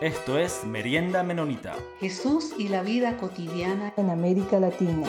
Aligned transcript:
Esto 0.00 0.38
es 0.38 0.64
Merienda 0.64 1.22
Menonita. 1.22 1.74
Jesús 1.98 2.54
y 2.56 2.68
la 2.68 2.82
vida 2.82 3.18
cotidiana 3.18 3.92
en 3.98 4.08
América 4.08 4.58
Latina. 4.58 5.06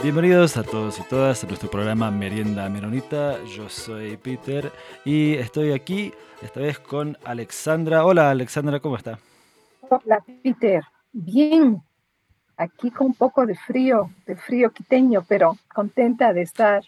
Bienvenidos 0.00 0.56
a 0.56 0.62
todos 0.62 1.00
y 1.00 1.02
todas 1.08 1.42
a 1.42 1.48
nuestro 1.48 1.68
programa 1.68 2.12
Merienda 2.12 2.68
Menonita. 2.68 3.42
Yo 3.42 3.68
soy 3.68 4.16
Peter 4.18 4.70
y 5.04 5.34
estoy 5.34 5.72
aquí 5.72 6.12
esta 6.40 6.60
vez 6.60 6.78
con 6.78 7.18
Alexandra. 7.24 8.04
Hola 8.04 8.30
Alexandra, 8.30 8.78
¿cómo 8.78 8.96
está? 8.96 9.18
Hola 9.90 10.24
Peter, 10.44 10.84
bien. 11.10 11.82
Aquí 12.56 12.92
con 12.92 13.08
un 13.08 13.14
poco 13.14 13.46
de 13.46 13.56
frío, 13.56 14.12
de 14.26 14.36
frío 14.36 14.70
quiteño, 14.70 15.24
pero 15.26 15.58
contenta 15.74 16.32
de 16.32 16.42
estar 16.42 16.84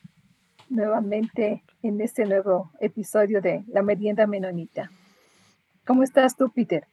nuevamente 0.69 1.63
en 1.83 2.01
este 2.01 2.25
nuevo 2.25 2.71
episodio 2.81 3.41
de 3.41 3.65
La 3.69 3.83
Merienda 3.83 4.27
Menonita. 4.27 4.91
¿Cómo 5.87 6.03
estás 6.03 6.37
tú, 6.37 6.51
Peter? 6.51 6.87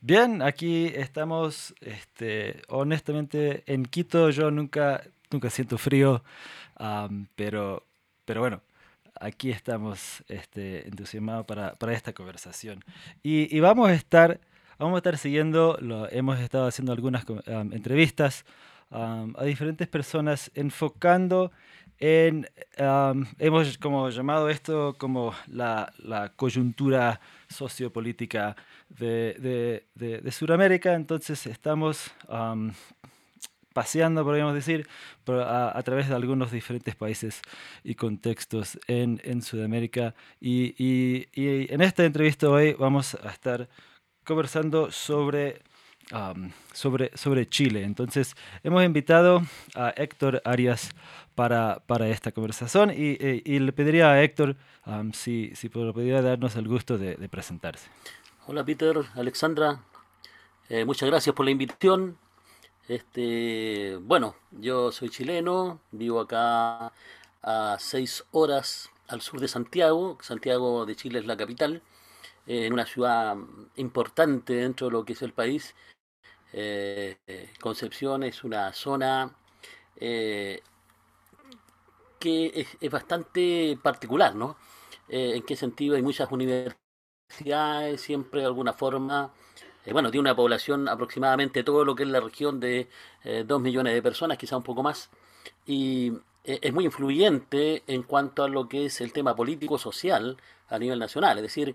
Bien, 0.00 0.42
aquí 0.42 0.86
estamos, 0.94 1.74
este, 1.80 2.62
honestamente, 2.68 3.62
en 3.66 3.84
Quito 3.84 4.30
yo 4.30 4.50
nunca, 4.50 5.02
nunca 5.30 5.50
siento 5.50 5.78
frío, 5.78 6.22
pero, 7.36 7.84
pero 8.24 8.40
bueno, 8.40 8.62
aquí 9.20 9.50
estamos 9.50 10.24
este, 10.28 10.88
entusiasmados 10.88 11.46
para, 11.46 11.74
para 11.74 11.92
esta 11.92 12.12
conversación. 12.12 12.82
Y, 13.22 13.54
y, 13.54 13.60
vamos 13.60 13.90
a 13.90 13.94
estar, 13.94 14.40
vamos 14.78 14.96
a 14.96 14.98
estar 14.98 15.18
siguiendo, 15.18 15.76
lo, 15.80 16.10
hemos 16.10 16.40
estado 16.40 16.66
haciendo 16.66 16.92
algunas 16.92 17.24
entrevistas 17.72 18.44
a 18.90 19.44
diferentes 19.44 19.88
personas 19.88 20.50
enfocando 20.54 21.52
en, 22.00 22.48
hemos 23.38 23.76
como 23.78 24.08
llamado 24.08 24.48
esto 24.48 24.96
como 24.98 25.34
la, 25.46 25.92
coyuntura 26.36 27.20
sociopolítica 27.48 28.56
de, 28.88 29.84
de, 29.94 30.20
de, 30.20 30.32
Sudamérica, 30.32 30.94
entonces 30.94 31.46
estamos 31.46 32.10
paseando, 33.74 34.24
podríamos 34.24 34.54
decir, 34.54 34.88
a, 35.28 35.78
a, 35.78 35.82
través 35.82 36.08
de 36.08 36.14
algunos 36.14 36.50
diferentes 36.50 36.96
países 36.96 37.42
y 37.84 37.94
contextos 37.94 38.78
en, 38.86 39.20
en 39.22 39.42
Sudamérica. 39.42 40.14
Y, 40.40 40.74
y, 40.82 41.28
y, 41.34 41.72
en 41.72 41.82
esta 41.82 42.04
entrevista 42.04 42.48
hoy 42.48 42.72
vamos 42.72 43.14
a 43.14 43.28
estar 43.28 43.68
conversando 44.24 44.90
sobre 44.90 45.62
sobre, 46.72 47.16
sobre 47.16 47.48
Chile. 47.48 47.84
Entonces, 47.84 48.34
hemos 48.62 48.84
invitado 48.84 49.42
a 49.74 49.90
Héctor 49.90 50.42
Arias 50.44 50.90
para, 51.34 51.82
para 51.86 52.08
esta 52.08 52.32
conversación 52.32 52.90
y, 52.90 53.16
eh, 53.20 53.42
y, 53.44 53.58
le 53.60 53.72
pediría 53.72 54.10
a 54.10 54.22
Héctor 54.22 54.56
si, 55.12 55.52
si 55.54 55.68
podría 55.68 56.20
darnos 56.22 56.56
el 56.56 56.68
gusto 56.68 56.98
de, 56.98 57.16
presentarse. 57.28 57.88
Hola 58.46 58.64
Peter, 58.64 58.96
Alexandra, 59.14 59.80
eh, 60.68 60.84
muchas 60.84 61.08
gracias 61.08 61.34
por 61.34 61.44
la 61.44 61.52
invitación. 61.52 62.18
Este, 62.88 63.96
bueno, 64.02 64.34
yo 64.50 64.90
soy 64.90 65.10
chileno, 65.10 65.80
vivo 65.92 66.20
acá 66.20 66.92
a 67.42 67.76
seis 67.78 68.24
horas 68.32 68.90
al 69.06 69.20
sur 69.20 69.40
de 69.40 69.48
Santiago. 69.48 70.18
Santiago 70.20 70.86
de 70.86 70.96
Chile 70.96 71.20
es 71.20 71.26
la 71.26 71.36
capital, 71.36 71.82
en 72.52 72.72
una 72.72 72.86
ciudad 72.86 73.36
importante 73.76 74.54
dentro 74.54 74.88
de 74.88 74.92
lo 74.92 75.04
que 75.04 75.12
es 75.12 75.22
el 75.22 75.32
país 75.32 75.74
eh, 76.52 77.16
Concepción 77.60 78.24
es 78.24 78.42
una 78.42 78.72
zona 78.72 79.32
eh, 79.96 80.60
que 82.18 82.66
es, 82.80 82.90
bastante 82.90 83.78
particular, 83.82 84.34
¿no? 84.34 84.56
Eh, 85.08 85.36
¿En 85.36 85.42
qué 85.42 85.56
sentido? 85.56 85.96
Hay 85.96 86.02
muchas 86.02 86.30
universidades, 86.32 88.00
siempre 88.00 88.40
de 88.40 88.46
alguna 88.46 88.72
forma, 88.72 89.32
bueno, 89.92 90.10
tiene 90.10 90.22
una 90.22 90.36
población 90.36 90.88
aproximadamente 90.88 91.62
todo 91.64 91.84
lo 91.84 91.94
que 91.94 92.02
es 92.02 92.08
la 92.08 92.20
región 92.20 92.60
de 92.60 92.88
2 93.46 93.60
millones 93.60 93.94
de 93.94 94.02
personas, 94.02 94.38
quizá 94.38 94.56
un 94.56 94.62
poco 94.62 94.82
más, 94.82 95.10
y 95.66 96.12
es 96.44 96.72
muy 96.72 96.84
influyente 96.84 97.82
en 97.86 98.02
cuanto 98.02 98.42
a 98.42 98.48
lo 98.48 98.68
que 98.68 98.86
es 98.86 99.00
el 99.00 99.12
tema 99.12 99.36
político-social 99.36 100.36
a 100.68 100.78
nivel 100.78 100.98
nacional, 100.98 101.38
es 101.38 101.42
decir, 101.42 101.74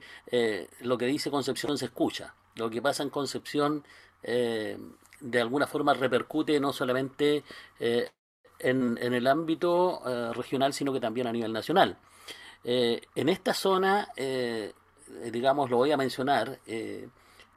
lo 0.82 0.98
que 0.98 1.06
dice 1.06 1.30
Concepción 1.30 1.78
se 1.78 1.86
escucha, 1.86 2.34
lo 2.56 2.70
que 2.70 2.82
pasa 2.82 3.04
en 3.04 3.10
Concepción 3.10 3.84
eh, 4.28 4.78
de 5.22 5.42
alguna 5.42 5.68
forma 5.68 5.94
repercute 5.94 6.60
no 6.60 6.74
solamente 6.74 7.44
eh, 7.80 8.10
en, 8.60 8.98
en, 9.00 9.14
el 9.14 9.28
ámbito 9.28 10.02
eh, 10.06 10.34
regional, 10.34 10.74
sino 10.74 10.92
que 10.92 11.00
también 11.00 11.28
a 11.28 11.32
nivel 11.32 11.54
nacional. 11.54 11.98
en 12.64 13.30
esta 13.30 13.54
zona, 13.54 14.10
digamos, 15.32 15.70
lo 15.70 15.78
voy 15.78 15.92
a 15.92 15.98
mencionar, 15.98 16.60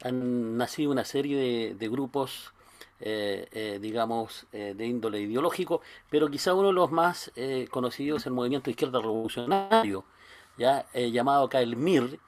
han 0.03 0.57
nacido 0.57 0.91
una 0.91 1.03
serie 1.03 1.35
de, 1.35 1.75
de 1.75 1.89
grupos, 1.89 2.53
digamos, 2.99 4.45
de 4.51 4.85
índole 4.85 5.21
ideológico, 5.21 5.81
pero 6.09 6.29
quizá 6.29 6.53
uno 6.53 6.67
de 6.67 6.73
los 6.73 6.91
más 6.91 7.31
conocidos 7.69 8.21
es 8.21 8.27
el 8.27 8.33
movimiento 8.33 8.69
izquierda 8.69 8.99
revolucionario, 8.99 10.03
ya 10.57 10.85
llamado 10.93 11.45
acá 11.45 11.61
el 11.61 11.77
MIR, 11.77 12.19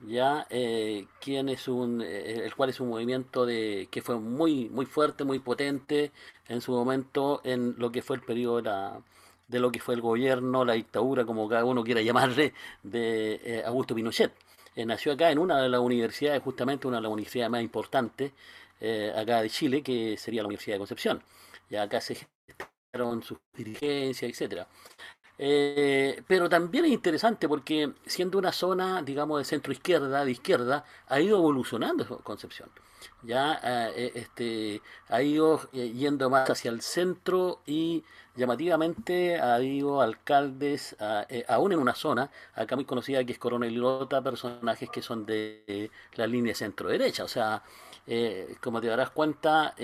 ya 0.00 0.46
eh, 0.50 1.06
quien 1.20 1.48
es 1.48 1.66
un 1.68 2.02
eh, 2.02 2.44
el 2.44 2.54
cual 2.54 2.70
es 2.70 2.80
un 2.80 2.88
movimiento 2.88 3.44
de 3.46 3.88
que 3.90 4.02
fue 4.02 4.18
muy 4.18 4.68
muy 4.68 4.86
fuerte 4.86 5.24
muy 5.24 5.38
potente 5.40 6.12
en 6.46 6.60
su 6.60 6.72
momento 6.72 7.40
en 7.44 7.74
lo 7.78 7.90
que 7.90 8.02
fue 8.02 8.16
el 8.16 8.22
periodo 8.22 8.56
de, 8.56 8.62
la, 8.62 9.00
de 9.48 9.58
lo 9.58 9.72
que 9.72 9.80
fue 9.80 9.94
el 9.94 10.00
gobierno 10.00 10.64
la 10.64 10.74
dictadura 10.74 11.24
como 11.24 11.48
cada 11.48 11.64
uno 11.64 11.82
quiera 11.82 12.00
llamarle 12.02 12.54
de 12.82 13.40
eh, 13.44 13.62
Augusto 13.66 13.94
Pinochet. 13.94 14.32
Eh, 14.76 14.86
nació 14.86 15.12
acá 15.12 15.30
en 15.30 15.38
una 15.38 15.60
de 15.60 15.68
las 15.68 15.80
universidades 15.80 16.42
justamente 16.42 16.86
una 16.86 16.98
de 16.98 17.02
las 17.02 17.12
universidades 17.12 17.50
más 17.50 17.62
importantes 17.62 18.32
acá 18.80 19.42
de 19.42 19.50
Chile 19.50 19.82
que 19.82 20.16
sería 20.16 20.42
la 20.42 20.48
Universidad 20.48 20.76
de 20.76 20.80
Concepción 20.80 21.22
ya 21.68 21.82
acá 21.82 22.00
se 22.00 22.14
gestaron 22.14 23.22
sus 23.22 23.38
dirigencias 23.54 24.30
etcétera 24.30 24.68
eh, 25.40 26.20
pero 26.26 26.48
también 26.48 26.84
es 26.84 26.90
interesante 26.90 27.48
porque 27.48 27.92
siendo 28.06 28.38
una 28.38 28.50
zona, 28.52 29.02
digamos, 29.02 29.38
de 29.38 29.44
centro 29.44 29.72
izquierda, 29.72 30.24
de 30.24 30.32
izquierda, 30.32 30.84
ha 31.06 31.20
ido 31.20 31.38
evolucionando 31.38 32.18
Concepción. 32.24 32.70
Ya 33.22 33.60
eh, 33.62 34.12
este, 34.16 34.82
ha 35.08 35.22
ido 35.22 35.60
eh, 35.72 35.92
yendo 35.92 36.28
más 36.28 36.50
hacia 36.50 36.70
el 36.70 36.82
centro 36.82 37.62
y 37.66 38.04
llamativamente 38.34 39.38
ha 39.38 39.54
habido 39.54 40.00
alcaldes, 40.00 40.96
aún 41.48 41.72
en 41.72 41.78
una 41.78 41.94
zona, 41.94 42.30
acá 42.54 42.76
muy 42.76 42.84
conocida 42.84 43.24
que 43.24 43.32
es 43.32 43.38
Coronel 43.38 43.74
Lota, 43.74 44.22
personajes 44.22 44.90
que 44.90 45.02
son 45.02 45.24
de 45.26 45.90
la 46.14 46.26
línea 46.26 46.54
centro-derecha. 46.54 47.24
O 47.24 47.28
sea, 47.28 47.62
como 48.60 48.80
te 48.80 48.86
darás 48.86 49.10
cuenta, 49.10 49.74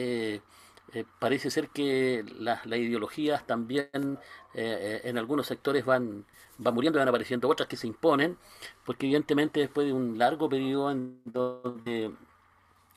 eh, 0.95 1.05
parece 1.19 1.51
ser 1.51 1.71
que 1.71 2.25
las, 2.39 2.65
ideologías 2.67 3.45
también 3.47 3.89
eh, 3.93 4.21
eh, 4.55 5.01
en 5.05 5.19
algunos 5.19 5.49
sectores 5.49 5.85
van, 5.85 6.25
van 6.59 6.73
muriendo 6.75 7.01
van 7.01 7.09
apareciendo 7.09 7.49
otras 7.49 7.69
que 7.69 7.77
se 7.77 7.89
imponen, 7.89 8.39
porque 8.87 9.07
evidentemente 9.07 9.59
después 9.59 9.89
de 9.89 9.93
un 9.93 10.19
largo 10.19 10.49
periodo 10.49 10.93
en 10.93 11.21
donde 11.25 12.13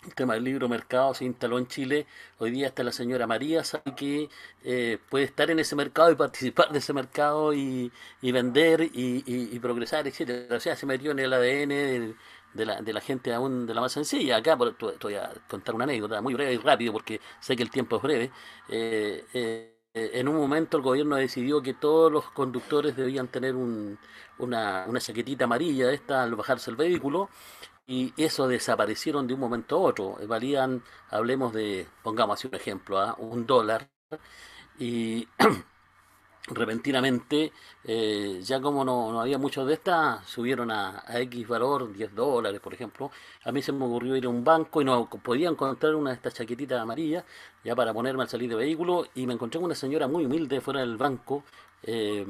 el 0.06 0.14
tema 0.16 0.36
del 0.36 0.44
libro 0.44 0.70
mercado 0.70 1.16
se 1.16 1.26
instaló 1.26 1.58
en 1.58 1.66
Chile, 1.66 2.06
hoy 2.38 2.52
día 2.52 2.68
está 2.68 2.84
la 2.84 2.92
señora 2.92 3.26
María, 3.26 3.64
sabe 3.64 3.96
que 3.96 4.30
puede 5.10 5.26
estar 5.26 5.50
en 5.50 5.58
ese 5.58 5.76
mercado 5.76 6.12
y 6.12 6.16
participar 6.16 6.72
de 6.72 6.78
ese 6.78 6.94
mercado 6.94 7.52
y, 7.54 7.92
vender 8.22 8.92
y, 8.94 9.60
progresar, 9.60 10.08
etc. 10.08 10.52
O 10.52 10.60
sea, 10.60 10.76
se 10.76 10.86
metió 10.86 11.12
en 11.12 11.20
el 11.20 11.34
ADN 11.34 11.70
del 11.70 12.16
de 12.58 12.66
la, 12.66 12.82
de 12.82 12.94
la 12.94 13.02
gente 13.02 13.34
aún 13.34 13.66
de 13.66 13.74
la 13.74 13.82
más 13.82 13.94
sencilla. 13.94 14.38
Acá 14.38 14.58
te 14.78 15.08
voy 15.08 15.16
a 15.16 15.32
contar 15.50 15.76
una 15.76 15.86
anécdota 15.86 16.22
muy 16.22 16.34
breve 16.34 16.54
y 16.56 16.58
rápido 16.58 16.94
porque 16.94 17.22
sé 17.40 17.56
que 17.56 17.64
el 17.64 17.72
tiempo 17.72 17.98
es 17.98 18.02
breve. 18.02 18.32
Eh, 18.70 19.26
eh, 19.34 19.74
en 19.94 20.28
un 20.28 20.36
momento 20.36 20.78
el 20.78 20.84
gobierno 20.84 21.16
decidió 21.16 21.62
que 21.62 21.74
todos 21.74 22.12
los 22.12 22.26
conductores 22.32 22.96
debían 22.96 23.28
tener 23.30 23.56
un, 23.56 23.98
una, 24.40 24.86
una 24.88 25.00
chaquetita 25.00 25.46
amarilla 25.46 25.92
esta 25.92 26.24
al 26.24 26.36
bajarse 26.36 26.70
el 26.70 26.76
vehículo 26.78 27.30
y 27.88 28.14
eso 28.18 28.48
desaparecieron 28.48 29.28
de 29.28 29.34
un 29.34 29.40
momento 29.40 29.78
a 29.78 29.80
otro. 29.82 30.18
Valían, 30.28 30.84
hablemos 31.10 31.54
de, 31.54 31.88
pongamos 32.04 32.40
así 32.40 32.48
un 32.48 32.56
ejemplo, 32.56 33.00
¿ah? 33.00 33.16
un 33.20 33.46
dólar 33.48 33.90
y 34.80 35.28
repentinamente, 36.48 37.52
eh, 37.84 38.40
ya 38.44 38.62
como 38.62 38.86
no, 38.86 39.12
no, 39.12 39.22
había 39.22 39.38
muchos 39.38 39.68
de 39.68 39.74
estas, 39.74 40.26
subieron 40.26 40.72
a, 40.72 41.04
a, 41.06 41.20
X 41.22 41.48
valor, 41.48 41.92
10 41.94 42.16
dólares, 42.16 42.60
por 42.62 42.74
ejemplo. 42.74 43.12
A 43.44 43.52
mí 43.52 43.62
se 43.62 43.72
me 43.72 43.86
ocurrió 43.86 44.16
ir 44.16 44.26
a 44.26 44.30
un 44.30 44.44
banco 44.44 44.82
y 44.82 44.86
no 44.86 45.10
podía 45.10 45.50
encontrar 45.50 45.96
una 45.96 46.12
de 46.12 46.16
estas 46.16 46.36
chaquetitas 46.36 46.80
amarillas, 46.80 47.26
ya 47.64 47.76
para 47.76 47.94
ponerme 47.94 48.24
al 48.24 48.30
salir 48.30 48.50
de 48.50 48.56
vehículo, 48.56 49.06
y 49.16 49.28
me 49.28 49.34
encontré 49.34 49.60
con 49.60 49.66
una 49.66 49.76
señora 49.76 50.08
muy 50.08 50.26
humilde 50.26 50.62
fuera 50.62 50.80
del 50.82 50.98
banco, 50.98 51.44
eh, 51.84 52.26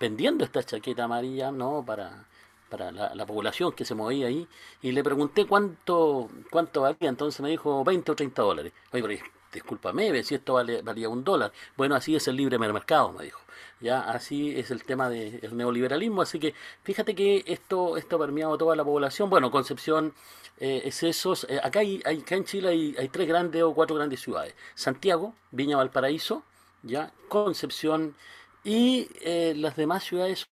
vendiendo 0.00 0.44
esta 0.44 0.62
chaqueta 0.62 1.04
amarilla, 1.04 1.50
¿no? 1.52 1.84
Para, 1.86 2.26
para 2.68 2.90
la, 2.92 3.14
la, 3.14 3.26
población 3.26 3.72
que 3.72 3.84
se 3.84 3.94
movía 3.94 4.26
ahí, 4.26 4.46
y 4.82 4.92
le 4.92 5.04
pregunté 5.04 5.46
cuánto 5.46 6.28
cuánto 6.50 6.82
valía, 6.82 7.08
entonces 7.08 7.40
me 7.40 7.50
dijo 7.50 7.84
20 7.84 8.12
o 8.12 8.14
30 8.16 8.42
dólares. 8.42 8.72
Oye, 8.92 9.22
discúlpame, 9.52 10.22
si 10.22 10.34
esto 10.34 10.54
vale, 10.54 10.82
valía 10.82 11.08
un 11.08 11.24
dólar. 11.24 11.52
Bueno, 11.76 11.94
así 11.94 12.16
es 12.16 12.26
el 12.28 12.36
libre 12.36 12.58
mercado, 12.58 13.12
me 13.12 13.24
dijo. 13.24 13.40
Ya, 13.80 14.00
así 14.00 14.56
es 14.58 14.70
el 14.70 14.84
tema 14.84 15.08
del 15.10 15.56
neoliberalismo. 15.56 16.22
Así 16.22 16.38
que 16.38 16.54
fíjate 16.82 17.14
que 17.14 17.44
esto, 17.46 17.96
esto 17.96 18.16
ha 18.16 18.18
permeado 18.20 18.56
toda 18.56 18.76
la 18.76 18.84
población. 18.84 19.28
Bueno, 19.28 19.50
Concepción 19.50 20.14
eh, 20.58 20.82
es 20.84 21.02
eso. 21.02 21.34
Eh, 21.48 21.60
acá, 21.62 21.80
hay, 21.80 22.00
acá 22.04 22.36
en 22.36 22.44
Chile 22.44 22.68
hay, 22.68 23.08
tres 23.08 23.28
grandes 23.28 23.62
o 23.62 23.74
cuatro 23.74 23.96
grandes 23.96 24.20
ciudades. 24.20 24.54
Santiago, 24.74 25.34
Viña 25.50 25.76
Valparaíso, 25.76 26.44
ya, 26.82 27.12
Concepción 27.28 28.16
y 28.64 29.08
eh, 29.22 29.54
las 29.56 29.76
demás 29.76 30.04
ciudades 30.04 30.46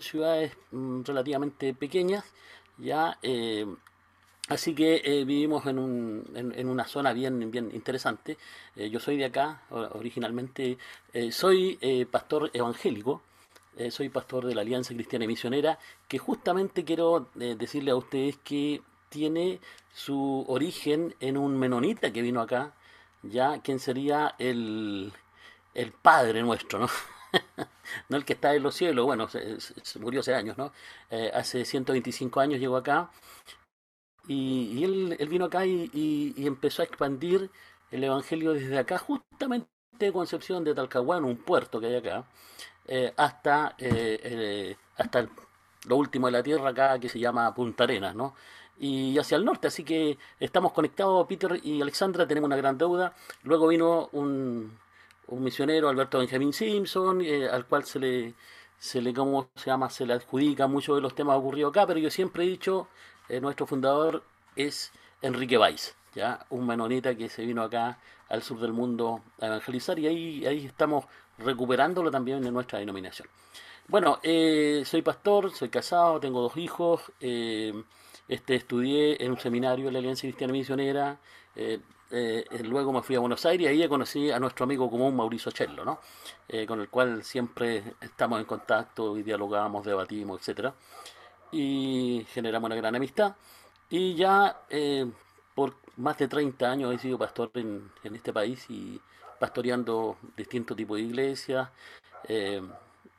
ciudades 0.00 0.52
mm, 0.70 1.02
relativamente 1.04 1.74
pequeñas, 1.74 2.24
ya 2.78 3.18
Así 4.48 4.74
que 4.74 5.00
eh, 5.04 5.24
vivimos 5.24 5.64
en, 5.66 5.78
un, 5.78 6.22
en, 6.34 6.68
una 6.68 6.86
zona 6.86 7.14
bien, 7.14 7.50
bien 7.50 7.70
interesante. 7.72 8.36
Eh, 8.76 8.90
yo 8.90 9.00
soy 9.00 9.16
de 9.16 9.24
acá, 9.24 9.62
originalmente 9.70 10.76
eh, 11.14 11.32
soy 11.32 11.78
pastor 12.10 12.50
evangélico, 12.52 13.22
soy 13.90 14.08
pastor 14.08 14.46
de 14.46 14.54
la 14.54 14.60
Alianza 14.60 14.94
Cristiana 14.94 15.24
y 15.24 15.28
Misionera, 15.28 15.78
que 16.06 16.18
justamente 16.18 16.84
quiero 16.84 17.28
decirle 17.34 17.90
a 17.90 17.96
ustedes 17.96 18.36
que 18.44 18.82
tiene 19.08 19.60
su 19.92 20.44
origen 20.46 21.14
en 21.20 21.36
un 21.36 21.58
menonita 21.58 22.12
que 22.12 22.22
vino 22.22 22.40
acá, 22.40 22.72
ya 23.22 23.60
quien 23.62 23.80
sería 23.80 24.36
el, 24.38 25.12
el 25.74 25.92
padre 25.92 26.42
nuestro, 26.42 26.78
¿no? 26.80 26.88
no 28.10 28.16
el 28.16 28.24
que 28.24 28.34
está 28.34 28.54
en 28.54 28.62
los 28.62 28.76
cielos, 28.76 29.06
bueno, 29.06 29.28
se, 29.28 29.58
murió 29.98 30.20
hace 30.20 30.34
años, 30.34 30.56
¿no? 30.56 30.72
hace 31.32 31.64
125 31.64 32.40
años 32.40 32.60
llegó 32.60 32.76
acá 32.76 33.10
y, 34.26 34.84
él, 34.84 35.16
vino 35.28 35.46
acá 35.46 35.66
y, 35.66 36.34
empezó 36.38 36.82
a 36.82 36.84
expandir 36.84 37.50
el 37.90 38.04
Evangelio 38.04 38.52
desde 38.52 38.78
acá, 38.78 38.98
justamente 38.98 39.68
de 39.98 40.12
Concepción 40.12 40.64
de 40.64 40.74
Talcahuano, 40.74 41.26
un 41.26 41.36
puerto 41.36 41.80
que 41.80 41.86
hay 41.86 41.96
acá, 41.96 42.24
eh, 42.86 43.12
hasta, 43.16 43.74
eh, 43.78 44.20
eh, 44.22 44.76
hasta 44.96 45.28
lo 45.86 45.96
último 45.96 46.26
de 46.26 46.32
la 46.32 46.42
tierra 46.42 46.70
acá 46.70 46.98
que 46.98 47.08
se 47.08 47.18
llama 47.18 47.54
Punta 47.54 47.84
Arenas, 47.84 48.14
¿no? 48.14 48.34
Y 48.78 49.16
hacia 49.18 49.36
el 49.36 49.44
norte, 49.44 49.68
así 49.68 49.84
que 49.84 50.18
estamos 50.40 50.72
conectados, 50.72 51.26
Peter 51.28 51.60
y 51.62 51.80
Alexandra, 51.80 52.26
tenemos 52.26 52.48
una 52.48 52.56
gran 52.56 52.76
deuda. 52.76 53.14
Luego 53.44 53.68
vino 53.68 54.08
un, 54.12 54.78
misionero, 55.30 55.88
Alberto 55.88 56.18
Benjamin 56.18 56.52
Simpson, 56.52 57.22
al 57.52 57.66
cual 57.66 57.84
se 57.84 57.98
le, 58.00 58.34
se 58.78 59.00
le, 59.00 59.14
¿cómo 59.14 59.48
se 59.54 59.66
llama? 59.66 59.90
Se 59.90 60.06
le 60.06 60.14
adjudica 60.14 60.66
mucho 60.66 60.94
de 60.96 61.00
los 61.00 61.14
temas 61.14 61.38
ocurridos 61.38 61.70
acá, 61.70 61.86
pero 61.86 62.00
yo 62.00 62.10
siempre 62.10 62.44
he 62.44 62.48
dicho 62.48 62.88
eh, 63.28 63.40
nuestro 63.40 63.66
fundador 63.66 64.22
es 64.56 64.92
Enrique 65.22 65.58
Weiss, 65.58 65.94
¿ya? 66.14 66.44
un 66.50 66.66
menonita 66.66 67.14
que 67.14 67.28
se 67.28 67.44
vino 67.44 67.62
acá 67.62 67.98
al 68.28 68.42
sur 68.42 68.60
del 68.60 68.72
mundo 68.72 69.22
a 69.40 69.46
evangelizar 69.46 69.98
y 69.98 70.06
ahí, 70.06 70.46
ahí 70.46 70.66
estamos 70.66 71.06
recuperándolo 71.38 72.10
también 72.10 72.44
en 72.44 72.52
nuestra 72.52 72.78
denominación. 72.78 73.28
Bueno, 73.88 74.18
eh, 74.22 74.82
soy 74.84 75.02
pastor, 75.02 75.50
soy 75.52 75.68
casado, 75.68 76.20
tengo 76.20 76.40
dos 76.40 76.56
hijos, 76.56 77.12
eh, 77.20 77.72
este, 78.28 78.54
estudié 78.54 79.22
en 79.22 79.32
un 79.32 79.38
seminario 79.38 79.88
en 79.88 79.92
la 79.92 79.98
Alianza 79.98 80.22
Cristiana 80.22 80.52
Misionera, 80.52 81.18
luego 82.64 82.92
me 82.92 83.02
fui 83.02 83.16
a 83.16 83.20
Buenos 83.20 83.44
Aires 83.44 83.66
y 83.72 83.82
ahí 83.82 83.88
conocí 83.88 84.30
a 84.30 84.38
nuestro 84.38 84.64
amigo 84.64 84.90
común 84.90 85.16
Mauricio 85.16 85.52
Chello, 85.52 85.84
¿no? 85.84 86.00
con 86.66 86.80
el 86.80 86.88
cual 86.88 87.22
siempre 87.24 87.94
estamos 88.00 88.38
en 88.40 88.46
contacto 88.46 89.16
y 89.18 89.22
dialogamos, 89.22 89.84
debatimos, 89.84 90.40
etcétera 90.40 90.74
y 91.54 92.26
generamos 92.30 92.66
una 92.66 92.76
gran 92.76 92.96
amistad. 92.96 93.36
Y 93.88 94.14
ya 94.16 94.62
eh, 94.68 95.06
por 95.54 95.76
más 95.96 96.18
de 96.18 96.26
30 96.26 96.68
años 96.68 96.92
he 96.92 96.98
sido 96.98 97.16
pastor 97.16 97.50
en, 97.54 97.92
en 98.02 98.16
este 98.16 98.32
país 98.32 98.68
y 98.68 99.00
pastoreando 99.38 100.16
distintos 100.36 100.76
tipos 100.76 100.96
de 100.96 101.04
iglesias. 101.04 101.68
Eh, 102.28 102.60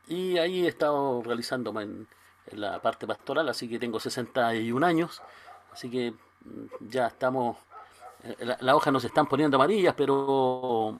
y 0.07 0.37
ahí 0.37 0.65
he 0.65 0.67
estado 0.67 1.23
realizándome 1.23 1.83
en, 1.83 2.07
la 2.51 2.79
parte 2.79 3.07
pastoral, 3.07 3.49
así 3.49 3.67
que 3.67 3.79
tengo 3.79 3.99
61 3.99 4.85
años. 4.85 5.21
Así 5.71 5.89
que 5.89 6.11
mm, 6.11 6.89
ya 6.89 7.07
estamos, 7.07 7.57
eh, 8.23 8.35
las 8.39 8.61
la 8.61 8.75
hojas 8.75 8.93
nos 8.93 9.05
están 9.05 9.27
poniendo 9.27 9.57
amarillas, 9.57 9.95
pero 9.95 10.99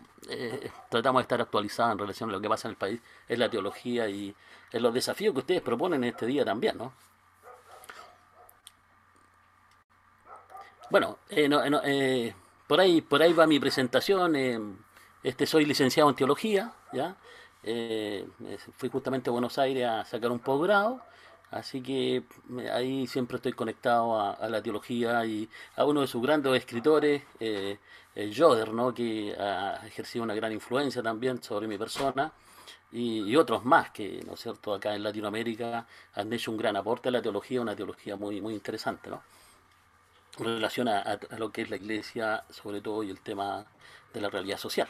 tratamos 0.90 1.20
de 1.20 1.24
estar 1.24 1.42
actualizados 1.42 1.94
en 1.94 2.00
relación 2.00 2.30
a 2.30 2.34
lo 2.34 2.42
que 2.42 2.50
pasa 2.50 2.68
en 2.68 2.72
el 2.72 2.78
país, 2.78 3.02
en 3.28 3.40
la 3.40 3.50
teología 3.50 4.08
y 4.10 4.34
en 4.72 4.82
los 4.82 4.94
desafíos 4.94 5.34
que 5.34 5.40
ustedes 5.42 5.62
proponen 5.62 6.04
en 6.04 6.10
este 6.12 6.26
día 6.26 6.44
también, 6.46 6.78
¿no? 6.78 6.94
Bueno, 10.90 11.18
eh, 11.30 11.50
eh, 11.86 12.34
por 12.68 12.80
ahí 12.80 13.02
por 13.02 13.22
ahí 13.22 13.34
va 13.34 13.48
mi 13.48 13.60
presentación. 13.60 14.36
Eh, 14.36 14.60
este 15.24 15.46
soy 15.46 15.66
licenciado 15.66 16.10
en 16.10 16.16
teología, 16.16 16.74
ya. 16.94 17.16
fui 18.78 18.90
justamente 18.90 19.30
a 19.30 19.34
Buenos 19.34 19.58
Aires 19.58 19.86
a 19.88 20.06
sacar 20.06 20.32
un 20.32 20.40
posgrado, 20.40 21.02
así 21.50 21.82
que 21.82 22.24
ahí 22.72 23.08
siempre 23.08 23.38
estoy 23.38 23.54
conectado 23.54 24.20
a, 24.20 24.48
la 24.50 24.62
teología 24.62 25.26
y 25.26 25.50
a 25.76 25.86
uno 25.86 26.02
de 26.02 26.08
sus 26.08 26.22
grandes 26.22 26.54
escritores, 26.54 27.24
Joder, 28.38 28.74
¿no? 28.74 28.94
que 28.94 29.36
ha 29.38 29.86
ejercido 29.88 30.24
una 30.24 30.34
gran 30.36 30.52
influencia 30.52 31.02
también 31.04 31.42
sobre 31.44 31.68
mi 31.68 31.78
persona. 31.78 32.32
Y, 32.92 33.36
otros 33.36 33.66
más 33.66 33.90
que, 33.92 34.24
¿no 34.26 34.36
es 34.36 34.40
cierto?, 34.42 34.74
acá 34.74 34.96
en 34.96 35.04
Latinoamérica 35.04 35.86
han 36.14 36.32
hecho 36.32 36.52
un 36.52 36.58
gran 36.58 36.78
aporte 36.78 37.10
a 37.10 37.12
la 37.12 37.22
teología, 37.22 37.60
una 37.62 37.76
teología 37.76 38.16
muy, 38.16 38.40
muy 38.42 38.54
interesante, 38.54 39.10
¿no? 39.10 39.22
Relación 40.44 40.88
a, 40.88 41.20
lo 41.38 41.52
que 41.52 41.62
es 41.62 41.70
la 41.70 41.78
iglesia, 41.78 42.46
sobre 42.50 42.82
todo, 42.82 43.04
y 43.04 43.10
el 43.10 43.22
tema 43.22 43.66
de 44.14 44.22
la 44.22 44.30
realidad 44.30 44.58
social. 44.58 44.88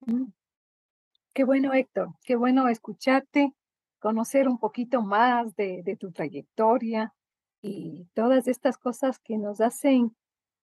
Mm. 0.00 0.26
Qué 1.32 1.44
bueno, 1.44 1.74
Héctor, 1.74 2.10
qué 2.24 2.36
bueno 2.36 2.68
escucharte, 2.68 3.54
conocer 3.98 4.48
un 4.48 4.58
poquito 4.58 5.02
más 5.02 5.56
de, 5.56 5.96
tu 5.98 6.12
trayectoria 6.12 7.12
y 7.60 8.06
todas 8.14 8.46
estas 8.46 8.78
cosas 8.78 9.18
que 9.18 9.36
nos 9.36 9.60
hacen 9.60 10.14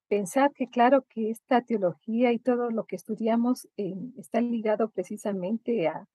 pensar 0.08 0.54
que 0.54 0.70
claro 0.70 1.06
que 1.10 1.30
esta 1.30 1.62
teología 1.62 2.32
y 2.32 2.40
todo 2.40 2.70
lo 2.70 2.86
que 2.86 2.96
estudiamos 2.96 3.68
eh, 3.78 3.96
está 4.18 4.40
ligado 4.40 4.90
precisamente 4.92 5.88
a, 5.88 6.08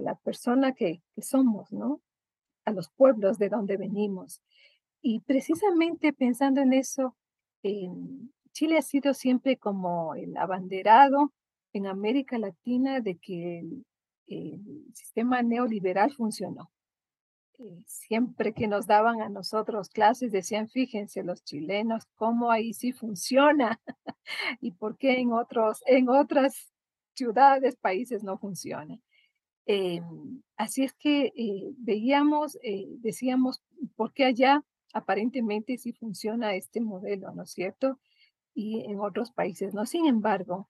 la 0.00 0.14
persona 0.14 0.72
que, 0.72 1.02
somos, 1.20 1.72
¿no? 1.72 2.00
A 2.64 2.70
los 2.70 2.90
pueblos 2.90 3.38
de 3.38 3.48
donde 3.48 3.76
venimos. 3.76 4.40
Y 5.02 5.20
precisamente 5.20 6.12
pensando 6.12 6.60
en 6.60 6.72
eso, 6.72 7.16
Chile 8.52 8.78
ha 8.78 8.82
sido 8.82 9.14
siempre 9.14 9.56
como 9.56 10.14
el 10.14 10.36
abanderado 10.36 11.32
en 11.72 11.86
América 11.86 12.38
Latina 12.38 13.00
de 13.00 13.16
que 13.16 13.60
el, 13.60 13.84
sistema 14.94 15.42
neoliberal 15.42 16.12
funcionó. 16.12 16.70
Eh, 17.58 17.82
siempre 17.84 18.52
que 18.52 18.68
nos 18.68 18.86
daban 18.86 19.20
a 19.22 19.28
nosotros 19.28 19.88
clases 19.88 20.30
decían, 20.30 20.68
fíjense 20.68 21.24
los 21.24 21.42
chilenos, 21.42 22.06
cómo 22.14 22.52
ahí 22.52 22.72
sí 22.72 22.92
funciona 22.92 23.80
y 24.60 24.70
por 24.70 24.96
qué 24.98 25.18
en, 25.18 25.32
otros, 25.32 25.82
en 25.86 26.08
otras 26.08 26.72
ciudades, 27.14 27.74
países 27.74 28.22
no 28.22 28.38
funciona. 28.38 29.00
Em, 29.66 30.42
así 30.56 30.84
es 30.84 30.92
que 30.94 31.32
eh, 31.36 31.72
veíamos, 31.78 32.56
eh, 32.62 32.86
decíamos, 32.98 33.60
¿por 33.96 34.12
qué 34.12 34.26
allá 34.26 34.64
aparentemente 34.92 35.78
sí 35.78 35.92
funciona 35.92 36.54
este 36.54 36.80
modelo, 36.80 37.32
¿no 37.32 37.44
es 37.44 37.50
cierto? 37.50 37.98
Y 38.54 38.84
en 38.86 39.00
otros 39.00 39.30
países 39.32 39.74
no. 39.74 39.86
Sin 39.86 40.06
embargo, 40.06 40.68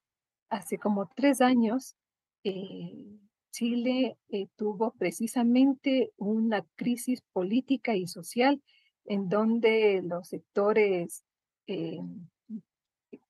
hace 0.48 0.78
como 0.78 1.08
tres 1.08 1.40
años, 1.40 1.96
eh, 2.44 3.18
Chile 3.50 4.16
eh, 4.28 4.48
tuvo 4.56 4.92
precisamente 4.92 6.12
una 6.16 6.64
crisis 6.76 7.22
política 7.32 7.96
y 7.96 8.06
social 8.06 8.62
en 9.06 9.28
donde 9.28 10.02
los 10.04 10.28
sectores 10.28 11.24
eh, 11.66 12.00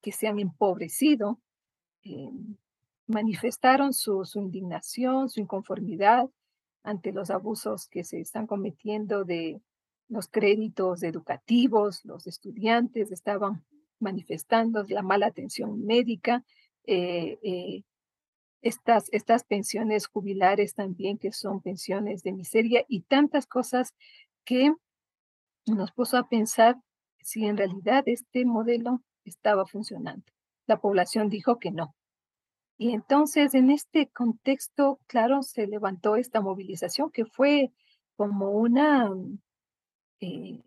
que 0.03 0.13
se 0.13 0.29
han 0.29 0.39
empobrecido 0.39 1.41
manifestaron 3.07 3.93
su, 3.93 4.25
su 4.25 4.41
indignación, 4.41 5.29
su 5.29 5.41
inconformidad 5.41 6.31
ante 6.83 7.13
los 7.13 7.31
abusos 7.31 7.89
que 7.89 8.05
se 8.05 8.21
están 8.21 8.47
cometiendo 8.47 9.25
de 9.25 9.61
los 10.11 10.29
créditos 10.29 11.02
educativos, 11.05 12.05
los 12.05 12.26
estudiantes 12.26 13.12
estaban 13.12 13.64
manifestando 14.00 14.85
la 14.88 15.02
mala 15.02 15.26
atención 15.26 15.87
médica, 15.87 16.45
eh, 16.85 17.38
eh, 17.43 17.85
estas, 18.61 19.09
estas 19.12 19.45
pensiones 19.45 20.07
jubilares 20.09 20.75
también, 20.75 21.17
que 21.17 21.33
son 21.33 21.62
pensiones 21.62 22.23
de 22.25 22.33
miseria 22.33 22.85
y 22.88 23.02
tantas 23.02 23.47
cosas 23.47 23.95
que 24.45 24.75
nos 25.67 25.93
puso 25.93 26.19
a 26.19 26.29
pensar 26.29 26.76
si 27.23 27.47
en 27.47 27.57
realidad 27.57 28.02
este 28.07 28.45
modelo 28.45 29.02
estaba 29.25 29.64
funcionando. 29.64 30.25
La 30.67 30.81
población 30.81 31.29
dijo 31.29 31.59
que 31.59 31.71
no. 31.71 31.95
Y 32.76 32.93
entonces 32.93 33.55
en 33.55 33.71
este 33.71 34.09
contexto, 34.09 34.99
claro, 35.07 35.43
se 35.43 35.67
levantó 35.67 36.17
esta 36.17 36.40
movilización 36.40 37.11
que 37.11 37.26
fue 37.26 37.73
como 38.17 38.50
una 38.50 39.11
eh, 40.21 40.61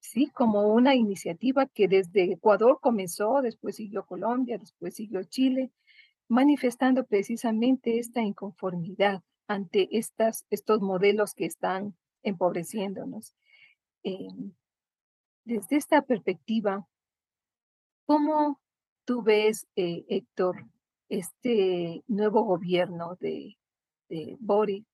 sí, 0.00 0.30
como 0.30 0.72
una 0.72 0.94
iniciativa 0.94 1.66
que 1.66 1.88
desde 1.88 2.32
Ecuador 2.32 2.78
comenzó, 2.80 3.42
después 3.42 3.76
siguió 3.76 4.06
Colombia, 4.06 4.58
después 4.58 4.94
siguió 4.94 5.22
Chile, 5.24 5.70
manifestando 6.28 7.04
precisamente 7.04 7.98
esta 7.98 8.22
inconformidad 8.22 9.22
ante 9.46 9.88
estas, 9.96 10.46
estos 10.50 10.80
modelos 10.80 11.34
que 11.34 11.46
están 11.46 11.96
empobreciéndonos. 12.22 13.34
Em, 14.02 14.52
desde 15.44 15.76
esta 15.76 16.02
perspectiva, 16.02 16.86
¿cómo 18.06 18.60
tú 19.04 19.22
ves, 19.22 19.66
eh, 19.76 20.04
Héctor, 20.08 20.66
este 21.08 22.04
nuevo 22.06 22.44
gobierno 22.44 23.16
de, 23.20 23.56
Boric? 24.38 24.86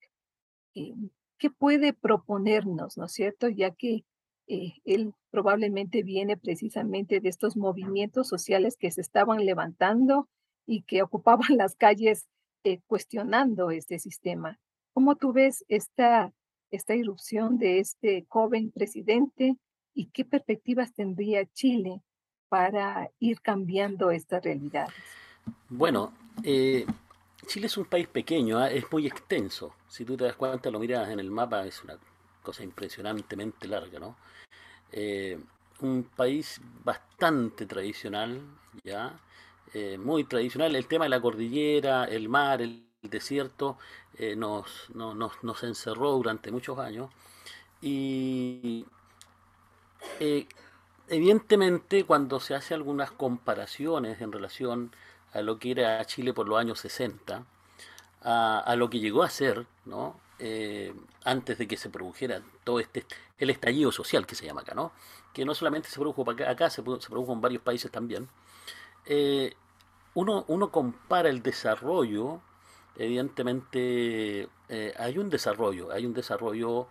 Em, 0.73 1.09
¿Qué 1.37 1.49
puede 1.49 1.93
proponernos, 1.93 2.97
no 2.97 3.05
es 3.05 3.11
cierto? 3.11 3.49
Ya 3.49 3.71
que 3.71 4.05
eh, 4.47 4.73
él 4.85 5.13
probablemente 5.31 6.03
viene 6.03 6.37
precisamente 6.37 7.19
de 7.19 7.29
estos 7.29 7.57
movimientos 7.57 8.27
sociales 8.27 8.77
que 8.77 8.91
se 8.91 9.01
estaban 9.01 9.45
levantando 9.45 10.29
y 10.65 10.83
que 10.83 11.01
ocupaban 11.01 11.47
las 11.57 11.75
calles 11.75 12.27
eh, 12.63 12.79
cuestionando 12.87 13.71
este 13.71 13.99
sistema. 13.99 14.59
¿Cómo 14.93 15.15
tú 15.15 15.33
ves 15.33 15.65
esta, 15.67 16.33
esta 16.71 16.95
irrupción 16.95 17.57
de 17.57 17.79
este 17.79 18.25
joven 18.29 18.71
presidente 18.71 19.57
y 19.93 20.07
qué 20.07 20.25
perspectivas 20.25 20.93
tendría 20.93 21.45
Chile 21.45 22.01
para 22.49 23.11
ir 23.19 23.41
cambiando 23.41 24.11
estas 24.11 24.43
realidades? 24.43 24.93
Bueno, 25.69 26.13
eh, 26.43 26.85
Chile 27.45 27.67
es 27.67 27.77
un 27.77 27.85
país 27.85 28.07
pequeño, 28.07 28.59
¿ah? 28.59 28.69
es 28.69 28.91
muy 28.91 29.07
extenso. 29.07 29.75
Si 29.87 30.05
tú 30.05 30.17
te 30.17 30.25
das 30.25 30.35
cuenta, 30.35 30.69
lo 30.69 30.79
miras 30.79 31.09
en 31.09 31.19
el 31.19 31.31
mapa, 31.31 31.65
es 31.65 31.83
una 31.83 31.97
cosa 32.43 32.63
impresionantemente 32.63 33.67
larga, 33.67 33.99
¿no? 33.99 34.15
Eh, 34.91 35.37
un 35.81 36.03
país 36.15 36.61
bastante 36.83 37.65
tradicional, 37.65 38.41
¿ya? 38.83 39.19
Eh, 39.73 39.97
muy 39.97 40.23
tradicional. 40.23 40.75
El 40.75 40.87
tema 40.87 41.05
de 41.05 41.09
la 41.09 41.21
cordillera, 41.21 42.05
el 42.05 42.29
mar, 42.29 42.61
el 42.61 42.85
desierto, 43.01 43.77
eh, 44.17 44.35
nos, 44.35 44.89
nos, 44.93 45.63
encerró 45.63 46.11
durante 46.11 46.51
muchos 46.51 46.79
años. 46.79 47.09
Y 47.81 48.85
evidentemente 51.07 52.05
cuando 52.05 52.39
se 52.39 52.55
hace 52.55 52.73
algunas 52.73 53.11
comparaciones 53.11 54.21
en 54.21 54.31
relación 54.31 54.91
a 55.35 55.41
lo 55.41 55.59
que 55.59 55.71
era 55.71 56.03
Chile 56.05 56.33
por 56.33 56.47
los 56.47 56.57
años 56.57 56.79
60, 56.79 57.43
a, 58.23 58.59
a 58.59 58.75
lo 58.75 58.89
que 58.89 58.99
llegó 58.99 59.21
a 59.21 59.29
ser, 59.29 59.67
¿no? 59.85 60.19
Eh, 60.39 60.93
antes 61.23 61.57
de 61.57 61.67
que 61.67 61.77
se 61.77 61.89
produjera 61.89 62.41
todo 62.63 62.79
este, 62.79 63.05
el 63.37 63.49
estallido 63.49 63.91
social 63.91 64.25
que 64.25 64.35
se 64.35 64.45
llama 64.45 64.61
acá, 64.61 64.73
¿no? 64.73 64.91
Que 65.33 65.45
no 65.45 65.53
solamente 65.55 65.89
se 65.89 65.99
produjo 65.99 66.29
acá, 66.29 66.69
se, 66.69 66.83
produjo 66.83 67.33
en 67.33 67.41
varios 67.41 67.61
países 67.61 67.91
también. 67.91 68.27
Eh, 69.05 69.53
uno, 70.13 70.45
uno 70.47 70.71
compara 70.71 71.29
el 71.29 71.43
desarrollo, 71.43 72.41
evidentemente 72.97 74.47
eh, 74.69 74.93
hay 74.97 75.17
un 75.17 75.29
desarrollo, 75.29 75.91
hay 75.91 76.05
un 76.05 76.13
desarrollo 76.13 76.87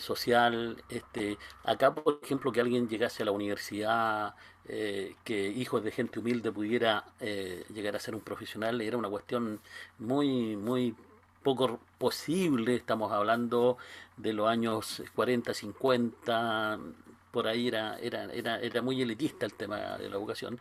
social. 0.00 0.82
Este, 0.88 1.36
acá, 1.62 1.94
por 1.94 2.18
ejemplo, 2.22 2.50
que 2.50 2.62
alguien 2.62 2.88
llegase 2.88 3.22
a 3.22 3.26
la 3.26 3.32
universidad, 3.32 4.34
que 4.64 5.48
hijos 5.48 5.84
de 5.84 5.92
gente 5.92 6.18
humilde 6.18 6.50
pudiera 6.50 7.04
llegar 7.20 7.94
a 7.94 8.00
ser 8.00 8.14
un 8.14 8.22
profesional, 8.22 8.80
era 8.80 8.96
una 8.96 9.10
cuestión 9.10 9.60
muy, 9.98 10.56
muy 10.56 10.94
poco 11.46 11.78
posible, 11.98 12.74
estamos 12.74 13.12
hablando 13.12 13.78
de 14.16 14.32
los 14.32 14.48
años 14.48 15.00
40, 15.14 15.54
50, 15.54 16.80
por 17.30 17.46
ahí 17.46 17.68
era, 17.68 17.96
era, 18.00 18.24
era, 18.32 18.58
era 18.58 18.82
muy 18.82 19.00
elitista 19.00 19.46
el 19.46 19.54
tema 19.54 19.96
de 19.96 20.08
la 20.08 20.16
educación, 20.16 20.58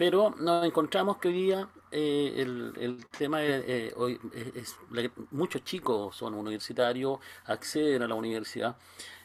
pero 0.00 0.34
nos 0.38 0.64
encontramos 0.64 1.18
que 1.18 1.28
hoy 1.28 1.34
día 1.34 1.68
eh, 1.90 2.32
el, 2.38 2.72
el, 2.80 3.06
tema 3.08 3.44
eh, 3.44 3.92
hoy 3.98 4.18
es, 4.54 4.74
muchos 5.30 5.62
chicos 5.62 6.16
son 6.16 6.32
universitarios, 6.32 7.18
acceden 7.44 8.00
a 8.04 8.08
la 8.08 8.14
universidad. 8.14 8.78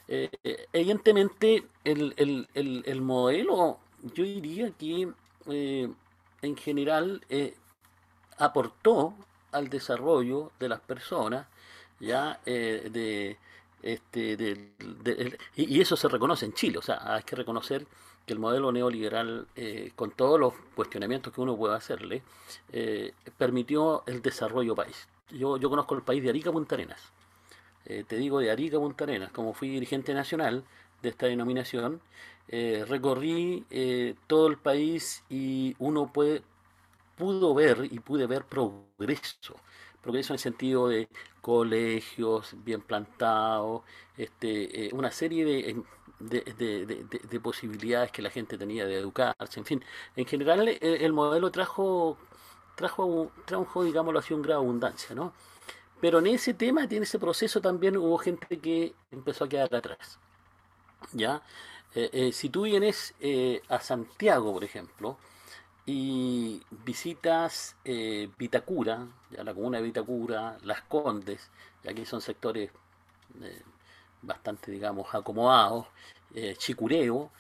Eh, 0.10 0.30
evidentemente 0.74 1.64
el, 1.86 2.14
el, 2.18 2.50
el, 2.54 2.84
el, 2.86 3.02
modelo, 3.02 3.80
yo 4.14 4.26
diría 4.26 4.70
que 4.72 5.14
en 6.42 6.58
general 6.58 7.22
aportó 8.38 9.14
al 9.54 9.70
desarrollo 9.70 10.52
de 10.60 10.68
las 10.68 10.82
personas, 10.82 11.48
ya 12.02 12.42
eh, 12.46 12.90
de, 12.92 13.38
este, 13.82 14.36
de, 14.36 15.38
y, 15.56 15.80
eso 15.80 15.96
se 15.96 16.10
reconoce 16.10 16.46
en 16.46 16.54
Chile, 16.54 16.80
o 16.80 16.82
sea, 16.82 17.00
hay 17.02 17.24
que 17.24 17.38
reconocer 17.38 17.88
que 18.26 18.34
el 18.34 18.40
modelo 18.40 18.72
neoliberal, 18.72 19.48
eh, 19.56 19.92
con 19.96 20.12
todos 20.12 20.40
los 20.40 20.54
cuestionamientos 20.76 21.34
que 21.34 21.42
uno 21.42 21.56
puede 21.58 21.76
hacerle, 21.76 22.24
eh, 22.72 23.14
permitió 23.38 24.04
el 24.08 24.22
desarrollo 24.22 24.76
país. 24.76 25.08
Yo, 25.32 25.58
yo 25.58 25.70
conozco 25.70 25.96
el 25.96 26.02
país 26.04 26.24
de 26.24 26.30
Arica 26.30 26.52
Punta 26.52 26.76
Arenas, 26.76 27.12
te 27.84 28.16
digo 28.18 28.40
de 28.40 28.50
Arica 28.50 28.80
Punta 28.80 29.04
Arenas, 29.04 29.32
como 29.32 29.54
fui 29.54 29.70
dirigente 29.70 30.14
nacional 30.14 30.64
de 31.04 31.10
esta 31.10 31.28
denominación, 31.28 32.02
recorrí 32.48 33.64
todo 34.28 34.48
el 34.48 34.58
país 34.58 35.24
y 35.30 35.76
uno 35.78 36.12
puede, 36.12 36.42
pudo 37.16 37.54
ver 37.54 37.88
y 37.92 38.00
pude 38.00 38.28
ver 38.28 38.46
progreso. 38.46 39.56
Progreso 40.02 40.34
en 40.34 40.36
el 40.36 40.40
sentido 40.40 40.88
de 40.88 41.10
colegios 41.42 42.56
bien 42.64 42.82
plantados, 42.82 43.82
este, 44.18 44.88
eh, 44.88 44.90
una 44.94 45.12
serie 45.12 45.46
de, 45.46 45.84
de, 46.20 47.40
posibilidades 47.42 48.12
que 48.12 48.22
la 48.22 48.30
gente 48.30 48.58
tenía 48.58 48.86
de 48.86 49.00
educarse. 49.00 49.60
En 49.60 49.66
fin, 49.66 49.84
en 50.16 50.26
general 50.26 50.68
eh, 50.68 50.80
el, 50.82 51.14
modelo 51.14 51.52
trajo, 51.52 52.18
trajo, 52.76 53.32
trajo, 53.46 53.84
digámoslo 53.84 54.20
así, 54.20 54.34
un 54.34 54.42
grado 54.42 54.62
de 54.62 54.66
abundancia, 54.66 55.16
¿no? 55.16 55.34
Pero 56.02 56.20
en 56.20 56.28
ese 56.28 56.54
tema, 56.54 56.84
en 56.84 57.04
ese 57.04 57.20
proceso 57.20 57.62
también 57.62 57.98
hubo 57.98 58.18
gente 58.18 58.60
que 58.60 58.94
empezó 59.12 59.46
a 59.46 59.50
quedar 59.50 59.74
atrás. 59.74 60.20
¿Ya? 61.14 61.42
Eh, 61.94 62.32
si 62.34 62.50
tú 62.50 62.64
vienes 62.64 63.14
a 63.70 63.80
Santiago, 63.80 64.54
por 64.54 64.64
ejemplo, 64.64 65.18
y 65.86 66.62
visitas 66.84 67.76
eh, 67.86 68.30
Vitacura, 68.38 69.08
ya 69.30 69.44
la 69.44 69.54
comuna 69.54 69.78
de 69.78 69.84
Vitacura, 69.84 70.58
Las 70.64 70.82
Condes, 70.82 71.52
ya 71.84 71.94
que 71.94 72.06
son 72.06 72.22
sectores 72.22 72.72
eh, 73.42 73.62
bastante, 74.26 74.72
digamos, 74.72 75.14
acomodados, 75.14 75.88
eh, 76.34 76.56
Chicureo, 76.58 77.32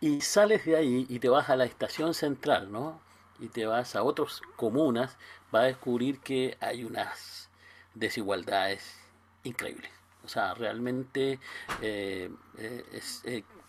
y 0.00 0.20
sales 0.20 0.64
de 0.64 0.76
ahí 0.76 1.06
y 1.08 1.18
te 1.18 1.28
vas 1.28 1.50
a 1.50 1.56
la 1.56 1.64
estación 1.64 2.14
central, 2.14 2.70
¿no? 2.72 3.00
Y 3.40 3.48
te 3.48 3.66
vas 3.66 3.96
a 3.96 4.02
otras 4.02 4.40
comunas, 4.56 5.16
vas 5.50 5.62
a 5.62 5.66
descubrir 5.66 6.20
que 6.20 6.56
hay 6.60 6.84
unas 6.84 7.50
desigualdades 7.94 8.98
increíbles. 9.44 9.90
O 10.24 10.28
sea, 10.28 10.54
realmente, 10.54 11.38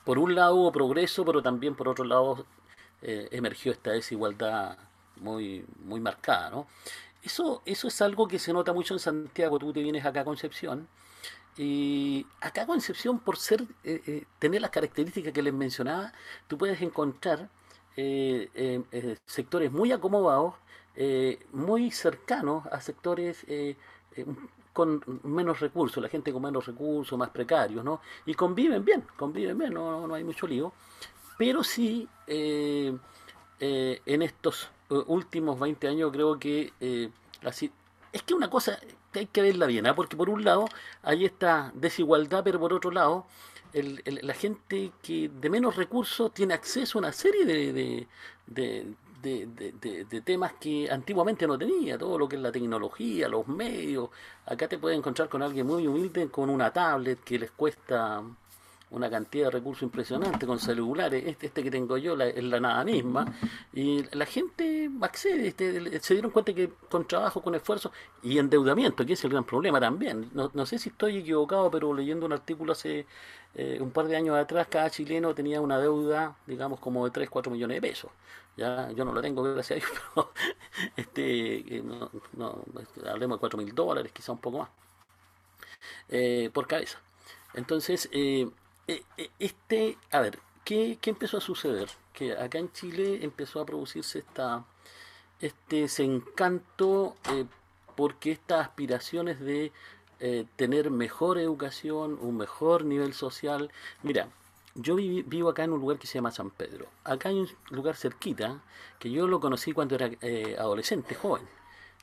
por 0.04 0.20
un 0.20 0.36
lado 0.36 0.56
hubo 0.56 0.72
progreso, 0.72 1.24
pero 1.24 1.42
también 1.42 1.76
por 1.76 1.88
otro 1.88 2.04
lado 2.04 2.46
eh, 3.02 3.30
emergió 3.32 3.72
esta 3.72 3.92
desigualdad 3.92 4.78
muy, 5.18 5.66
muy 5.84 6.00
marcada. 6.00 6.50
¿no? 6.50 6.68
Eso, 7.24 7.62
eso 7.66 7.88
es 7.88 8.02
algo 8.02 8.28
que 8.28 8.40
se 8.40 8.54
nota 8.54 8.74
mucho 8.74 8.94
en 8.94 9.00
Santiago. 9.00 9.60
Tú 9.60 9.72
te 9.74 9.82
vienes 9.82 10.06
acá 10.06 10.22
a 10.22 10.26
Concepción. 10.26 10.88
Y 11.62 12.26
acá 12.42 12.66
Concepción, 12.66 13.20
por 13.20 13.38
ser 13.38 13.62
eh, 13.84 14.02
eh, 14.08 14.26
tener 14.40 14.62
las 14.62 14.72
características 14.72 15.34
que 15.34 15.44
les 15.44 15.54
mencionaba, 15.54 16.14
tú 16.48 16.58
puedes 16.58 16.82
encontrar 16.82 17.50
sectores 19.26 19.74
muy 19.74 19.92
acomodados, 19.92 20.54
muy 21.52 21.92
cercanos 21.92 22.66
a 22.68 22.80
sectores 22.80 23.46
con 24.72 25.04
menos 25.24 25.60
recursos, 25.60 26.02
la 26.02 26.08
gente 26.08 26.32
con 26.32 26.42
menos 26.42 26.66
recursos, 26.66 27.20
más 27.20 27.30
precarios, 27.30 27.84
¿no? 27.84 28.00
Y 28.26 28.36
conviven 28.36 28.86
bien, 28.86 29.04
conviven 29.18 29.58
bien, 29.58 29.74
no, 29.74 30.08
no 30.08 30.16
hay 30.16 30.24
mucho 30.24 30.48
lío 30.48 30.72
pero 31.40 31.64
sí 31.64 32.06
eh, 32.28 32.94
eh, 33.62 34.02
en 34.06 34.22
estos 34.22 34.70
eh, 34.90 35.02
últimos 35.08 35.58
20 35.58 35.88
años 35.88 36.12
creo 36.12 36.38
que 36.38 36.74
así 37.46 37.72
es 38.12 38.24
que 38.24 38.34
una 38.34 38.50
cosa 38.50 38.78
hay 39.14 39.26
que 39.28 39.42
verla 39.42 39.66
bien, 39.66 39.88
¿ah? 39.88 39.96
porque 39.96 40.16
por 40.16 40.30
un 40.30 40.44
lado 40.44 40.68
hay 41.04 41.26
esta 41.26 41.72
desigualdad, 41.74 42.44
pero 42.44 42.60
por 42.60 42.74
otro 42.74 42.92
lado 42.92 43.26
la 43.74 44.34
gente 44.34 44.92
que 45.02 45.30
de 45.30 45.50
menos 45.50 45.76
recursos 45.76 46.34
tiene 46.34 46.54
acceso 46.54 46.98
a 46.98 47.02
una 47.02 47.12
serie 47.12 47.46
de, 47.46 48.08
de, 48.48 50.22
temas 50.22 50.54
que 50.54 50.90
antiguamente 50.90 51.46
no 51.46 51.58
tenía, 51.58 51.98
todo 51.98 52.18
lo 52.18 52.28
que 52.28 52.36
es 52.36 52.42
la 52.42 52.52
tecnología, 52.52 53.28
los 53.28 53.48
medios. 53.48 54.10
Acá 54.46 54.68
te 54.68 54.78
puedes 54.78 54.98
encontrar 54.98 55.30
con 55.30 55.44
alguien 55.44 55.68
muy 55.68 55.86
humilde 55.86 56.30
con 56.30 56.50
una 56.50 56.72
tablet 56.74 57.20
que 57.24 57.38
les 57.38 57.52
cuesta 57.52 58.24
una 58.92 59.10
cantidad 59.10 59.46
de 59.46 59.52
recursos 59.52 59.84
impresionante 59.84 60.48
con 60.48 60.60
celulares, 60.60 61.24
este, 61.26 61.48
este 61.48 61.64
que 61.64 61.72
tengo 61.72 61.98
yo 61.98 62.20
es 62.20 62.44
la 62.44 62.60
nada 62.60 62.84
misma, 62.84 63.26
y 63.74 64.04
la 64.16 64.26
gente 64.26 64.90
accede, 65.02 65.48
este, 65.50 66.00
se 66.00 66.14
dieron 66.16 66.32
cuenta 66.32 66.54
que 66.54 66.70
con 66.90 67.08
trabajo, 67.08 67.42
con 67.42 67.56
esfuerzo 67.56 67.92
y 68.24 68.38
endeudamiento, 68.38 69.06
que 69.06 69.14
es 69.14 69.24
el 69.24 69.32
gran 69.32 69.44
problema 69.44 69.80
también. 69.80 70.30
No, 70.34 70.50
no 70.54 70.66
sé 70.66 70.80
si 70.80 70.90
estoy 70.90 71.18
equivocado, 71.18 71.70
pero 71.70 71.94
leyendo 71.94 72.26
un 72.26 72.34
artículo 72.34 72.74
hace 72.74 73.06
eh, 73.56 73.78
un 73.82 73.92
par 73.92 74.08
de 74.08 74.16
años 74.16 74.38
atrás, 74.38 74.68
cada 74.70 74.90
chileno 74.90 75.34
tenía 75.34 75.62
una 75.62 75.78
deuda, 75.80 76.36
digamos, 76.48 76.80
como 76.80 77.06
de 77.06 77.12
3, 77.12 77.30
4 77.30 77.52
millones 77.52 77.78
de 77.78 77.82
pesos. 77.82 78.12
Ya, 78.58 78.92
yo 78.92 79.06
no 79.06 79.14
lo 79.14 79.22
tengo, 79.22 79.44
gracias 79.54 79.72
a 79.72 79.86
Dios, 79.86 80.02
pero 80.14 80.32
este, 80.98 81.78
eh, 81.78 81.82
no, 81.84 82.10
no, 82.34 82.64
hablemos 83.08 83.38
de 83.38 83.40
4 83.40 83.58
mil 83.58 83.74
dólares, 83.74 84.12
quizá 84.12 84.32
un 84.32 84.40
poco 84.40 84.60
más, 84.60 84.70
eh, 86.10 86.50
por 86.54 86.68
cabeza. 86.68 87.00
Entonces, 87.54 88.10
eh, 88.12 88.50
este, 89.40 89.98
a 90.12 90.20
ver, 90.20 90.40
¿qué, 90.64 90.98
empezó 91.06 91.38
a 91.38 91.42
suceder? 91.42 91.90
Que 92.14 92.34
acá 92.34 92.58
en 92.58 92.72
Chile 92.72 93.20
empezó 93.24 93.62
a 93.62 93.66
producirse 93.66 94.20
esta, 94.20 94.66
este 95.40 95.82
desencanto 95.82 97.16
porque 97.96 98.32
estas 98.32 98.68
aspiraciones 98.68 99.40
de 99.40 99.72
tener 100.56 100.92
mejor 100.92 101.38
educación, 101.38 102.18
un 102.22 102.38
mejor 102.38 102.84
nivel 102.84 103.14
social. 103.14 103.72
Mira, 104.04 104.30
yo 104.76 104.96
vivo 104.96 105.50
acá 105.50 105.64
en 105.64 105.74
un 105.74 105.80
lugar 105.80 105.98
que 105.98 106.08
se 106.08 106.16
llama 106.16 106.32
San 106.32 106.50
Pedro. 106.50 106.88
Acá 107.04 107.30
hay 107.30 107.40
un 107.40 107.50
lugar 107.70 107.96
cerquita 107.96 108.62
que 109.00 109.12
yo 109.12 109.28
lo 109.28 109.40
conocí 109.40 109.72
cuando 109.72 109.96
era 109.96 110.10
adolescente, 110.58 111.16
joven. 111.16 111.48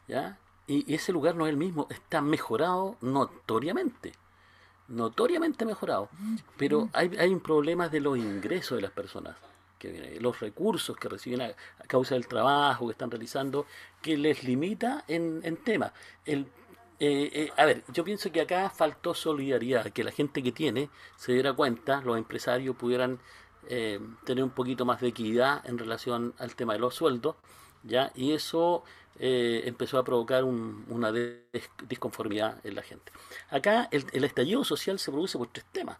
¿ya? 0.08 0.38
y 0.68 0.92
ese 0.94 1.12
lugar 1.12 1.36
no 1.36 1.46
es 1.46 1.50
el 1.50 1.56
mismo, 1.56 1.86
está 1.90 2.20
mejorado 2.20 2.96
notoriamente 3.00 4.12
notoriamente 4.88 5.64
mejorado, 5.64 6.08
pero 6.56 6.88
hay, 6.92 7.10
hay 7.18 7.30
un 7.30 7.40
problema 7.40 7.88
de 7.88 8.00
los 8.00 8.16
ingresos 8.16 8.76
de 8.76 8.82
las 8.82 8.92
personas, 8.92 9.36
que 9.78 10.18
los 10.20 10.40
recursos 10.40 10.96
que 10.96 11.08
reciben 11.08 11.42
a, 11.42 11.54
causa 11.86 12.14
del 12.14 12.26
trabajo 12.26 12.86
que 12.86 12.92
están 12.92 13.10
realizando, 13.10 13.66
que 14.00 14.16
les 14.16 14.44
limita 14.44 15.04
en, 15.08 15.40
en 15.42 15.56
tema. 15.56 15.92
El, 16.24 16.46
eh, 16.98 17.30
eh, 17.32 17.52
a 17.56 17.66
ver, 17.66 17.84
yo 17.92 18.04
pienso 18.04 18.32
que 18.32 18.40
acá 18.40 18.70
faltó 18.70 19.12
solidaridad, 19.12 19.90
que 19.90 20.02
la 20.02 20.12
gente 20.12 20.42
que 20.42 20.52
tiene 20.52 20.88
se 21.16 21.32
diera 21.32 21.52
cuenta, 21.52 22.00
los 22.00 22.16
empresarios 22.16 22.74
pudieran 22.74 23.18
eh, 23.68 24.00
tener 24.24 24.42
un 24.42 24.50
poquito 24.50 24.84
más 24.86 25.00
de 25.00 25.08
equidad 25.08 25.68
en 25.68 25.76
relación 25.76 26.34
al 26.38 26.54
tema 26.54 26.72
de 26.72 26.78
los 26.78 26.94
sueldos, 26.94 27.36
¿ya? 27.82 28.12
Y 28.14 28.32
eso 28.32 28.82
eh, 29.18 29.62
empezó 29.64 29.98
a 29.98 30.04
provocar 30.04 30.44
una 30.44 31.12
disconformidad 31.88 32.58
en 32.64 32.74
la 32.74 32.82
gente. 32.82 33.12
Acá 33.50 33.88
el, 33.90 34.24
estallido 34.24 34.64
social 34.64 34.98
se 34.98 35.10
produce 35.10 35.38
por 35.38 35.48
tres 35.48 35.64
temas. 35.72 35.98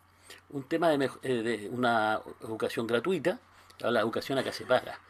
Un 0.50 0.64
tema 0.64 0.90
de, 0.90 1.11
eh, 1.23 1.68
una 1.73 2.20
educación 2.42 2.87
gratuita, 2.87 3.40
la 3.78 4.00
educación 4.00 4.38
acá 4.38 4.52
se 4.52 4.64
paga. 4.64 5.00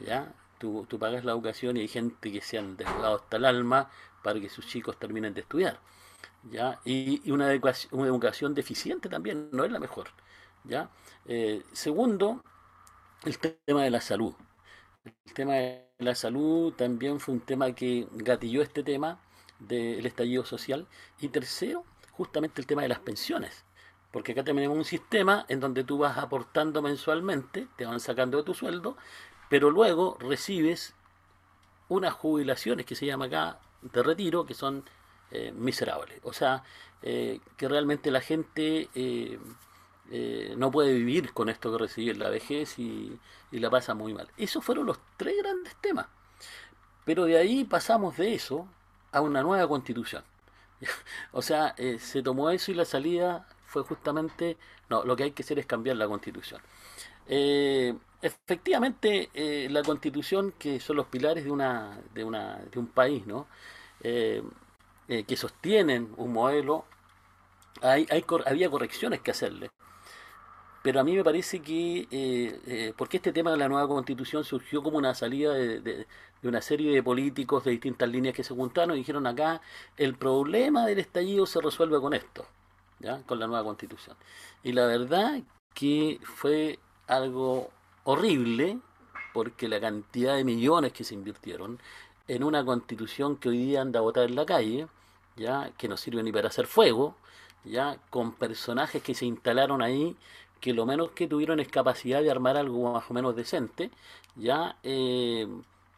¿ya? 0.00 0.32
Tú, 0.58 0.86
pagas 0.98 1.24
la 1.24 1.32
educación 1.32 1.76
y 1.76 1.80
hay 1.80 1.88
gente 1.88 2.32
que 2.32 2.40
se 2.40 2.58
han 2.58 2.66
endeudado 2.66 3.16
hasta 3.16 3.36
el 3.36 3.44
alma 3.44 3.90
para 4.22 4.40
que 4.40 4.48
sus 4.48 4.66
chicos 4.66 4.98
terminen 4.98 5.34
de 5.34 5.40
estudiar. 5.40 5.80
¿ya? 6.50 6.80
Y, 6.84 7.30
una, 7.30 7.52
educación, 7.52 7.98
una 7.98 8.08
educación 8.08 8.54
deficiente 8.54 9.08
también, 9.08 9.48
no 9.52 9.64
es 9.64 9.72
la 9.72 9.80
mejor. 9.80 10.08
¿ya? 10.64 10.88
Eh, 11.26 11.62
segundo, 11.72 12.42
el 13.24 13.38
tema 13.38 13.82
de 13.82 13.90
la 13.90 14.00
salud. 14.00 14.34
El 15.04 15.32
tema 15.34 15.54
de 15.54 15.85
la 15.98 16.14
salud 16.14 16.72
también 16.74 17.20
fue 17.20 17.34
un 17.34 17.40
tema 17.40 17.72
que 17.72 18.06
gatilló 18.12 18.62
este 18.62 18.82
tema 18.82 19.18
del 19.58 20.04
estallido 20.04 20.44
social. 20.44 20.86
Y 21.20 21.28
tercero, 21.28 21.84
justamente 22.12 22.60
el 22.60 22.66
tema 22.66 22.82
de 22.82 22.88
las 22.88 22.98
pensiones. 23.00 23.64
Porque 24.12 24.32
acá 24.32 24.44
tenemos 24.44 24.76
un 24.76 24.84
sistema 24.84 25.44
en 25.48 25.60
donde 25.60 25.84
tú 25.84 25.98
vas 25.98 26.18
aportando 26.18 26.82
mensualmente, 26.82 27.68
te 27.76 27.86
van 27.86 28.00
sacando 28.00 28.38
de 28.38 28.44
tu 28.44 28.54
sueldo, 28.54 28.96
pero 29.48 29.70
luego 29.70 30.16
recibes 30.20 30.94
unas 31.88 32.12
jubilaciones 32.14 32.86
que 32.86 32.94
se 32.94 33.06
llama 33.06 33.26
acá 33.26 33.58
de 33.82 34.02
retiro, 34.02 34.44
que 34.46 34.54
son 34.54 34.84
eh, 35.30 35.52
miserables. 35.52 36.20
O 36.24 36.32
sea, 36.32 36.62
eh, 37.02 37.40
que 37.56 37.68
realmente 37.68 38.10
la 38.10 38.20
gente 38.20 38.88
eh, 38.94 39.38
eh, 40.10 40.54
no 40.56 40.70
puede 40.70 40.94
vivir 40.94 41.32
con 41.32 41.48
esto 41.48 41.72
que 41.72 41.78
recibe 41.78 42.12
en 42.12 42.20
la 42.20 42.28
vejez 42.28 42.78
y, 42.78 43.18
la 43.52 43.70
pasa 43.70 43.94
muy 43.94 44.12
mal. 44.12 44.28
Esos 44.36 44.62
fueron 44.64 44.86
los 44.86 44.98
tres 45.16 45.34
grandes 45.38 45.74
temas. 45.76 46.06
Pero 47.04 47.24
de 47.24 47.38
ahí 47.38 47.64
pasamos 47.64 48.16
de 48.16 48.34
eso 48.34 48.68
a 49.12 49.20
una 49.20 49.42
nueva 49.42 49.66
constitución. 49.68 50.24
o 51.32 51.42
sea, 51.42 51.74
eh, 51.78 51.98
se 51.98 52.22
tomó 52.22 52.50
eso 52.50 52.70
y 52.70 52.74
la 52.74 52.84
salida 52.84 53.48
fue 53.66 53.82
justamente, 53.82 54.58
no, 54.90 55.04
lo 55.04 55.16
que 55.16 55.24
hay 55.24 55.32
que 55.32 55.42
hacer 55.42 55.58
es 55.58 55.66
cambiar 55.66 55.96
la 55.96 56.06
constitución. 56.06 56.60
Eh, 57.28 57.94
efectivamente, 58.22 59.30
la 59.70 59.82
constitución, 59.82 60.52
que 60.58 60.80
son 60.80 60.96
los 60.96 61.06
pilares 61.06 61.44
de, 61.44 61.50
una, 61.50 61.98
de, 62.14 62.24
una, 62.24 62.56
de 62.56 62.78
un 62.78 62.86
país, 62.88 63.26
¿no? 63.26 63.46
que 64.02 65.36
sostienen 65.36 66.12
un 66.16 66.32
modelo, 66.32 66.84
hay, 67.82 68.06
hay, 68.10 68.24
había 68.46 68.70
correcciones 68.70 69.20
que 69.20 69.30
hacerle 69.30 69.70
pero 70.86 71.00
a 71.00 71.02
mí 71.02 71.16
me 71.16 71.24
parece 71.24 71.58
que, 71.62 72.06
eh, 72.12 72.60
eh, 72.64 72.94
porque 72.96 73.16
este 73.16 73.32
tema 73.32 73.50
de 73.50 73.56
la 73.56 73.68
nueva 73.68 73.88
constitución 73.88 74.44
surgió 74.44 74.84
como 74.84 74.98
una 74.98 75.16
salida 75.16 75.52
de, 75.52 76.06
una 76.44 76.62
serie 76.62 76.92
de 76.92 77.02
políticos 77.02 77.64
de 77.64 77.72
distintas 77.72 78.08
líneas 78.08 78.36
que 78.36 78.44
se 78.44 78.54
juntaron 78.54 78.94
y 78.94 79.00
dijeron 79.00 79.26
acá, 79.26 79.60
el 79.96 80.14
problema 80.14 80.86
del 80.86 81.00
estallido 81.00 81.44
se 81.44 81.60
resuelve 81.60 82.00
con 82.00 82.14
esto, 82.14 82.46
¿ya? 83.00 83.20
con 83.22 83.40
la 83.40 83.48
nueva 83.48 83.64
constitución. 83.64 84.16
Y 84.62 84.74
la 84.74 84.86
verdad 84.86 85.42
que 85.74 86.20
fue 86.22 86.78
algo 87.08 87.72
horrible, 88.04 88.78
porque 89.34 89.66
la 89.66 89.80
cantidad 89.80 90.36
de 90.36 90.44
millones 90.44 90.92
que 90.92 91.02
se 91.02 91.14
invirtieron 91.14 91.80
en 92.28 92.44
una 92.44 92.64
constitución 92.64 93.38
que 93.38 93.48
hoy 93.48 93.58
día 93.58 93.80
anda 93.80 93.98
a 93.98 94.02
votar 94.02 94.28
en 94.28 94.36
la 94.36 94.46
calle, 94.46 94.86
ya 95.34 95.72
que 95.76 95.88
no 95.88 95.96
sirve 95.96 96.22
ni 96.22 96.30
para 96.30 96.46
hacer 96.46 96.68
fuego, 96.68 97.16
ya 97.64 97.98
con 98.10 98.32
personajes 98.34 99.02
que 99.02 99.14
se 99.14 99.26
instalaron 99.26 99.82
ahí 99.82 100.16
que 100.60 100.72
lo 100.72 100.86
menos 100.86 101.10
que 101.12 101.26
tuvieron 101.26 101.60
es 101.60 101.68
capacidad 101.68 102.22
de 102.22 102.30
armar 102.30 102.56
algo 102.56 102.92
más 102.92 103.10
o 103.10 103.14
menos 103.14 103.36
decente, 103.36 103.90
ya 104.34 104.76
eh, 104.82 105.46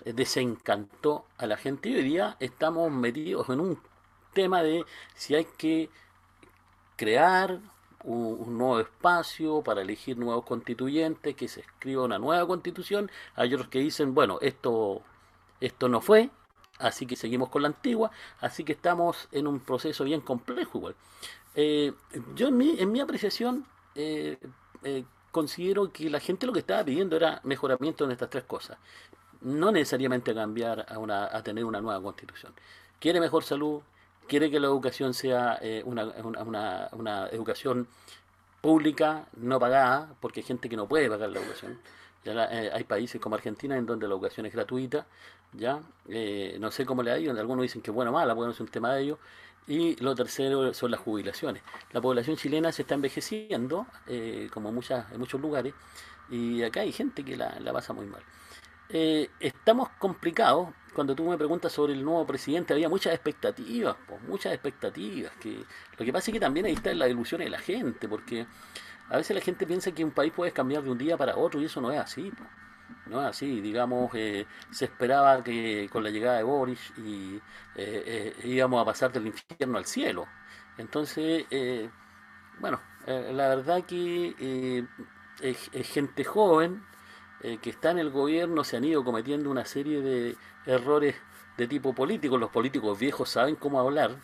desencantó 0.04 1.24
a 1.36 1.46
la 1.46 1.56
gente 1.56 1.88
y 1.88 1.96
hoy 1.96 2.02
día 2.02 2.36
estamos 2.40 2.90
metidos 2.90 3.48
en 3.48 3.60
un 3.60 3.80
tema 4.32 4.62
de 4.62 4.84
si 5.14 5.34
hay 5.34 5.46
que 5.56 5.90
crear 6.96 7.60
un, 8.04 8.58
nuevo 8.58 8.80
espacio 8.80 9.62
para 9.62 9.82
elegir 9.82 10.16
nuevos 10.18 10.44
constituyentes, 10.44 11.34
que 11.34 11.48
se 11.48 11.60
escriba 11.60 12.04
una 12.04 12.18
nueva 12.18 12.46
constitución. 12.46 13.10
Hay 13.34 13.54
otros 13.54 13.68
que 13.68 13.80
dicen, 13.80 14.14
bueno, 14.14 14.38
esto, 14.40 15.02
esto 15.60 15.88
no 15.88 16.00
fue, 16.00 16.30
así 16.78 17.06
que 17.06 17.16
seguimos 17.16 17.48
con 17.48 17.62
la 17.62 17.68
antigua, 17.68 18.10
así 18.40 18.64
que 18.64 18.72
estamos 18.72 19.28
en 19.32 19.46
un 19.46 19.60
proceso 19.60 20.04
bien 20.04 20.20
complejo 20.20 20.78
igual. 20.78 20.94
Eh, 21.54 21.92
yo 22.34 22.48
en 22.48 22.56
mi, 22.56 22.78
en 22.78 22.92
mi 22.92 23.00
apreciación 23.00 23.66
eh, 24.00 24.38
eh, 24.84 25.04
considero 25.32 25.92
que 25.92 26.08
la 26.08 26.20
gente 26.20 26.46
lo 26.46 26.52
que 26.52 26.60
estaba 26.60 26.84
pidiendo 26.84 27.16
era 27.16 27.40
mejoramiento 27.42 28.04
en 28.04 28.12
estas 28.12 28.30
tres 28.30 28.44
cosas. 28.44 28.78
No 29.40 29.72
necesariamente 29.72 30.32
cambiar 30.32 30.86
a, 30.88 30.98
una, 30.98 31.24
a 31.24 31.42
tener 31.42 31.64
una 31.64 31.80
nueva 31.80 32.00
constitución. 32.00 32.52
Quiere 33.00 33.18
mejor 33.20 33.42
salud, 33.42 33.82
quiere 34.28 34.52
que 34.52 34.60
la 34.60 34.68
educación 34.68 35.14
sea 35.14 35.58
eh, 35.60 35.82
una, 35.84 36.04
una, 36.44 36.88
una, 36.92 37.26
educación 37.28 37.88
pública, 38.60 39.26
no 39.36 39.58
pagada, 39.58 40.14
porque 40.20 40.40
hay 40.40 40.46
gente 40.46 40.68
que 40.68 40.76
no 40.76 40.86
puede 40.86 41.08
pagar 41.08 41.30
la 41.30 41.40
educación. 41.40 41.80
Ya 42.24 42.44
hay 42.44 42.84
países 42.84 43.20
como 43.20 43.34
Argentina 43.34 43.76
en 43.76 43.86
donde 43.86 44.06
la 44.06 44.14
educación 44.14 44.46
es 44.46 44.52
gratuita, 44.52 45.06
ya 45.54 45.80
no 46.58 46.70
sé 46.70 46.84
cómo 46.84 47.02
le 47.02 47.10
ha 47.10 47.18
ido, 47.18 47.32
algunos 47.32 47.62
dicen 47.62 47.80
que 47.80 47.90
bueno 47.90 48.10
o 48.10 48.14
mala, 48.14 48.34
bueno, 48.34 48.52
es 48.52 48.60
un 48.60 48.68
tema 48.68 48.92
de 48.94 49.02
ellos, 49.02 49.18
y 49.68 49.96
lo 49.96 50.14
tercero 50.14 50.72
son 50.72 50.90
las 50.90 51.00
jubilaciones. 51.00 51.62
La 51.92 52.00
población 52.00 52.36
chilena 52.36 52.72
se 52.72 52.82
está 52.82 52.94
envejeciendo, 52.94 53.86
eh, 54.06 54.48
como 54.52 54.72
muchas, 54.72 55.12
en 55.12 55.20
muchos 55.20 55.40
lugares, 55.40 55.74
y 56.30 56.62
acá 56.62 56.80
hay 56.80 56.92
gente 56.92 57.22
que 57.22 57.36
la, 57.36 57.60
pasa 57.72 57.92
muy 57.92 58.06
mal. 58.06 58.22
Eh, 58.88 59.28
estamos 59.38 59.90
complicados. 59.98 60.70
Cuando 60.94 61.14
tú 61.14 61.24
me 61.28 61.36
preguntas 61.36 61.70
sobre 61.70 61.92
el 61.92 62.04
nuevo 62.04 62.26
presidente, 62.26 62.72
había 62.72 62.88
muchas 62.88 63.12
expectativas, 63.14 63.96
muchas 64.26 64.52
expectativas. 64.54 65.32
Que, 65.36 65.62
lo 65.96 66.04
que 66.04 66.12
pasa 66.12 66.30
es 66.30 66.32
que 66.32 66.40
también 66.40 66.66
ahí 66.66 66.72
está 66.72 66.92
la 66.94 67.06
ilusión 67.06 67.40
de 67.42 67.50
la 67.50 67.58
gente, 67.58 68.08
porque 68.08 68.46
a 69.10 69.18
veces 69.18 69.36
la 69.36 69.42
gente 69.42 69.66
piensa 69.66 69.92
que 69.92 70.02
un 70.02 70.10
país 70.10 70.32
puede 70.34 70.50
cambiar 70.52 70.82
de 70.82 70.90
un 70.90 70.98
día 70.98 71.16
para 71.16 71.36
otro 71.36 71.60
y 71.60 71.66
eso 71.66 71.80
no 71.80 71.92
es 71.92 71.98
así. 71.98 72.32
¿No? 73.08 73.20
Así, 73.20 73.60
digamos, 73.60 74.10
eh, 74.14 74.46
se 74.70 74.86
esperaba 74.86 75.42
que 75.42 75.88
con 75.90 76.04
la 76.04 76.10
llegada 76.10 76.38
de 76.38 76.42
Boris 76.42 76.92
y, 76.98 77.36
eh, 77.76 78.32
eh, 78.34 78.34
íbamos 78.44 78.82
a 78.82 78.84
pasar 78.84 79.12
del 79.12 79.26
infierno 79.26 79.78
al 79.78 79.86
cielo. 79.86 80.26
Entonces, 80.76 81.46
bueno, 82.60 82.80
la 83.06 83.48
verdad 83.48 83.84
que 83.84 84.86
es, 85.40 85.88
gente 85.88 86.24
joven 86.24 86.84
que 87.40 87.70
está 87.70 87.90
en 87.90 87.98
el 87.98 88.10
gobierno, 88.10 88.64
se 88.64 88.76
han 88.76 88.84
ido 88.84 89.04
cometiendo 89.04 89.50
una 89.50 89.64
serie 89.64 90.00
de 90.00 90.36
errores 90.66 91.16
de 91.56 91.66
tipo 91.66 91.92
político. 91.94 92.38
Los 92.38 92.50
políticos 92.50 92.98
viejos 92.98 93.28
saben 93.28 93.56
cómo 93.56 93.80
hablar 93.80 94.16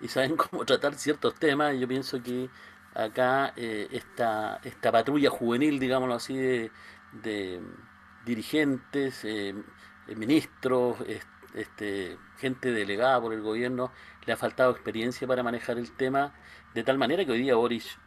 y 0.00 0.08
saben 0.08 0.36
cómo 0.50 0.64
tratar 0.64 0.94
ciertos 0.94 1.34
temas. 1.36 1.76
Yo 1.78 1.86
pienso 1.86 2.20
que 2.22 2.50
acá 2.94 3.52
esta, 3.56 4.60
esta 4.64 4.90
patrulla 4.90 5.30
juvenil, 5.30 5.78
digámoslo 5.78 6.14
así, 6.14 6.36
de, 6.36 7.60
dirigentes, 8.24 9.24
eh, 9.24 9.54
ministros, 10.16 10.96
este, 11.54 12.18
gente 12.38 12.72
delegada 12.72 13.20
por 13.20 13.32
el 13.32 13.42
gobierno, 13.42 13.92
le 14.26 14.32
ha 14.32 14.36
faltado 14.36 14.70
experiencia 14.70 15.26
para 15.26 15.42
manejar 15.42 15.78
el 15.78 15.92
tema, 15.92 16.34
de 16.74 16.82
tal 16.82 16.98
manera 16.98 17.24
que 17.24 17.32
hoy 17.32 17.42
día 17.42 17.54
Boris 17.54 17.98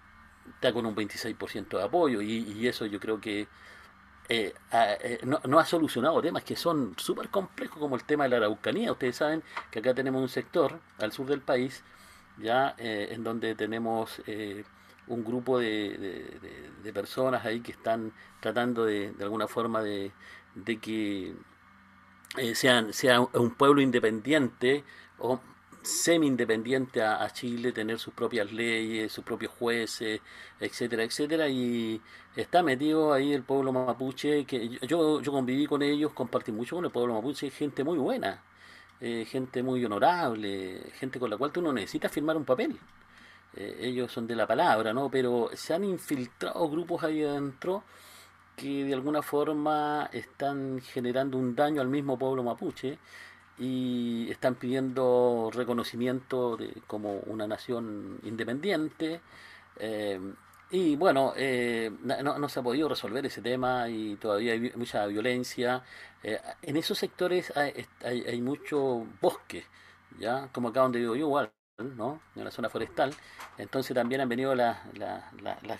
está 0.56 0.74
con 0.74 0.86
un 0.86 0.96
26% 0.96 1.78
de 1.78 1.84
apoyo 1.84 2.22
y, 2.22 2.68
eso 2.68 2.86
yo 2.86 3.00
creo 3.00 3.20
que 3.20 3.48
eh, 4.30 4.54
no, 5.24 5.60
ha 5.60 5.66
solucionado 5.66 6.22
temas 6.22 6.44
que 6.44 6.56
son 6.56 6.96
súper 6.98 7.30
complejos 7.30 7.78
como 7.78 7.96
el 7.96 8.04
tema 8.04 8.24
de 8.24 8.32
la 8.32 8.38
Araucanía. 8.38 8.92
Ustedes 8.92 9.18
saben 9.18 9.44
que 9.72 9.80
acá 9.80 9.94
tenemos 9.94 10.22
un 10.22 10.30
sector 10.30 10.80
al 11.00 11.12
sur 11.12 11.28
del 11.28 11.42
país 11.42 11.84
ya 12.38 12.74
en 12.78 13.24
donde 13.24 13.54
tenemos 13.56 14.22
un 15.08 15.24
grupo 15.24 15.60
de, 15.60 16.40
de, 16.84 16.94
personas 16.94 17.46
ahí 17.46 17.62
que 17.62 17.72
están 17.72 18.14
tratando 18.40 18.86
de, 18.86 19.12
de 19.12 19.24
alguna 19.24 19.48
forma 19.48 19.82
de, 19.82 20.12
que 20.82 21.34
eh, 22.38 22.56
sean, 22.56 22.94
sea 22.94 23.22
un 23.22 23.56
pueblo 23.56 23.82
independiente 23.82 24.84
o 25.18 25.40
semi-independiente 25.84 27.02
a, 27.02 27.30
Chile, 27.32 27.72
tener 27.74 28.00
sus 28.00 28.14
propias 28.14 28.52
leyes, 28.52 29.12
sus 29.12 29.24
propios 29.24 29.52
jueces, 29.60 30.22
etcétera, 30.60 31.04
etcétera, 31.04 31.50
y 31.50 32.02
está 32.36 32.64
metido 32.64 33.14
ahí 33.14 33.34
el 33.34 33.44
pueblo 33.44 33.72
mapuche, 33.74 34.46
que 34.46 34.70
yo, 34.88 35.22
yo 35.22 35.32
conviví 35.32 35.66
con 35.68 35.82
ellos, 35.82 36.14
compartí 36.14 36.52
mucho 36.52 36.78
con 36.78 36.86
el 36.86 36.92
pueblo 36.92 37.16
mapuche, 37.16 37.50
gente 37.50 37.84
muy 37.84 37.98
buena, 37.98 38.42
eh, 39.02 39.26
gente 39.26 39.62
muy 39.62 39.84
honorable, 39.84 40.82
gente 40.94 41.20
con 41.20 41.30
la 41.30 41.38
cual 41.38 41.52
tú 41.52 41.62
no 41.62 41.74
necesitas 41.74 42.12
firmar 42.12 42.38
un 42.38 42.46
papel. 42.46 42.80
Eh, 43.56 43.78
ellos 43.82 44.12
son 44.12 44.28
de 44.28 44.36
la 44.36 44.48
palabra, 44.48 44.94
¿no? 44.94 45.10
Pero 45.10 45.50
se 45.54 45.74
han 45.74 45.84
infiltrado 45.84 46.70
grupos 46.70 47.04
ahí 47.04 47.24
adentro 47.24 47.84
que 48.56 48.86
de 48.86 48.94
alguna 48.94 49.22
forma 49.22 50.10
están 50.12 50.82
generando 50.82 51.38
un 51.38 51.56
daño 51.56 51.82
al 51.82 51.88
mismo 51.88 52.18
pueblo 52.18 52.44
mapuche 52.44 53.00
y 53.58 54.30
están 54.32 54.56
pidiendo 54.56 55.50
reconocimiento 55.54 56.58
de, 56.58 56.74
como 56.88 57.20
una 57.28 57.48
nación 57.48 58.20
independiente. 58.24 59.22
Eh, 59.80 60.20
y 60.72 60.96
bueno, 60.96 61.34
eh, 61.36 61.92
no, 62.04 62.50
se 62.50 62.60
ha 62.60 62.64
podido 62.64 62.90
resolver 62.90 63.26
ese 63.26 63.42
tema 63.42 63.90
y 63.90 64.16
todavía 64.18 64.54
hay 64.54 64.72
mucha 64.76 65.06
violencia. 65.08 65.84
en 66.24 66.78
esos 66.78 66.98
sectores 66.98 67.56
hay, 67.56 67.86
hay, 68.04 68.22
hay, 68.24 68.42
mucho 68.42 69.06
bosque, 69.22 69.66
¿ya? 70.20 70.50
Como 70.52 70.70
acá 70.70 70.82
donde 70.82 71.00
vivo 71.00 71.16
yo, 71.16 71.28
igual 71.28 71.52
¿no? 71.78 72.22
en 72.36 72.44
la 72.44 72.52
zona 72.52 72.70
forestal. 72.70 73.14
Entonces 73.58 73.96
también 73.96 74.22
han 74.22 74.30
venido 74.30 74.54
las, 74.54 74.78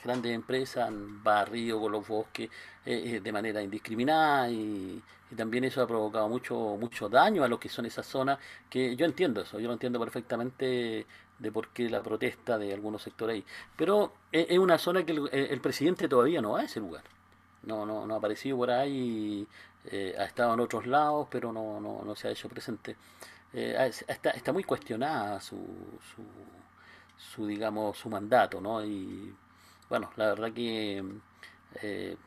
grandes 0.04 0.34
empresas, 0.34 0.88
han 0.88 1.24
barrido 1.24 1.80
con 1.80 1.92
los 1.92 2.08
bosques 2.08 2.50
eh, 2.86 3.16
eh, 3.16 3.20
de 3.22 3.32
manera 3.32 3.62
indiscriminada 3.62 4.50
y, 4.50 5.02
también 5.36 5.64
eso 5.64 5.82
ha 5.82 5.88
provocado 5.88 6.30
mucho, 6.30 6.78
mucho 6.80 7.10
daño 7.10 7.44
a 7.44 7.48
lo 7.48 7.60
que 7.60 7.68
son 7.68 7.88
esas 7.88 8.06
zonas, 8.06 8.38
que 8.70 8.96
yo 8.96 9.04
entiendo 9.04 9.42
eso, 9.42 9.60
yo 9.60 9.66
lo 9.66 9.74
entiendo 9.74 10.00
perfectamente 10.00 11.08
de 11.40 11.52
por 11.52 11.70
qué 11.70 11.90
la 11.90 12.04
protesta 12.04 12.60
de 12.60 12.72
algunos 12.72 13.02
sectores 13.02 13.38
ahí. 13.38 13.46
Pero 13.76 14.14
es, 14.32 14.60
una 14.60 14.78
zona 14.78 15.04
que 15.04 15.14
el, 15.32 15.60
presidente 15.60 16.08
todavía 16.08 16.40
no 16.40 16.52
va 16.52 16.60
a 16.60 16.64
ese 16.66 16.80
lugar. 16.80 17.04
No, 17.64 17.84
no, 17.84 18.06
no 18.06 18.14
ha 18.14 18.18
aparecido 18.18 18.58
por 18.58 18.70
ahí, 18.70 19.48
eh, 19.86 20.14
ha 20.20 20.26
estado 20.26 20.54
en 20.54 20.60
otros 20.60 20.86
lados, 20.86 21.28
pero 21.32 21.52
no, 21.52 21.80
no, 21.80 22.04
no 22.06 22.16
se 22.16 22.28
ha 22.28 22.32
hecho 22.32 22.48
presente. 22.48 22.96
Eh, 23.54 23.92
está, 24.08 24.32
está, 24.32 24.52
muy 24.52 24.64
cuestionada 24.64 25.40
su, 25.40 25.58
su, 26.16 26.24
su, 27.18 27.46
digamos, 27.46 27.98
su 27.98 28.10
mandato, 28.10 28.60
¿no? 28.60 28.84
Y 28.84 29.34
bueno, 29.90 30.12
la 30.16 30.28
verdad 30.30 30.52
que 30.54 31.04
eh, 31.82 32.18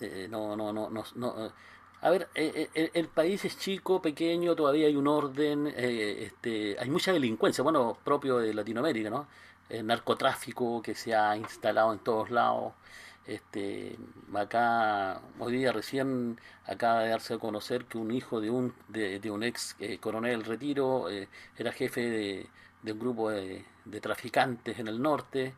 eh, 0.00 0.28
no, 0.30 0.56
no, 0.56 0.72
no, 0.72 0.90
no, 0.90 1.52
a 2.00 2.10
ver, 2.10 2.28
el, 2.34 3.08
país 3.08 3.44
es 3.44 3.58
chico, 3.58 4.00
pequeño, 4.00 4.54
todavía 4.54 4.86
hay 4.86 4.94
un 4.94 5.08
orden, 5.08 5.66
este, 5.66 6.76
hay 6.78 6.88
mucha 6.90 7.12
delincuencia, 7.12 7.64
bueno, 7.64 7.98
propio 8.04 8.38
de 8.38 8.54
Latinoamérica, 8.54 9.10
¿no? 9.10 9.26
El 9.68 9.86
narcotráfico 9.86 10.80
que 10.80 10.94
se 10.94 11.14
ha 11.14 11.36
instalado 11.36 11.92
en 11.92 11.98
todos 11.98 12.30
lados. 12.30 12.74
Este, 13.28 13.98
acá, 14.34 15.20
hoy 15.38 15.52
día 15.58 15.70
recién 15.70 16.40
acaba 16.64 17.02
de 17.02 17.10
darse 17.10 17.34
a 17.34 17.38
conocer 17.38 17.84
que 17.84 17.98
un 17.98 18.10
hijo 18.10 18.40
de 18.40 18.48
un, 18.48 18.72
de, 18.88 19.30
un 19.30 19.42
ex 19.42 19.76
eh, 19.80 19.98
coronel 19.98 20.44
retiro 20.44 21.10
eh, 21.10 21.28
era 21.58 21.70
jefe 21.70 22.00
de, 22.82 22.90
un 22.90 22.98
grupo 22.98 23.30
de, 23.30 23.66
traficantes 24.00 24.78
en 24.78 24.88
el 24.88 25.02
norte. 25.02 25.52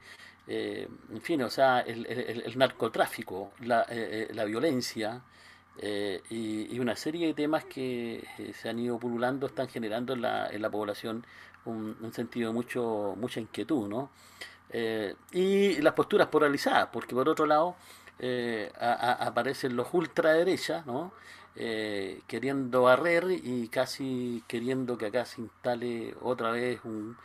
Eh, 0.48 0.88
en 1.12 1.20
fin, 1.22 1.42
o 1.42 1.48
sea, 1.48 1.78
el, 1.82 2.58
narcotráfico, 2.58 3.52
la, 3.60 3.86
la 4.32 4.44
violencia 4.46 5.22
y, 6.28 6.76
una 6.76 6.96
serie 6.96 7.28
de 7.28 7.34
temas 7.34 7.66
que 7.66 8.24
se 8.52 8.68
han 8.68 8.80
ido 8.80 8.98
pululando 8.98 9.46
están 9.46 9.68
generando 9.68 10.14
en 10.14 10.22
la, 10.22 10.48
en 10.48 10.60
la 10.60 10.70
población 10.70 11.24
un, 11.66 11.96
un 12.00 12.12
sentido 12.12 12.48
de 12.48 12.54
mucho, 12.54 13.14
mucha 13.16 13.38
inquietud, 13.38 13.88
¿no? 13.88 14.10
Eh, 14.72 15.14
y 15.32 15.80
las 15.82 15.94
posturas 15.94 16.28
polarizadas, 16.28 16.88
porque 16.92 17.14
por 17.14 17.28
otro 17.28 17.46
lado 17.46 17.76
eh, 18.18 18.72
aparecen 18.78 19.76
los 19.76 19.88
ultraderechas, 19.92 20.86
¿no? 20.86 21.12
Eh, 21.56 22.22
queriendo 22.28 22.82
barrer 22.82 23.24
y 23.30 23.68
casi 23.68 24.44
queriendo 24.46 24.96
que 24.96 25.06
acá 25.06 25.24
se 25.24 25.40
instale 25.40 26.14
otra 26.22 26.52
vez 26.52 26.80
un, 26.84 27.16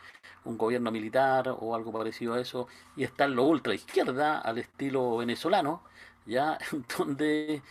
un 0.44 0.58
gobierno 0.58 0.90
militar 0.90 1.54
o 1.60 1.74
algo 1.76 1.92
parecido 1.92 2.34
a 2.34 2.40
eso, 2.40 2.66
y 2.96 3.04
están 3.04 3.36
los 3.36 3.46
ultraizquierda 3.46 4.40
al 4.40 4.58
estilo 4.58 5.16
venezolano, 5.18 5.82
ya 6.26 6.58
donde 6.98 7.62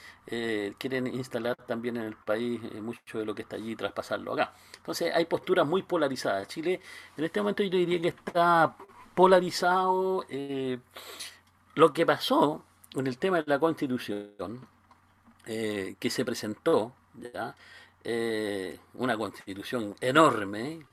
quieren 0.77 1.07
instalar 1.07 1.55
también 1.67 1.97
en 1.97 2.03
el 2.03 2.15
país 2.15 2.61
mucho 2.81 3.19
de 3.19 3.25
lo 3.25 3.35
que 3.35 3.41
está 3.43 3.57
allí 3.57 3.71
y 3.71 3.75
traspasarlo 3.75 4.33
acá. 4.33 4.53
Entonces 4.77 5.13
hay 5.13 5.25
posturas 5.25 5.67
muy 5.67 5.83
polarizadas. 5.83 6.47
Chile 6.47 6.79
en 7.17 7.23
este 7.25 7.41
momento 7.41 7.63
yo 7.63 7.77
diría 7.77 8.01
que 8.01 8.07
está 8.09 8.75
polarizado 9.15 10.25
eh, 10.30 10.78
lo 11.75 11.93
que 11.93 12.06
pasó 12.06 12.63
con 12.93 13.08
el 13.08 13.17
tema 13.17 13.38
de 13.38 13.45
la 13.47 13.60
constitución 13.60 14.67
eh, 15.45 15.95
que 15.99 16.10
se 16.10 16.25
presentó, 16.25 16.93
¿ya? 17.15 17.56
Eh, 18.04 18.80
una 18.95 19.17
constitución 19.17 19.95
enorme, 19.99 20.86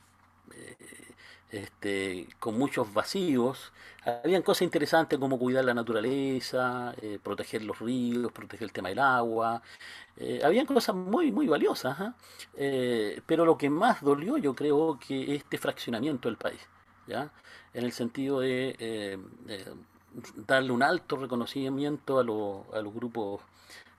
este, 1.51 2.29
con 2.39 2.59
muchos 2.59 2.93
vacíos. 2.95 3.73
Habían 4.05 4.43
cosas 4.43 4.63
interesantes 4.63 5.19
como 5.19 5.39
cuidar 5.39 5.65
la 5.65 5.75
naturaleza, 5.75 6.95
proteger 7.23 7.63
los 7.63 7.79
ríos, 7.79 8.33
proteger 8.33 8.65
el 8.65 8.73
tema 8.73 8.89
del 8.89 8.99
agua. 8.99 9.63
habían 10.43 10.67
cosas 10.67 10.95
muy, 10.95 11.31
muy 11.31 11.47
valiosas. 11.47 12.01
¿ah? 12.01 12.15
pero 13.27 13.45
lo 13.45 13.59
que 13.59 13.69
más 13.69 14.03
dolió, 14.03 14.39
yo 14.39 14.55
creo, 14.55 14.99
que 14.99 15.35
este 15.35 15.59
fraccionamiento 15.59 16.29
del 16.29 16.39
país. 16.39 16.61
¿ya? 17.07 17.31
En 17.75 17.85
el 17.85 17.93
sentido 17.93 18.41
de, 18.41 18.77
eh, 18.79 19.19
darle 20.47 20.73
un 20.73 20.83
alto 20.83 21.17
reconocimiento 21.17 22.19
a, 22.19 22.23
a 22.79 22.83
los 22.83 22.95
grupos, 22.95 23.41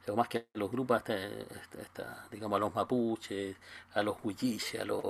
o 0.07 0.15
más 0.15 0.27
que 0.27 0.39
a 0.39 0.57
los 0.57 0.71
grupos, 0.71 0.97
hasta, 0.97 2.27
digamos, 2.31 2.57
a 2.57 2.59
los 2.59 2.75
mapuches, 2.75 3.55
a 3.93 4.03
los 4.03 4.17
huilliches, 4.23 4.81
a 4.81 4.85
los... 4.85 5.03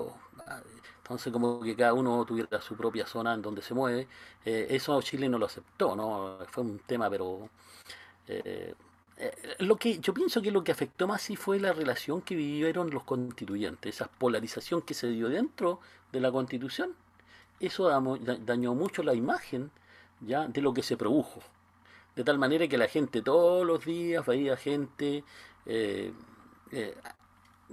entonces 0.97 1.33
como 1.33 1.61
que 1.61 1.75
cada 1.75 1.93
uno 1.93 2.23
tuviera 2.25 2.61
su 2.61 2.75
propia 2.75 3.05
zona 3.07 3.33
en 3.33 3.41
donde 3.41 3.61
se 3.61 3.73
mueve. 3.73 4.07
Eh, 4.45 4.67
eso 4.69 5.01
Chile 5.01 5.27
no 5.29 5.37
lo 5.37 5.45
aceptó, 5.47 5.95
¿no? 5.95 6.39
Fue 6.49 6.63
un 6.63 6.79
tema, 6.79 7.09
pero... 7.09 7.49
Eh, 8.27 8.75
lo 9.59 9.75
que 9.77 9.99
yo 9.99 10.13
pienso 10.13 10.41
que 10.41 10.51
lo 10.51 10.63
que 10.63 10.71
afectó 10.71 11.07
más 11.07 11.21
sí 11.21 11.35
fue 11.35 11.59
la 11.59 11.71
relación 11.73 12.21
que 12.21 12.35
vivieron 12.35 12.89
los 12.89 13.03
constituyentes, 13.03 13.95
esa 13.95 14.07
polarización 14.07 14.81
que 14.81 14.93
se 14.93 15.07
dio 15.07 15.29
dentro 15.29 15.79
de 16.11 16.19
la 16.19 16.31
constitución 16.31 16.95
eso 17.59 17.89
dañó 18.45 18.75
mucho 18.75 19.03
la 19.03 19.13
imagen 19.13 19.71
ya 20.21 20.47
de 20.47 20.61
lo 20.61 20.73
que 20.73 20.83
se 20.83 20.97
produjo. 20.97 21.41
De 22.15 22.23
tal 22.23 22.37
manera 22.37 22.67
que 22.67 22.77
la 22.77 22.87
gente 22.87 23.21
todos 23.21 23.65
los 23.65 23.83
días 23.85 24.25
veía 24.25 24.55
gente 24.55 25.23
eh, 25.65 26.13
eh, 26.71 26.95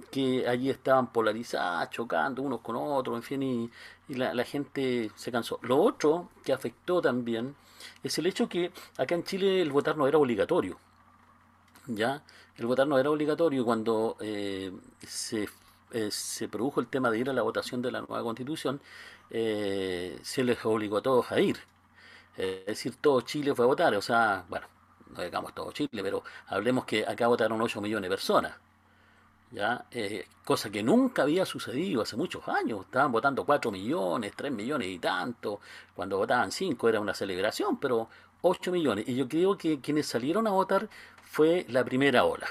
que 0.09 0.47
allí 0.47 0.69
estaban 0.69 1.11
polarizadas, 1.11 1.89
chocando 1.89 2.41
unos 2.41 2.61
con 2.61 2.75
otros, 2.75 3.15
en 3.17 3.23
fin, 3.23 3.43
y, 3.43 4.15
la, 4.15 4.43
gente 4.43 5.11
se 5.15 5.31
cansó. 5.31 5.59
Lo 5.61 5.77
otro 5.77 6.29
que 6.43 6.53
afectó 6.53 7.01
también 7.01 7.55
es 8.03 8.17
el 8.17 8.25
hecho 8.25 8.49
que 8.49 8.71
acá 8.97 9.15
en 9.15 9.23
Chile 9.23 9.61
el 9.61 9.71
votar 9.71 9.95
no 9.97 10.07
era 10.07 10.17
obligatorio. 10.17 10.77
¿ya? 11.87 12.23
El 12.57 12.65
votar 12.65 12.87
no 12.87 12.97
era 12.97 13.09
obligatorio 13.09 13.63
cuando 13.63 14.17
eh, 14.19 14.71
se, 15.05 15.47
se 16.11 16.47
produjo 16.47 16.79
el 16.79 16.87
tema 16.87 17.09
de 17.11 17.19
ir 17.19 17.29
a 17.29 17.33
la 17.33 17.41
votación 17.41 17.81
de 17.81 17.91
la 17.91 18.01
nueva 18.01 18.23
constitución, 18.23 18.81
eh, 19.29 20.19
se 20.23 20.43
les 20.43 20.63
obligó 20.65 20.97
a 20.97 21.01
todos 21.01 21.31
a 21.31 21.39
ir. 21.39 21.57
Eh, 22.37 22.59
es 22.61 22.65
decir, 22.67 22.95
todo 22.97 23.21
Chile 23.21 23.53
fue 23.55 23.65
a 23.65 23.67
votar, 23.67 23.93
o 23.95 24.01
sea, 24.01 24.45
bueno, 24.49 24.67
no 25.15 25.21
digamos 25.23 25.53
todo 25.53 25.71
Chile, 25.71 26.01
pero 26.03 26.23
hablemos 26.47 26.85
que 26.85 27.05
acá 27.05 27.27
votaron 27.27 27.61
8 27.61 27.81
millones 27.81 28.09
de 28.09 28.15
personas. 28.15 28.53
¿ya? 29.51 29.85
Eh, 29.91 30.25
cosa 30.45 30.69
que 30.69 30.81
nunca 30.83 31.23
había 31.23 31.45
sucedido 31.45 32.01
hace 32.01 32.15
muchos 32.15 32.47
años. 32.47 32.85
Estaban 32.85 33.11
votando 33.11 33.45
4 33.45 33.71
millones, 33.71 34.33
3 34.35 34.51
millones 34.51 34.87
y 34.87 34.99
tanto. 34.99 35.59
Cuando 35.95 36.17
votaban 36.17 36.51
5 36.51 36.89
era 36.89 36.99
una 36.99 37.13
celebración, 37.13 37.77
pero 37.79 38.09
8 38.41 38.71
millones. 38.71 39.07
Y 39.07 39.15
yo 39.15 39.27
creo 39.27 39.57
que 39.57 39.79
quienes 39.81 40.07
salieron 40.07 40.47
a 40.47 40.51
votar 40.51 40.89
fue 41.23 41.65
la 41.69 41.83
primera 41.83 42.25
ola. 42.25 42.47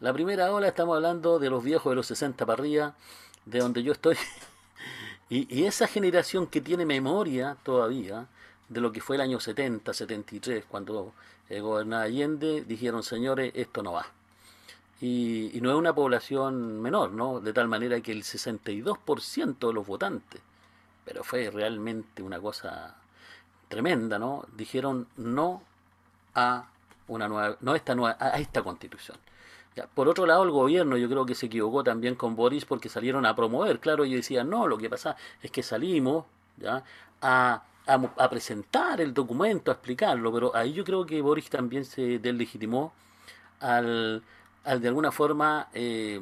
La 0.00 0.12
primera 0.12 0.52
ola 0.52 0.68
estamos 0.68 0.96
hablando 0.96 1.38
de 1.38 1.48
los 1.48 1.64
viejos 1.64 1.90
de 1.90 1.96
los 1.96 2.06
60 2.06 2.44
para 2.44 2.60
arriba, 2.60 2.94
de 3.46 3.60
donde 3.60 3.82
yo 3.82 3.92
estoy. 3.92 4.16
y, 5.30 5.54
y 5.54 5.64
esa 5.64 5.86
generación 5.86 6.46
que 6.46 6.60
tiene 6.60 6.84
memoria 6.84 7.56
todavía 7.62 8.26
de 8.68 8.80
lo 8.80 8.92
que 8.92 9.00
fue 9.00 9.16
el 9.16 9.22
año 9.22 9.40
70, 9.40 9.94
73, 9.94 10.64
cuando 10.68 11.14
eh, 11.48 11.60
gobernaba 11.60 12.02
Allende, 12.02 12.64
dijeron, 12.66 13.02
señores, 13.02 13.52
esto 13.54 13.82
no 13.82 13.92
va. 13.92 14.06
Y, 15.00 15.58
no 15.62 15.70
es 15.70 15.76
una 15.76 15.94
población 15.94 16.80
menor, 16.80 17.12
¿no? 17.12 17.40
De 17.40 17.52
tal 17.52 17.68
manera 17.68 18.00
que 18.00 18.12
el 18.12 18.22
62% 18.22 19.68
de 19.68 19.72
los 19.72 19.86
votantes, 19.86 20.40
pero 21.04 21.22
fue 21.22 21.50
realmente 21.50 22.22
una 22.22 22.40
cosa 22.40 22.96
tremenda, 23.68 24.18
¿no? 24.18 24.44
Dijeron 24.56 25.06
no 25.16 25.62
a 26.34 26.68
una 27.08 27.28
nueva, 27.28 27.56
no 27.60 27.72
a 27.72 27.76
esta 27.76 27.94
nueva, 27.94 28.16
a 28.18 28.38
esta 28.38 28.62
constitución. 28.62 29.16
Por 29.94 30.08
otro 30.08 30.26
lado, 30.26 30.42
el 30.42 30.50
gobierno 30.50 30.96
yo 30.96 31.08
creo 31.08 31.26
que 31.26 31.34
se 31.34 31.46
equivocó 31.46 31.84
también 31.84 32.14
con 32.14 32.34
Boris 32.34 32.64
porque 32.64 32.88
salieron 32.88 33.26
a 33.26 33.36
promover. 33.36 33.78
Claro, 33.78 34.04
ellos 34.04 34.18
decían, 34.18 34.48
no, 34.48 34.66
lo 34.66 34.78
que 34.78 34.88
pasa 34.88 35.16
es 35.42 35.50
que 35.50 35.62
salimos 35.62 36.24
¿ya? 36.56 36.82
A, 37.20 37.62
a, 37.86 38.30
presentar 38.30 39.00
el 39.00 39.12
documento, 39.12 39.70
a 39.70 39.74
explicarlo, 39.74 40.32
pero 40.32 40.56
ahí 40.56 40.72
yo 40.72 40.84
creo 40.84 41.04
que 41.04 41.20
Boris 41.20 41.50
también 41.50 41.84
se 41.84 42.18
deslegitimó 42.18 42.92
al 43.60 44.22
de 44.74 44.88
alguna 44.88 45.12
forma 45.12 45.68
eh, 45.72 46.20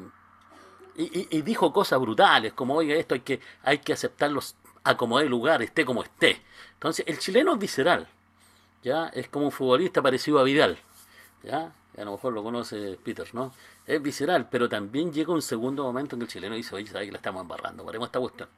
y, 0.96 1.42
dijo 1.42 1.72
cosas 1.72 1.98
brutales, 1.98 2.52
como 2.52 2.74
oiga, 2.74 2.94
esto 2.94 3.14
hay 3.14 3.20
que, 3.20 3.40
hay 3.62 3.78
que 3.78 3.92
aceptarlo 3.92 4.40
a 4.84 4.96
como 4.96 5.18
el 5.18 5.28
lugar, 5.28 5.60
esté 5.62 5.84
como 5.84 6.04
esté. 6.04 6.40
Entonces, 6.74 7.04
el 7.08 7.18
chileno 7.18 7.54
es 7.54 7.58
visceral, 7.58 8.06
¿ya? 8.82 9.08
Es 9.08 9.28
como 9.28 9.46
un 9.46 9.52
futbolista 9.52 10.02
parecido 10.02 10.38
a 10.38 10.44
Vidal, 10.44 10.78
¿ya? 11.44 11.72
A 11.96 12.04
lo 12.04 12.12
mejor 12.12 12.32
lo 12.32 12.42
conoce 12.42 12.98
Peter, 13.02 13.28
¿no? 13.34 13.52
Es 13.86 14.02
visceral, 14.02 14.48
pero 14.50 14.68
también 14.68 15.12
llega 15.12 15.32
un 15.32 15.42
segundo 15.42 15.84
momento 15.84 16.16
en 16.16 16.20
que 16.20 16.24
el 16.24 16.30
chileno 16.30 16.54
dice, 16.56 16.74
oye, 16.74 16.86
¿sabes 16.86 17.06
que 17.06 17.12
la 17.12 17.18
estamos 17.18 17.42
embarrando? 17.42 17.84
Paremos 17.84 18.08
esta 18.08 18.18
cuestión. 18.20 18.48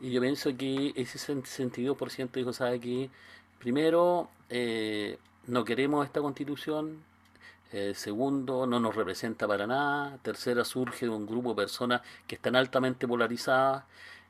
Y 0.00 0.10
yo 0.12 0.20
pienso 0.20 0.56
que 0.56 0.92
ese 0.94 1.18
62% 1.18 2.30
dijo, 2.32 2.52
¿sabe 2.52 2.78
que 2.78 3.10
Primero, 3.58 4.30
eh, 4.48 5.18
no 5.48 5.64
queremos 5.64 6.06
esta 6.06 6.20
constitución, 6.20 7.02
eh, 7.72 7.92
segundo, 7.94 8.66
no 8.66 8.78
nos 8.80 8.94
representa 8.94 9.48
para 9.48 9.66
nada. 9.66 10.18
Tercera, 10.22 10.64
surge 10.64 11.06
de 11.06 11.10
un 11.10 11.26
grupo 11.26 11.50
de 11.50 11.56
personas 11.56 12.02
que 12.26 12.36
están 12.36 12.54
altamente 12.56 13.08
polarizadas. 13.08 13.84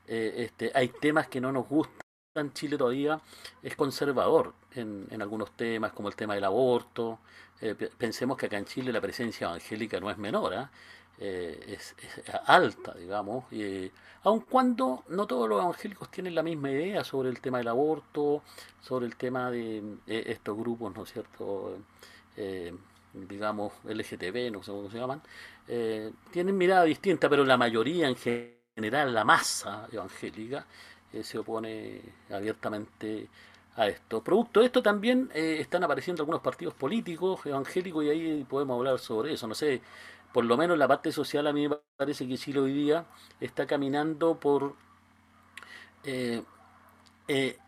Eh, 0.07 0.33
este, 0.37 0.71
hay 0.73 0.89
temas 0.89 1.27
que 1.27 1.39
no 1.39 1.51
nos 1.51 1.67
gustan. 1.67 2.08
Chile 2.53 2.77
todavía 2.77 3.19
es 3.61 3.75
conservador 3.75 4.53
en, 4.75 5.07
en 5.09 5.21
algunos 5.21 5.51
temas, 5.51 5.91
como 5.93 6.09
el 6.09 6.15
tema 6.15 6.35
del 6.35 6.43
aborto. 6.43 7.19
Eh, 7.61 7.75
pensemos 7.97 8.37
que 8.37 8.45
acá 8.45 8.57
en 8.57 8.65
Chile 8.65 8.91
la 8.91 9.01
presencia 9.01 9.47
evangélica 9.47 9.99
no 9.99 10.09
es 10.09 10.17
menor, 10.17 10.53
¿ah? 10.53 10.71
es, 11.17 11.95
alta, 12.45 12.93
digamos. 12.93 13.43
aun 14.23 14.39
cuando 14.41 15.03
no 15.09 15.27
todos 15.27 15.49
los 15.49 15.61
evangélicos 15.61 16.09
tienen 16.09 16.33
la 16.33 16.43
misma 16.43 16.71
idea 16.71 17.03
sobre 17.03 17.27
el 17.27 17.41
tema 17.41 17.57
del 17.57 17.67
aborto, 17.67 18.43
sobre 18.79 19.05
el 19.05 19.17
tema 19.17 19.51
de 19.51 19.97
estos 20.07 20.57
grupos, 20.57 20.95
¿no 20.95 21.03
es 21.03 21.11
cierto? 21.11 21.77
digamos, 23.13 23.73
LGTB, 23.85 24.51
no 24.51 24.63
sé 24.63 24.71
cómo 24.71 24.89
se 24.89 24.97
llaman, 24.97 25.21
eh, 25.67 26.11
tienen 26.31 26.57
mirada 26.57 26.83
distinta, 26.83 27.29
pero 27.29 27.43
la 27.43 27.57
mayoría 27.57 28.07
en 28.07 28.15
general, 28.15 29.13
la 29.13 29.23
masa 29.23 29.87
evangélica, 29.91 30.65
eh, 31.13 31.23
se 31.23 31.37
opone 31.39 32.01
abiertamente 32.29 33.27
a 33.75 33.87
esto. 33.87 34.23
Producto 34.23 34.59
de 34.59 34.67
esto 34.67 34.81
también 34.83 35.29
eh, 35.33 35.57
están 35.59 35.83
apareciendo 35.83 36.21
algunos 36.23 36.41
partidos 36.41 36.73
políticos 36.73 37.45
evangélicos 37.45 38.03
y 38.05 38.09
ahí 38.09 38.45
podemos 38.49 38.77
hablar 38.77 38.99
sobre 38.99 39.33
eso. 39.33 39.47
No 39.47 39.55
sé, 39.55 39.81
por 40.33 40.45
lo 40.45 40.57
menos 40.57 40.77
la 40.77 40.87
parte 40.87 41.11
social 41.11 41.47
a 41.47 41.53
mí 41.53 41.67
me 41.67 41.77
parece 41.97 42.27
que 42.27 42.37
Chile 42.37 42.59
hoy 42.59 42.73
día 42.73 43.05
está 43.39 43.65
caminando 43.65 44.39
por 44.39 44.75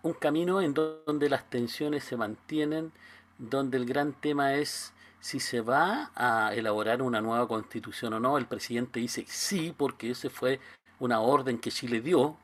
un 0.04 0.14
camino 0.14 0.62
en 0.62 0.74
donde 0.74 1.30
las 1.30 1.50
tensiones 1.50 2.04
se 2.04 2.18
mantienen, 2.18 2.92
donde 3.38 3.78
el 3.78 3.86
gran 3.86 4.14
tema 4.14 4.56
es 4.56 4.94
si 5.22 5.40
se 5.40 5.62
va 5.62 6.12
a 6.16 6.54
elaborar 6.54 7.02
una 7.02 7.22
nueva 7.22 7.48
constitución 7.48 8.14
o 8.14 8.20
no. 8.20 8.38
El 8.38 8.48
presidente 8.48 9.00
dice 9.00 9.24
sí, 9.28 9.74
porque 9.78 10.12
esa 10.12 10.30
fue 10.30 10.60
una 11.00 11.22
orden 11.22 11.60
que 11.60 11.72
Chile 11.72 12.02
dio, 12.02 12.38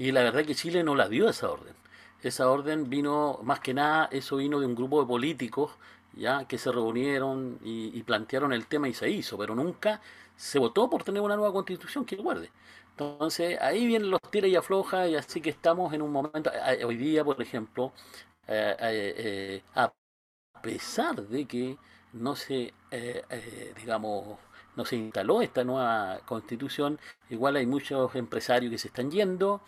y 0.00 0.12
la 0.12 0.22
verdad 0.22 0.40
es 0.40 0.46
que 0.46 0.54
Chile 0.54 0.82
no 0.82 0.94
la 0.94 1.08
dio 1.10 1.28
esa 1.28 1.50
orden. 1.50 1.74
Esa 2.22 2.50
orden 2.50 2.88
vino, 2.88 3.38
más 3.42 3.60
que 3.60 3.74
nada, 3.74 4.08
eso 4.10 4.36
vino 4.36 4.58
de 4.58 4.64
un 4.66 4.74
grupo 4.74 5.00
de 5.02 5.06
políticos 5.06 5.72
ya 6.14 6.46
que 6.46 6.56
se 6.58 6.72
reunieron 6.72 7.58
y, 7.62 8.02
plantearon 8.02 8.52
el 8.54 8.66
tema 8.66 8.88
y 8.88 8.94
se 8.94 9.10
hizo, 9.10 9.36
pero 9.38 9.54
nunca 9.54 10.00
se 10.36 10.58
votó 10.58 10.88
por 10.88 11.04
tener 11.04 11.20
una 11.22 11.36
nueva 11.36 11.52
constitución 11.52 12.06
que 12.06 12.16
guarde. 12.16 12.50
Entonces 12.92 13.58
ahí 13.60 13.86
vienen 13.86 14.10
los 14.10 14.20
tira 14.30 14.48
y 14.48 14.56
afloja 14.56 15.06
y 15.06 15.16
así 15.16 15.42
que 15.42 15.50
estamos 15.50 15.92
en 15.92 16.02
un 16.02 16.12
momento, 16.12 16.50
hoy 16.86 16.96
día 16.96 17.22
por 17.24 17.40
ejemplo, 17.42 17.92
eh, 18.48 18.76
eh, 18.80 19.14
eh, 19.18 19.62
a 19.74 19.92
pesar 20.62 21.22
de 21.28 21.44
que 21.46 21.76
no 22.12 22.36
se, 22.36 22.74
eh, 22.90 23.22
eh, 23.30 23.74
digamos, 23.76 24.38
no 24.80 24.86
se 24.86 24.96
instaló 24.96 25.42
esta 25.42 25.62
nueva 25.62 26.20
constitución, 26.24 26.98
igual 27.28 27.56
hay 27.56 27.66
muchos 27.66 28.14
empresarios 28.14 28.70
que 28.70 28.78
se 28.78 28.88
están 28.88 29.10
yendo, 29.10 29.60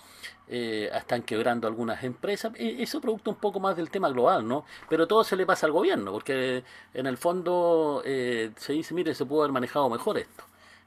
eh, 0.48 0.90
están 0.94 1.22
quebrando 1.22 1.68
algunas 1.68 2.02
empresas, 2.02 2.50
eso 2.56 2.98
producto 2.98 3.30
un 3.30 3.36
poco 3.36 3.60
más 3.60 3.76
del 3.76 3.90
tema 3.90 4.08
global, 4.08 4.48
¿no? 4.48 4.64
Pero 4.88 5.06
todo 5.06 5.22
se 5.22 5.36
le 5.36 5.44
pasa 5.44 5.66
al 5.66 5.72
gobierno, 5.72 6.12
porque 6.12 6.64
en 6.94 7.06
el 7.06 7.18
fondo 7.18 8.02
se 8.04 8.72
dice, 8.72 8.94
mire, 8.94 9.14
se 9.14 9.26
pudo 9.26 9.42
haber 9.42 9.52
manejado 9.52 9.90
mejor 9.90 10.16
esto. 10.16 10.44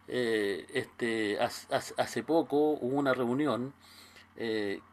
este, 0.08 1.38
hace 1.40 2.24
poco 2.24 2.58
hubo 2.82 2.98
una 2.98 3.14
reunión 3.14 3.74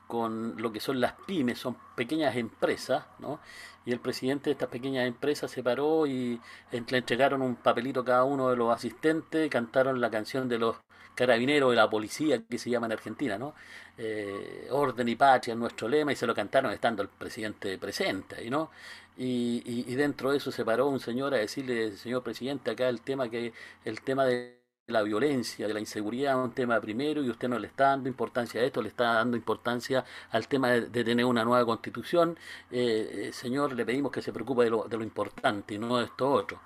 con 0.06 0.60
lo 0.60 0.70
que 0.70 0.80
son 0.80 1.00
las 1.00 1.14
pymes, 1.26 1.58
son 1.58 1.74
pequeñas 1.96 2.36
empresas, 2.36 3.06
¿no? 3.18 3.40
Y 3.84 3.92
el 3.92 4.00
presidente 4.00 4.50
de 4.50 4.52
estas 4.52 4.68
pequeñas 4.68 5.06
empresas 5.06 5.50
se 5.50 5.62
paró 5.62 6.06
y 6.06 6.40
le 6.70 6.98
entregaron 6.98 7.42
un 7.42 7.56
papelito 7.56 8.00
a 8.00 8.04
cada 8.04 8.24
uno 8.24 8.50
de 8.50 8.56
los 8.56 8.72
asistentes, 8.74 9.50
cantaron 9.50 10.00
la 10.00 10.10
canción 10.10 10.48
de 10.48 10.58
los 10.58 10.76
carabineros 11.14 11.70
de 11.70 11.76
la 11.76 11.90
policía 11.90 12.42
que 12.48 12.58
se 12.58 12.70
llama 12.70 12.86
en 12.86 12.92
Argentina, 12.92 13.38
¿no? 13.38 13.54
Eh, 13.98 14.68
orden 14.70 15.08
y 15.08 15.16
patria 15.16 15.52
es 15.52 15.58
nuestro 15.58 15.88
lema 15.88 16.12
y 16.12 16.16
se 16.16 16.26
lo 16.26 16.34
cantaron 16.34 16.72
estando 16.72 17.02
el 17.02 17.08
presidente 17.08 17.78
presente, 17.78 18.48
¿no? 18.50 18.70
Y, 19.16 19.62
y, 19.66 19.92
y 19.92 19.94
dentro 19.94 20.30
de 20.30 20.38
eso 20.38 20.50
se 20.50 20.64
paró 20.64 20.88
un 20.88 21.00
señor 21.00 21.34
a 21.34 21.38
decirle, 21.38 21.92
señor 21.96 22.22
presidente, 22.22 22.70
acá 22.70 22.88
el 22.88 23.02
tema 23.02 23.28
que 23.28 23.52
el 23.84 24.00
tema 24.02 24.24
de 24.24 24.61
la 24.92 25.02
violencia, 25.02 25.66
de 25.66 25.74
la 25.74 25.80
inseguridad, 25.80 26.42
un 26.42 26.52
tema 26.52 26.80
primero 26.80 27.22
y 27.22 27.30
usted 27.30 27.48
no 27.48 27.58
le 27.58 27.66
está 27.66 27.88
dando 27.88 28.08
importancia 28.08 28.60
a 28.60 28.64
esto, 28.64 28.82
le 28.82 28.88
está 28.88 29.14
dando 29.14 29.36
importancia 29.36 30.04
al 30.30 30.48
tema 30.48 30.70
de, 30.70 31.04
tener 31.04 31.24
una 31.24 31.44
nueva 31.44 31.64
constitución. 31.64 32.38
Eh, 32.70 33.28
eh, 33.28 33.32
señor, 33.32 33.74
le 33.74 33.84
pedimos 33.84 34.12
que 34.12 34.22
se 34.22 34.32
preocupe 34.32 34.64
de 34.64 34.70
lo, 34.70 34.84
de 34.84 34.96
lo 34.96 35.04
importante 35.04 35.74
y 35.74 35.78
no 35.78 35.98
de 35.98 36.04
esto 36.04 36.30
otro. 36.30 36.60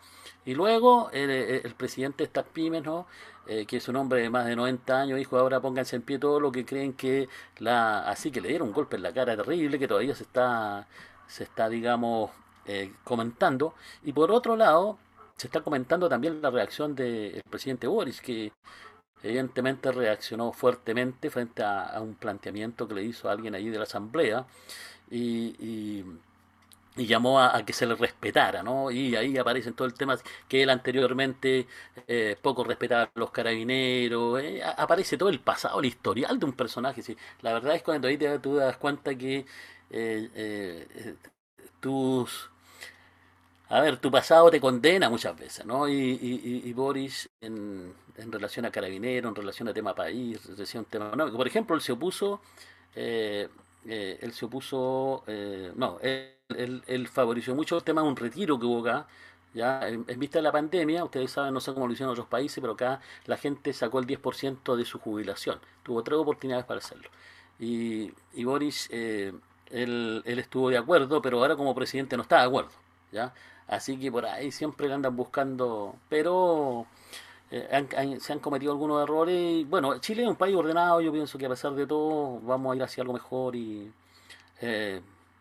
Y 0.45 0.55
luego 0.55 1.11
el, 1.13 1.75
presidente 1.75 2.19
de 2.19 2.25
estas 2.25 2.47
¿no? 2.85 3.07
Eh, 3.47 3.65
que 3.67 3.77
es 3.77 3.89
un 3.89 3.97
hombre 3.97 4.23
de 4.23 4.31
más 4.31 4.47
de 4.47 4.57
90 4.57 5.01
años, 5.01 5.19
dijo, 5.19 5.39
ahora 5.39 5.61
pónganse 5.61 5.97
en 5.97 6.03
pie 6.03 6.19
todo 6.19 6.41
lo 6.41 6.51
que 6.53 6.65
creen 6.65 6.95
que 6.95 7.29
la... 7.59 8.01
Así 8.01 8.31
que 8.31 8.41
le 8.41 8.49
dieron 8.49 8.69
un 8.69 8.75
golpe 8.75 8.97
en 8.97 9.03
la 9.03 9.13
cara 9.13 9.37
terrible 9.37 9.79
que 9.79 9.89
todavía 9.89 10.15
se 10.15 10.25
está, 10.25 10.87
se 11.27 11.45
está 11.45 11.69
digamos, 11.69 12.31
comentando. 13.05 13.75
Y 14.05 14.13
por 14.13 14.33
otro 14.33 14.57
lado, 14.57 14.99
se 15.37 15.49
está 15.49 15.61
comentando 15.61 16.09
también 16.09 16.41
la 16.41 16.51
reacción 16.51 16.95
del 16.95 17.43
presidente 17.51 17.87
Boris, 17.87 18.21
que 18.21 18.53
evidentemente 19.23 19.93
reaccionó 19.93 20.53
fuertemente 20.53 21.31
frente 21.31 21.63
a, 21.63 22.01
un 22.01 22.15
planteamiento 22.15 22.89
que 22.89 22.95
le 22.95 23.05
hizo 23.05 23.29
alguien 23.29 23.55
allí 23.55 23.69
de 23.69 23.79
la 23.79 23.85
Asamblea 23.85 24.47
y, 25.11 26.05
llamó 26.97 27.41
a, 27.41 27.63
que 27.67 27.75
se 27.75 27.87
le 27.87 27.95
respetara, 27.95 28.63
¿no? 28.63 28.91
Y 28.91 29.15
ahí 29.17 29.37
aparecen 29.37 29.75
todo 29.75 29.87
el 29.87 29.95
tema 29.95 30.17
que 30.49 30.63
él 30.63 30.71
anteriormente 30.71 31.67
eh, 32.09 32.37
poco 32.41 32.65
respetaba 32.65 33.03
a 33.05 33.11
los 33.15 33.31
carabineros, 33.31 34.41
eh, 34.41 34.63
aparece 34.65 35.19
todo 35.19 35.29
el 35.29 35.41
pasado, 35.41 35.79
el 35.81 35.87
historial 35.87 36.39
de 36.39 36.47
un 36.47 36.53
personaje. 36.55 37.03
¿sí? 37.03 37.17
La 37.43 37.53
verdad 37.53 37.75
es 37.75 37.83
cuando 37.83 38.09
ahí 38.09 38.17
te, 38.17 38.39
das 38.39 38.77
cuenta 38.79 39.15
que 39.15 39.45
eh, 39.91 41.17
tus 41.81 42.51
a 43.69 43.81
ver, 43.81 43.97
tu 43.99 44.11
pasado 44.11 44.51
te 44.51 44.61
condena 44.61 45.11
muchas 45.11 45.37
veces, 45.37 45.67
¿no? 45.67 45.89
Y, 45.89 46.73
Boris, 46.73 47.29
en, 47.41 47.93
relación 48.17 48.65
a 48.65 48.71
Carabinero, 48.71 49.29
en 49.29 49.35
relación 49.35 49.69
a 49.69 49.75
tema 49.75 49.95
país, 49.95 50.41
decía 50.57 50.81
un 50.81 50.87
tema 50.87 51.09
económico. 51.09 51.37
Por 51.37 51.49
ejemplo, 51.49 51.75
él 51.75 51.83
se 51.83 51.93
opuso, 51.93 52.41
eh, 52.95 53.49
eh, 53.87 54.19
él 54.21 54.33
se 54.33 54.45
opuso, 54.45 55.25
eh, 55.27 55.73
no, 55.75 55.99
él, 56.01 56.83
él, 56.87 57.09
favoreció 57.09 57.55
mucho 57.57 57.77
el 57.77 57.83
tema 57.83 58.03
de 58.03 58.09
un 58.09 58.17
retiro 58.17 58.59
que 58.59 58.67
hubo 58.67 58.81
acá, 58.89 59.07
¿ya? 59.53 59.89
En, 59.89 60.05
vista 60.19 60.39
de 60.39 60.43
la 60.43 60.53
pandemia, 60.53 61.03
ustedes 61.03 61.33
saben, 61.33 61.53
no 61.53 61.61
sé 61.61 61.75
cómo 61.75 61.89
lo 61.89 61.93
hicieron 61.93 62.11
en 62.11 62.13
otros 62.13 62.29
países, 62.29 62.61
pero 62.61 62.75
acá 62.75 63.01
la 63.27 63.37
gente 63.37 63.73
sacó 63.73 63.99
el 63.99 64.07
10% 64.07 64.77
de 64.77 64.85
su 64.85 65.01
jubilación. 65.01 65.59
Tuvo 65.83 66.05
tres 66.05 66.19
oportunidades 66.19 66.67
para 66.67 66.79
hacerlo. 66.79 67.09
Y, 67.59 68.13
y 68.33 68.45
Boris, 68.45 68.89
eh, 68.93 69.33
él, 69.71 70.23
él, 70.25 70.39
estuvo 70.39 70.71
de 70.71 70.79
acuerdo, 70.79 71.21
pero 71.21 71.41
ahora 71.41 71.57
como 71.57 71.75
presidente 71.75 72.17
no 72.17 72.23
está 72.23 72.41
de 72.41 72.47
acuerdo. 72.47 72.86
¿Ya? 73.17 73.35
Así 73.69 73.99
que 73.99 74.13
por 74.13 74.27
ahí 74.27 74.53
siempre 74.53 74.93
andan 74.93 75.17
buscando, 75.17 75.97
pero 76.09 76.87
eh, 77.51 78.19
se 78.21 78.33
han 78.33 78.41
cometido 78.41 78.73
algunos 78.73 79.03
errores. 79.03 79.69
bueno, 79.69 79.99
Chile 79.99 80.23
es 80.23 80.29
un 80.29 80.37
país 80.37 80.55
ordenado, 80.57 81.01
yo 81.01 81.13
pienso 81.13 81.39
que 81.39 81.47
a 81.47 81.49
pesar 81.51 81.73
de 81.75 81.87
todo 81.87 82.41
vamos 82.41 82.73
a 82.73 82.77
ir 82.77 82.83
hacia 82.83 83.03
algo 83.03 83.15
mejor 83.15 83.57
y 83.57 83.93
eh, 84.61 85.01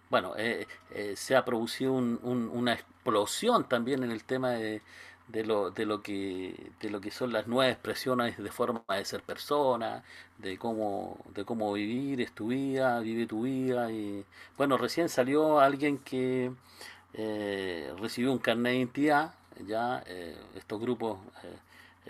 bueno, 0.10 0.34
eh, 0.38 0.68
se 1.16 1.36
ha 1.36 1.44
producido 1.46 1.94
una 1.94 2.74
explosión 2.74 3.68
también 3.68 4.04
en 4.04 4.12
el 4.12 4.24
tema 4.24 4.52
de, 4.52 4.82
de, 5.28 5.44
lo, 5.46 5.72
de, 5.72 5.86
lo 5.86 6.02
que, 6.02 6.72
de 6.80 6.90
lo 6.90 7.02
que 7.02 7.12
son 7.12 7.34
las 7.34 7.48
nuevas 7.48 7.72
expresiones 7.74 8.38
de 8.38 8.52
forma 8.52 8.84
de 8.90 9.06
ser 9.06 9.22
persona, 9.24 10.04
de 10.38 10.58
cómo, 10.58 11.18
de 11.34 11.46
cómo 11.46 11.74
vivir, 11.74 12.22
es 12.22 12.32
tu 12.34 12.48
vida, 12.48 13.00
vive 13.00 13.26
tu 13.26 13.44
vida. 13.44 13.92
Y 13.92 14.26
bueno, 14.58 14.78
recién 14.78 15.10
salió 15.10 15.60
alguien 15.60 15.98
que 16.00 16.52
recibió 17.15 18.32
un 18.32 18.39
carnet 18.39 18.73
de 18.73 18.78
identidad, 18.78 19.34
ya 19.65 20.04
estos 20.56 20.80
grupos 20.82 21.19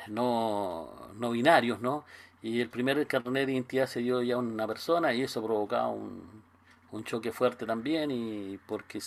no, 0.08 0.90
no 1.16 1.32
binarios, 1.32 1.82
¿no? 1.82 2.06
Y 2.42 2.62
el 2.62 2.70
primer 2.70 3.06
carnet 3.08 3.46
de 3.46 3.54
identidad 3.54 3.88
se 3.88 4.02
dio 4.02 4.22
ya 4.22 4.36
a 4.36 4.38
una 4.38 4.68
persona 4.68 5.14
y 5.14 5.24
eso 5.24 5.44
provocaba 5.44 5.88
un, 5.90 6.44
un 6.92 7.04
choque 7.04 7.32
fuerte 7.32 7.66
también 7.66 8.12
y 8.12 8.58
porque 8.66 9.00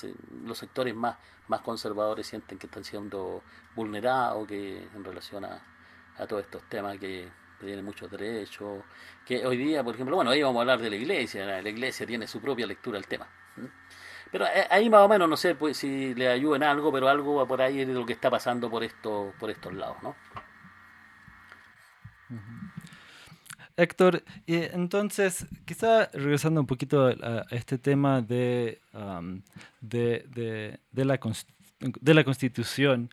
los 0.45 0.59
sectores 0.59 0.95
más, 0.95 1.17
más 1.49 1.61
conservadores 1.63 2.27
sienten 2.27 2.59
que 2.59 2.67
están 2.67 2.85
siendo 2.85 3.43
vulnerados 3.75 4.47
que 4.47 4.79
en 4.95 5.05
relación 5.05 5.45
a, 5.45 5.63
a 6.19 6.27
todos 6.27 6.43
estos 6.43 6.63
temas 6.69 6.99
que 6.99 7.29
tienen 7.61 7.85
muchos 7.85 8.11
derechos, 8.11 8.85
que 9.25 9.45
hoy 9.45 9.57
día, 9.57 9.83
por 9.83 9.95
ejemplo, 9.95 10.17
bueno, 10.17 10.31
ahí 10.31 10.43
vamos 10.43 10.59
a 10.59 10.61
hablar 10.61 10.81
de 10.81 10.91
la 10.91 10.97
iglesia, 10.97 11.61
la 11.61 11.69
iglesia 11.69 12.07
tiene 12.07 12.27
su 12.27 12.41
propia 12.41 12.67
lectura 12.67 12.99
del 12.99 13.09
tema. 13.09 13.27
Pero 14.31 14.47
eh, 14.47 14.67
ahí 14.71 14.91
más 14.91 15.01
o 15.01 15.09
menos, 15.09 15.29
no 15.29 15.37
sé 15.37 15.55
pues, 15.55 15.77
si 15.77 16.15
le 16.15 16.29
ayuden 16.29 16.63
algo, 16.63 16.93
pero 16.93 17.09
algo 17.09 17.47
por 17.47 17.63
ahí 17.63 17.85
de 17.85 17.93
lo 17.93 18.05
que 18.05 18.13
está 18.13 18.31
pasando 18.31 18.71
por, 18.71 18.85
esto, 18.85 19.33
por 19.39 19.51
estos 19.51 19.73
lados, 19.75 19.97
¿no? 20.03 20.15
Héctor, 23.77 24.25
y 24.45 24.57
entonces, 24.57 25.47
quizá 25.65 26.11
regresando 26.13 26.61
un 26.61 26.67
poquito 26.67 27.07
a, 27.07 27.47
este 27.51 27.79
tema 27.79 28.21
de, 28.21 28.81
de, 29.81 30.79
de, 30.93 31.05
la, 31.05 31.21
de 31.81 32.15
la 32.15 32.25
Constitución, 32.25 33.11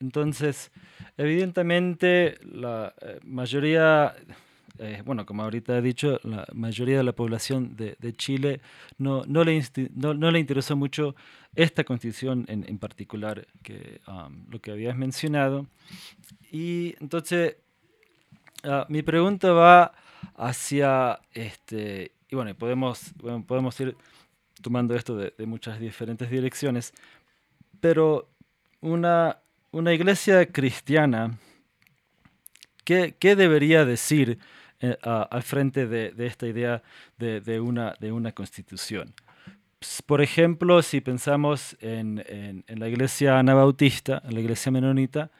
entonces, 0.00 0.70
evidentemente, 1.16 2.38
la 2.42 2.94
eh, 3.00 3.20
mayoría, 3.22 4.14
eh, 4.78 5.02
bueno, 5.04 5.26
como 5.26 5.42
ahorita 5.42 5.78
he 5.78 5.82
dicho, 5.82 6.20
la 6.22 6.46
mayoría 6.52 6.98
de 6.98 7.04
la 7.04 7.12
población 7.12 7.76
de, 7.76 7.96
de 7.98 8.12
Chile 8.12 8.60
no, 8.98 9.22
no, 9.26 9.44
le 9.44 9.62
no, 9.94 10.30
le 10.30 10.38
interesó 10.38 10.76
mucho 10.76 11.14
esta 11.54 11.84
constitución 11.84 12.44
en, 12.48 12.64
en 12.68 12.78
particular, 12.78 13.46
que 13.62 14.00
lo 14.48 14.60
que 14.60 14.70
habías 14.70 14.96
mencionado. 14.96 15.66
Y 16.52 16.94
entonces, 17.00 17.56
Ah, 18.62 18.84
mi 18.90 19.02
pregunta 19.02 19.52
va 19.52 19.92
hacia, 20.36 21.18
este, 21.32 22.12
y 22.28 22.36
bueno, 22.36 22.54
podemos, 22.54 23.14
podemos 23.46 23.80
ir 23.80 23.96
tomando 24.60 24.94
esto 24.94 25.16
de, 25.16 25.32
muchas 25.46 25.80
diferentes 25.80 26.28
direcciones, 26.28 26.92
pero 27.80 28.28
una, 28.82 29.38
una 29.70 29.94
iglesia 29.94 30.44
cristiana, 30.44 31.38
¿qué, 32.84 33.14
qué 33.18 33.34
debería 33.34 33.86
decir 33.86 34.38
eh, 34.80 34.96
al 35.02 35.42
frente 35.42 35.86
de, 35.86 36.26
esta 36.26 36.46
idea 36.46 36.82
de, 37.18 37.60
una, 37.60 38.32
constitución? 38.32 39.12
Por 40.06 40.20
ejemplo, 40.20 40.82
si 40.82 41.00
pensamos 41.00 41.76
en, 41.80 42.22
la 42.66 42.88
iglesia 42.88 43.38
anabautista, 43.38 44.22
en 44.24 44.34
la 44.34 44.40
iglesia 44.40 44.70
menonita, 44.70 45.30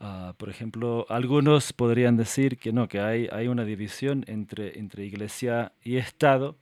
Ah, 0.00 0.34
por 0.38 0.48
ejemplo, 0.48 1.06
algunos 1.08 1.72
podrían 1.72 2.16
decir 2.16 2.58
que 2.58 2.72
no, 2.72 2.86
que 2.88 3.00
hay, 3.00 3.28
hay 3.32 3.48
una 3.48 3.64
división 3.64 4.24
entre, 4.28 4.72
iglesia 5.04 5.72
y 5.82 5.96
Estado. 5.96 6.56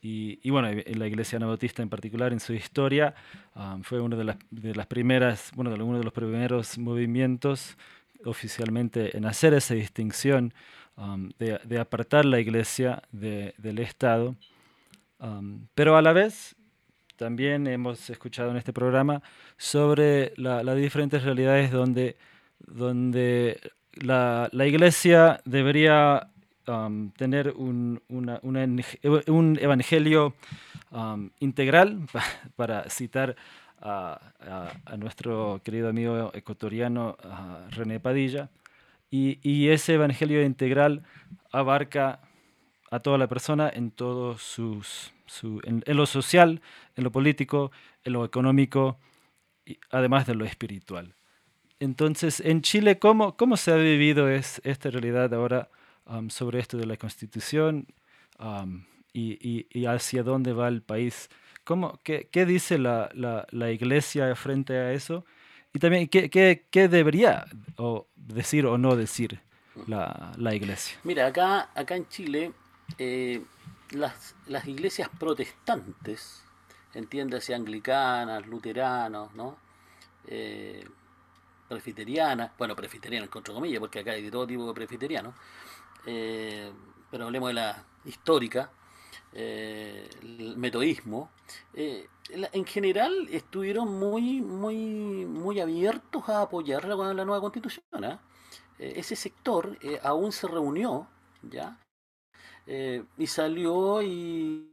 y, 0.00 0.38
y, 0.42 0.50
bueno, 0.50 0.68
la 0.86 1.06
iglesia 1.06 1.36
anabautista 1.36 1.82
en 1.82 1.90
particular, 1.90 2.32
en 2.32 2.40
su 2.40 2.54
historia, 2.54 3.14
fue 3.82 4.00
uno 4.00 4.16
de 4.16 4.24
los 4.24 6.12
primeros 6.14 6.78
movimientos 6.78 7.76
oficialmente 8.28 9.16
en 9.16 9.24
hacer 9.24 9.54
esa 9.54 9.74
distinción 9.74 10.52
de, 11.38 11.60
de, 11.64 11.78
apartar 11.78 12.24
la 12.24 12.40
iglesia 12.40 13.02
de, 13.12 13.54
del 13.58 13.78
Estado. 13.78 14.34
pero 15.74 15.96
a 15.96 16.02
la 16.02 16.12
vez 16.12 16.56
también 17.18 17.66
hemos 17.66 18.08
escuchado 18.10 18.50
en 18.50 18.56
este 18.56 18.72
programa 18.72 19.22
sobre 19.56 20.32
las 20.36 20.76
diferentes 20.76 21.22
realidades 21.24 21.70
donde, 21.70 22.16
donde 22.60 23.60
la, 23.94 24.48
iglesia 24.52 25.40
debería 25.44 26.28
um, 26.66 27.10
tener 27.10 27.52
un, 27.56 28.00
un 28.08 29.58
evangelio 29.60 30.34
um, 30.92 31.30
integral, 31.40 32.06
para 32.56 32.88
citar 32.88 33.36
a, 33.80 34.20
nuestro 34.96 35.60
querido 35.64 35.88
amigo 35.88 36.30
ecuatoriano 36.34 37.16
René 37.70 38.00
Padilla, 38.00 38.50
y, 39.10 39.68
ese 39.68 39.94
evangelio 39.94 40.44
integral 40.44 41.02
abarca 41.50 42.20
a 42.90 43.00
toda 43.00 43.18
la 43.18 43.26
persona 43.26 43.70
en 43.72 43.90
todos 43.90 44.42
sus 44.42 45.12
en, 45.64 45.82
lo 45.86 46.06
social, 46.06 46.62
en 46.96 47.04
lo 47.04 47.12
político, 47.12 47.70
en 48.04 48.14
lo 48.14 48.24
económico, 48.24 48.98
y 49.64 49.78
además 49.90 50.26
de 50.26 50.34
lo 50.34 50.44
espiritual. 50.44 51.14
Entonces, 51.80 52.40
en 52.40 52.62
Chile, 52.62 52.98
¿cómo, 52.98 53.36
cómo 53.36 53.56
se 53.56 53.72
ha 53.72 53.76
vivido 53.76 54.28
es, 54.28 54.60
esta 54.64 54.90
realidad 54.90 55.32
ahora 55.34 55.68
um, 56.06 56.28
sobre 56.30 56.58
esto 56.58 56.76
de 56.76 56.86
la 56.86 56.96
constitución 56.96 57.86
um, 58.38 58.84
y, 59.12 59.66
y, 59.70 59.86
hacia 59.86 60.22
dónde 60.22 60.52
va 60.52 60.68
el 60.68 60.82
país? 60.82 61.28
¿Cómo, 61.68 62.00
qué, 62.02 62.30
qué, 62.32 62.46
dice 62.46 62.78
la, 62.78 63.10
la, 63.12 63.70
iglesia 63.70 64.34
frente 64.36 64.72
a 64.72 64.94
eso? 64.94 65.26
Y 65.74 65.78
también, 65.78 66.08
¿qué, 66.08 66.30
qué, 66.30 66.64
qué 66.70 66.88
debería 66.88 67.44
o 67.76 68.06
decir 68.16 68.64
o 68.64 68.78
no 68.78 68.96
decir 68.96 69.42
la, 69.86 70.32
la 70.38 70.54
iglesia? 70.54 70.98
Mira, 71.04 71.26
acá, 71.26 71.68
acá 71.74 71.94
en 71.94 72.08
Chile 72.08 72.52
eh, 72.96 73.42
las, 73.90 74.34
las 74.46 74.66
iglesias 74.66 75.10
protestantes, 75.20 76.42
entiéndase 76.94 77.54
anglicanas, 77.54 78.46
luteranos, 78.46 79.34
¿no? 79.34 79.58
Eh, 80.26 80.82
presbiterianas, 81.68 82.50
bueno, 82.56 82.74
presbiterianas 82.74 83.28
entre 83.30 83.52
comillas, 83.52 83.80
porque 83.80 83.98
acá 83.98 84.12
hay 84.12 84.22
de 84.22 84.30
todo 84.30 84.46
tipo 84.46 84.66
de 84.66 84.72
presbiterianos, 84.72 85.34
eh, 86.06 86.72
pero 87.10 87.26
hablemos 87.26 87.50
de 87.50 87.54
la 87.56 87.84
histórica, 88.06 88.70
eh, 89.32 90.08
el 90.22 90.56
metodismo, 90.56 91.30
eh, 91.74 92.06
en 92.30 92.64
general 92.64 93.28
estuvieron 93.30 93.98
muy, 93.98 94.40
muy, 94.40 94.76
muy 95.26 95.60
abiertos 95.60 96.28
a 96.28 96.42
apoyar 96.42 96.84
la, 96.86 97.24
nueva 97.24 97.40
constitución. 97.40 97.84
¿ah? 98.04 98.20
ese 98.78 99.16
sector 99.16 99.78
aún 100.02 100.30
se 100.30 100.46
reunió, 100.46 101.08
¿ya? 101.42 101.78
Eh, 102.70 103.02
y 103.16 103.26
salió 103.26 104.02
y 104.02 104.70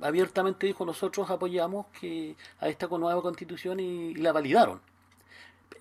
abiertamente 0.00 0.68
dijo 0.68 0.86
nosotros 0.86 1.28
apoyamos 1.28 1.86
que 2.00 2.36
a 2.60 2.68
esta 2.68 2.86
nueva 2.86 3.20
constitución 3.20 3.80
y, 3.80 4.14
la 4.14 4.30
validaron. 4.30 4.80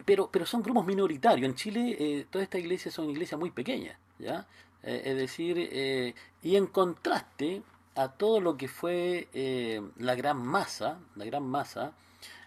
Pero, 0.04 0.30
pero 0.32 0.48
son 0.48 0.64
grupos 0.64 0.86
minoritarios. 0.86 1.48
En 1.48 1.56
Chile 1.56 1.96
eh, 2.00 2.26
todas 2.32 2.44
estas 2.44 2.62
iglesias 2.62 2.94
son 2.94 3.10
iglesias 3.12 3.40
muy 3.40 3.52
pequeñas. 3.52 4.00
¿ya? 4.18 4.48
Eh, 4.82 5.04
es 5.06 5.16
decir, 5.16 5.58
y 6.42 6.56
en 6.56 6.66
contraste 6.66 7.62
a 7.98 8.10
todo 8.10 8.40
lo 8.40 8.58
que 8.58 8.68
fue 8.68 9.28
la 9.98 10.16
gran 10.16 10.38
masa, 10.38 11.00
la 11.16 11.26
gran 11.26 11.44
masa 11.44 11.94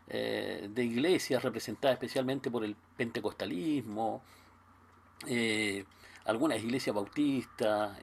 de 0.08 0.84
iglesias 0.84 1.42
representadas 1.42 1.94
especialmente 1.94 2.50
por 2.50 2.64
el 2.64 2.74
pentecostalismo, 2.96 4.22
algunas 6.24 6.58
iglesias 6.62 6.94
bautistas, 6.94 7.98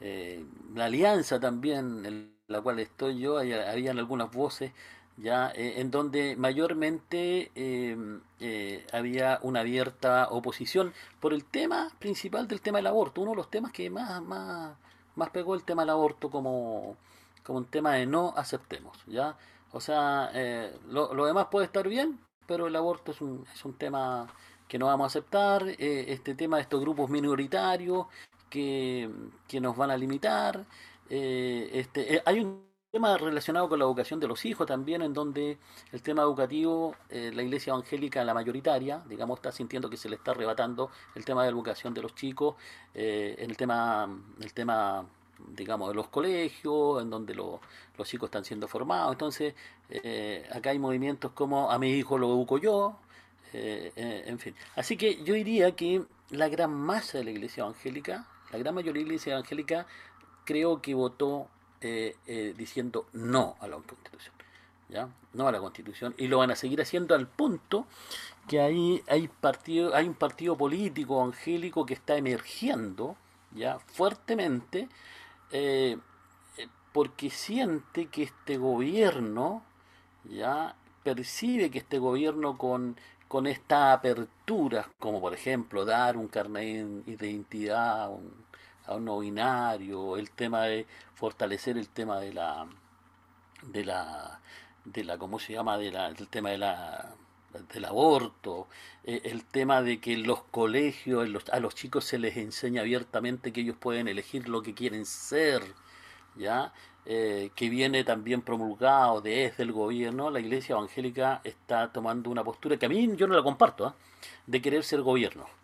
eh, 0.00 0.44
la 0.74 0.84
alianza 0.84 1.40
también, 1.40 2.06
en 2.06 2.32
la 2.46 2.60
cual 2.60 2.78
estoy 2.78 3.18
yo, 3.18 3.38
habían 3.38 3.98
algunas 3.98 4.30
voces 4.30 4.72
ya 5.16 5.50
eh, 5.50 5.80
en 5.80 5.90
donde 5.90 6.36
mayormente 6.36 7.50
eh, 7.56 8.86
había 8.92 9.40
una 9.42 9.60
abierta 9.60 10.28
oposición 10.30 10.92
por 11.20 11.34
el 11.34 11.44
tema 11.44 11.90
principal 11.98 12.46
del 12.46 12.60
tema 12.60 12.78
del 12.78 12.86
aborto, 12.86 13.22
uno 13.22 13.32
de 13.32 13.38
los 13.38 13.50
temas 13.50 13.72
que 13.72 13.90
más, 13.90 14.22
más, 14.22 14.76
más 15.18 15.30
pegó 15.30 15.54
el 15.54 15.64
tema 15.64 15.82
del 15.82 15.90
aborto 15.90 16.30
como, 16.30 16.96
como 17.42 17.58
un 17.58 17.66
tema 17.66 17.94
de 17.94 18.06
no 18.06 18.32
aceptemos, 18.36 18.96
¿ya? 19.06 19.36
O 19.72 19.80
sea, 19.80 20.30
eh, 20.32 20.74
lo, 20.88 21.12
lo, 21.12 21.26
demás 21.26 21.48
puede 21.50 21.66
estar 21.66 21.86
bien, 21.88 22.18
pero 22.46 22.68
el 22.68 22.76
aborto 22.76 23.12
es 23.12 23.20
un, 23.20 23.44
es 23.52 23.64
un 23.64 23.74
tema 23.74 24.28
que 24.68 24.78
no 24.78 24.86
vamos 24.86 25.04
a 25.04 25.08
aceptar, 25.08 25.68
eh, 25.68 26.06
este 26.08 26.34
tema 26.34 26.56
de 26.56 26.62
estos 26.62 26.80
grupos 26.80 27.10
minoritarios 27.10 28.06
que, 28.48 29.10
que 29.48 29.60
nos 29.60 29.76
van 29.76 29.90
a 29.90 29.96
limitar. 29.96 30.64
Eh, 31.10 31.70
este, 31.72 32.22
hay 32.24 32.40
un 32.40 32.67
tema 32.98 33.16
relacionado 33.16 33.68
con 33.68 33.78
la 33.78 33.84
educación 33.84 34.18
de 34.18 34.26
los 34.26 34.44
hijos 34.44 34.66
también, 34.66 35.02
en 35.02 35.14
donde 35.14 35.56
el 35.92 36.02
tema 36.02 36.22
educativo, 36.22 36.96
eh, 37.08 37.30
la 37.32 37.44
iglesia 37.44 37.70
evangélica, 37.70 38.24
la 38.24 38.34
mayoritaria, 38.34 39.00
digamos, 39.08 39.38
está 39.38 39.52
sintiendo 39.52 39.88
que 39.88 39.96
se 39.96 40.08
le 40.08 40.16
está 40.16 40.32
arrebatando 40.32 40.90
el 41.14 41.24
tema 41.24 41.44
de 41.44 41.52
la 41.52 41.56
educación 41.56 41.94
de 41.94 42.02
los 42.02 42.16
chicos, 42.16 42.56
eh, 42.92 43.36
en 43.38 43.50
el 43.50 43.56
tema, 43.56 44.08
el 44.40 44.52
tema 44.52 45.06
digamos, 45.54 45.90
de 45.90 45.94
los 45.94 46.08
colegios, 46.08 47.00
en 47.00 47.08
donde 47.08 47.36
lo, 47.36 47.60
los 47.96 48.08
chicos 48.08 48.26
están 48.26 48.44
siendo 48.44 48.66
formados. 48.66 49.12
Entonces, 49.12 49.54
eh, 49.90 50.44
acá 50.52 50.70
hay 50.70 50.80
movimientos 50.80 51.30
como 51.30 51.70
a 51.70 51.78
mi 51.78 51.90
hijo 51.90 52.18
lo 52.18 52.26
educo 52.26 52.58
yo, 52.58 52.98
en 53.52 54.38
fin. 54.40 54.56
Así 54.74 54.96
que 54.96 55.22
yo 55.22 55.34
diría 55.34 55.76
que 55.76 56.02
la 56.30 56.48
gran 56.48 56.74
masa 56.74 57.18
de 57.18 57.24
la 57.24 57.30
iglesia 57.30 57.62
evangélica, 57.62 58.26
la 58.50 58.58
gran 58.58 58.74
mayoría 58.74 58.94
de 58.94 59.06
la 59.06 59.06
iglesia 59.12 59.34
evangélica, 59.34 59.86
creo 60.44 60.82
que 60.82 60.94
votó 60.94 61.48
eh, 61.80 62.16
eh, 62.26 62.54
diciendo 62.56 63.06
no 63.12 63.56
a 63.60 63.68
la 63.68 63.76
constitución. 63.76 64.34
¿Ya? 64.88 65.08
No 65.34 65.46
a 65.46 65.52
la 65.52 65.60
constitución. 65.60 66.14
Y 66.16 66.28
lo 66.28 66.38
van 66.38 66.50
a 66.50 66.56
seguir 66.56 66.80
haciendo 66.80 67.14
al 67.14 67.26
punto 67.26 67.86
que 68.48 68.60
ahí 68.60 69.02
hay, 69.06 69.28
partido, 69.28 69.94
hay 69.94 70.08
un 70.08 70.14
partido 70.14 70.56
político 70.56 71.16
evangélico 71.16 71.84
que 71.84 71.94
está 71.94 72.16
emergiendo 72.16 73.16
ya 73.54 73.78
fuertemente 73.78 74.88
eh, 75.50 75.98
porque 76.92 77.30
siente 77.30 78.06
que 78.06 78.24
este 78.24 78.56
gobierno 78.56 79.62
ya 80.24 80.74
percibe 81.02 81.70
que 81.70 81.78
este 81.78 81.98
gobierno 81.98 82.58
con, 82.58 82.96
con 83.28 83.46
esta 83.46 83.92
apertura, 83.92 84.88
como 84.98 85.20
por 85.20 85.34
ejemplo 85.34 85.84
dar 85.84 86.16
un 86.16 86.28
carnet 86.28 86.86
de 87.04 87.30
identidad 87.30 88.10
un, 88.10 88.47
a 88.88 88.94
un 88.96 89.04
no 89.04 89.18
binario, 89.20 90.16
el 90.16 90.30
tema 90.30 90.62
de 90.64 90.86
fortalecer 91.14 91.76
el 91.78 91.88
tema 91.88 92.20
de 92.20 92.32
la 92.32 92.66
de 93.62 93.84
la 93.84 94.40
de 94.84 95.04
la 95.04 95.18
cómo 95.18 95.38
se 95.38 95.52
llama 95.54 95.78
de 95.78 95.92
la, 95.92 96.12
del 96.12 96.28
tema 96.28 96.50
de 96.50 96.58
la 96.58 97.14
del 97.72 97.84
aborto, 97.84 98.68
eh, 99.04 99.22
el 99.24 99.44
tema 99.44 99.82
de 99.82 100.00
que 100.00 100.16
los 100.16 100.42
colegios 100.44 101.28
a 101.50 101.60
los 101.60 101.74
chicos 101.74 102.04
se 102.04 102.18
les 102.18 102.36
enseña 102.36 102.82
abiertamente 102.82 103.52
que 103.52 103.62
ellos 103.62 103.76
pueden 103.78 104.08
elegir 104.08 104.48
lo 104.48 104.62
que 104.62 104.74
quieren 104.74 105.06
ser, 105.06 105.62
ya 106.36 106.72
eh, 107.06 107.50
que 107.54 107.70
viene 107.70 108.04
también 108.04 108.42
promulgado 108.42 109.22
desde 109.22 109.62
el 109.62 109.72
gobierno, 109.72 110.30
la 110.30 110.40
iglesia 110.40 110.74
evangélica 110.74 111.40
está 111.42 111.90
tomando 111.90 112.30
una 112.30 112.44
postura 112.44 112.76
que 112.76 112.86
a 112.86 112.88
mí 112.90 113.16
yo 113.16 113.26
no 113.26 113.34
la 113.34 113.42
comparto, 113.42 113.88
¿eh? 113.88 113.92
de 114.46 114.60
querer 114.62 114.84
ser 114.84 115.00
gobierno. 115.00 115.57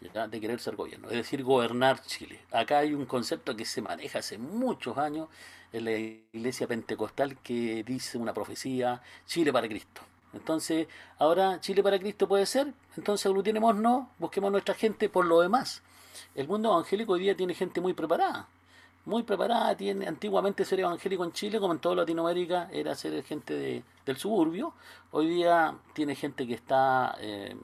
De 0.00 0.40
querer 0.40 0.60
ser 0.60 0.76
gobierno, 0.76 1.08
es 1.08 1.16
decir, 1.16 1.42
gobernar 1.42 2.02
Chile. 2.02 2.40
Acá 2.52 2.78
hay 2.78 2.94
un 2.94 3.04
concepto 3.04 3.54
que 3.54 3.64
se 3.64 3.82
maneja 3.82 4.20
hace 4.20 4.38
muchos 4.38 4.96
años 4.96 5.28
en 5.72 5.84
la 5.84 5.92
iglesia 5.92 6.66
pentecostal 6.66 7.36
que 7.38 7.84
dice 7.84 8.18
una 8.18 8.32
profecía, 8.32 9.02
Chile 9.26 9.52
para 9.52 9.68
Cristo. 9.68 10.00
Entonces, 10.32 10.86
ahora 11.18 11.60
Chile 11.60 11.82
para 11.82 11.98
Cristo 11.98 12.28
puede 12.28 12.46
ser, 12.46 12.72
entonces 12.96 13.26
aglutinémonos, 13.26 14.06
busquemos 14.18 14.50
nuestra 14.50 14.74
gente 14.74 15.08
por 15.08 15.26
lo 15.26 15.40
demás. 15.40 15.82
El 16.34 16.48
mundo 16.48 16.72
evangélico 16.72 17.14
hoy 17.14 17.20
día 17.20 17.36
tiene 17.36 17.54
gente 17.54 17.80
muy 17.80 17.92
preparada, 17.92 18.48
muy 19.04 19.22
preparada, 19.22 19.76
tiene 19.76 20.06
antiguamente 20.06 20.64
ser 20.64 20.80
evangélico 20.80 21.24
en 21.24 21.32
Chile, 21.32 21.58
como 21.58 21.72
en 21.72 21.80
toda 21.80 21.96
Latinoamérica, 21.96 22.68
era 22.72 22.94
ser 22.94 23.22
gente 23.24 23.54
de, 23.54 23.82
del 24.06 24.16
suburbio. 24.16 24.74
Hoy 25.10 25.28
día 25.28 25.74
tiene 25.94 26.14
gente 26.14 26.46
que 26.46 26.54
está, 26.54 27.16
eh, 27.20 27.56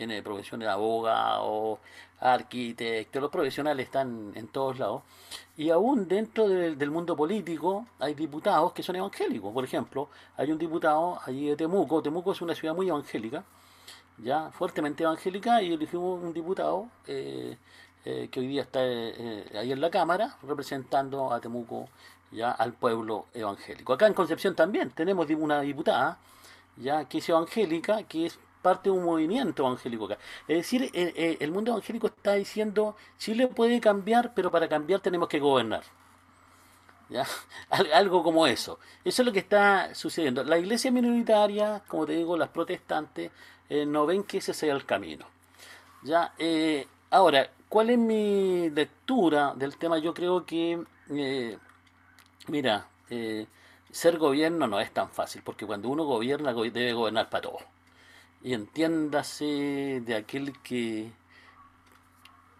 tiene 0.00 0.14
de 0.14 0.22
profesiones 0.22 0.66
de 0.66 0.72
abogado, 0.72 1.78
arquitecto, 2.20 3.20
los 3.20 3.30
profesionales 3.30 3.84
están 3.84 4.32
en 4.34 4.48
todos 4.48 4.78
lados. 4.78 5.02
Y 5.58 5.68
aún 5.68 6.08
dentro 6.08 6.48
del 6.48 6.90
mundo 6.90 7.14
político 7.14 7.86
hay 7.98 8.14
diputados 8.14 8.72
que 8.72 8.82
son 8.82 8.96
evangélicos. 8.96 9.52
Por 9.52 9.62
ejemplo, 9.62 10.08
hay 10.38 10.50
un 10.52 10.56
diputado 10.56 11.18
allí 11.26 11.50
de 11.50 11.56
Temuco, 11.56 12.00
Temuco 12.00 12.32
es 12.32 12.40
una 12.40 12.54
ciudad 12.54 12.74
muy 12.74 12.88
evangélica, 12.88 13.44
ya 14.16 14.50
fuertemente 14.52 15.04
evangélica, 15.04 15.60
y 15.60 15.74
elegimos 15.74 16.22
un 16.22 16.32
diputado 16.32 16.88
eh, 17.06 17.58
eh, 18.06 18.28
que 18.32 18.40
hoy 18.40 18.46
día 18.46 18.62
está 18.62 18.80
eh, 18.82 19.44
ahí 19.54 19.70
en 19.70 19.82
la 19.82 19.90
Cámara 19.90 20.38
representando 20.44 21.30
a 21.30 21.42
Temuco, 21.42 21.90
ya 22.32 22.52
al 22.52 22.72
pueblo 22.72 23.26
evangélico. 23.34 23.92
Acá 23.92 24.06
en 24.06 24.14
Concepción 24.14 24.56
también 24.56 24.92
tenemos 24.92 25.28
una 25.28 25.60
diputada 25.60 26.16
ya 26.78 27.04
que 27.04 27.18
es 27.18 27.28
evangélica, 27.28 28.02
que 28.04 28.24
es 28.24 28.38
parte 28.62 28.90
de 28.90 28.96
un 28.96 29.04
movimiento 29.04 29.66
evangélico. 29.66 30.08
Es 30.12 30.56
decir, 30.58 30.84
eh, 30.84 31.12
eh, 31.16 31.36
el 31.40 31.50
mundo 31.52 31.70
evangélico 31.72 32.06
está 32.08 32.34
diciendo, 32.34 32.96
Chile 33.18 33.46
puede 33.48 33.80
cambiar, 33.80 34.34
pero 34.34 34.50
para 34.50 34.68
cambiar 34.68 35.00
tenemos 35.00 35.28
que 35.28 35.40
gobernar. 35.40 35.82
¿Ya? 37.08 37.26
Al- 37.70 37.92
Algo 37.92 38.22
como 38.22 38.46
eso. 38.46 38.78
Eso 39.04 39.22
es 39.22 39.26
lo 39.26 39.32
que 39.32 39.40
está 39.40 39.94
sucediendo. 39.94 40.44
La 40.44 40.58
iglesia 40.58 40.90
minoritaria, 40.90 41.82
como 41.88 42.06
te 42.06 42.12
digo, 42.12 42.36
las 42.36 42.50
protestantes, 42.50 43.30
eh, 43.68 43.86
no 43.86 44.06
ven 44.06 44.24
que 44.24 44.38
ese 44.38 44.54
sea 44.54 44.74
el 44.74 44.84
camino. 44.86 45.26
¿Ya? 46.02 46.34
Ahora, 47.10 47.50
¿cuál 47.68 47.90
es 47.90 47.98
mi 47.98 48.70
lectura 48.70 49.54
del 49.56 49.76
tema? 49.78 49.98
Yo 49.98 50.14
creo 50.14 50.46
que, 50.46 50.82
mira, 52.48 52.86
ser 53.90 54.18
gobierno 54.18 54.66
no 54.66 54.80
es 54.80 54.92
tan 54.92 55.10
fácil, 55.10 55.42
porque 55.44 55.66
cuando 55.66 55.88
uno 55.88 56.04
gobierna, 56.04 56.52
go- 56.52 56.64
debe 56.64 56.92
gobernar 56.92 57.28
para 57.30 57.42
todos. 57.42 57.62
Y 58.42 58.54
entiéndase 58.54 60.02
de 60.04 60.14
aquel 60.16 60.52
que, 60.62 61.12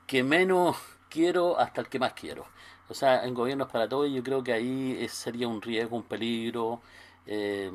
que 0.07 0.23
menos 0.23 0.77
quiero 1.09 1.59
hasta 1.59 1.81
el 1.81 1.89
que 1.89 1.99
más 1.99 2.13
quiero. 2.15 2.45
O 2.89 2.95
sea, 2.95 3.25
en 3.25 3.35
gobiernos 3.35 3.71
para 3.71 3.89
todos 3.89 4.11
yo 4.11 4.23
creo 4.23 4.43
que 4.43 4.53
ahí 4.53 4.97
es- 5.01 5.13
sería 5.13 5.49
un 5.49 5.63
riesgo, 5.63 5.97
un 5.97 6.03
peligro. 6.05 6.81
eh, 7.27 7.71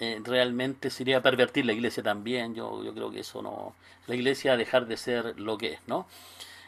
eh, 0.00 0.20
realmente 0.24 0.90
sería 0.90 1.22
pervertir 1.22 1.64
la 1.66 1.72
iglesia 1.72 2.02
también. 2.02 2.54
Yo, 2.54 2.82
yo 2.84 2.92
creo 2.94 3.10
que 3.10 3.20
eso 3.20 3.40
no... 3.42 3.74
La 4.06 4.14
iglesia 4.14 4.56
dejar 4.56 4.86
de 4.86 4.96
ser 4.96 5.38
lo 5.40 5.56
que 5.58 5.74
es, 5.74 5.80
¿no? 5.86 6.06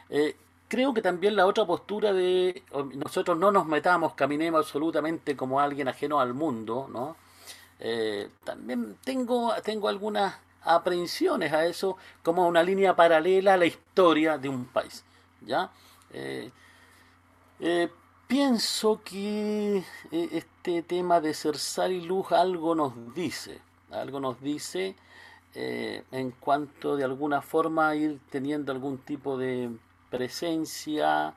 Eh, 0.09 0.35
creo 0.67 0.93
que 0.93 1.01
también 1.01 1.35
la 1.35 1.45
otra 1.47 1.65
postura 1.65 2.13
de 2.13 2.63
nosotros 2.95 3.37
no 3.37 3.51
nos 3.51 3.65
metamos, 3.67 4.13
caminemos 4.15 4.65
absolutamente 4.65 5.35
como 5.37 5.59
alguien 5.59 5.87
ajeno 5.87 6.19
al 6.19 6.33
mundo, 6.33 6.87
¿no? 6.91 7.15
Eh, 7.79 8.29
también 8.43 8.97
tengo, 9.03 9.53
tengo 9.63 9.89
algunas 9.89 10.35
aprehensiones 10.63 11.53
a 11.53 11.65
eso 11.65 11.97
como 12.21 12.47
una 12.47 12.63
línea 12.63 12.95
paralela 12.95 13.53
a 13.53 13.57
la 13.57 13.65
historia 13.65 14.37
de 14.37 14.49
un 14.49 14.65
país, 14.65 15.03
¿ya? 15.41 15.71
Eh, 16.11 16.51
eh, 17.59 17.89
pienso 18.27 19.01
que 19.03 19.77
eh, 20.11 20.29
este 20.31 20.83
tema 20.83 21.19
de 21.21 21.33
Cersar 21.33 21.91
y 21.91 22.01
Luz 22.01 22.31
algo 22.31 22.75
nos 22.75 22.93
dice, 23.13 23.59
algo 23.91 24.19
nos 24.19 24.41
dice 24.41 24.95
en 25.55 26.31
cuanto 26.31 26.95
de 26.95 27.03
alguna 27.03 27.43
forma 27.43 27.93
ir 27.93 28.19
teniendo 28.31 28.71
algún 28.71 28.97
tipo 28.97 29.37
de 29.37 29.69
presencia, 30.09 31.35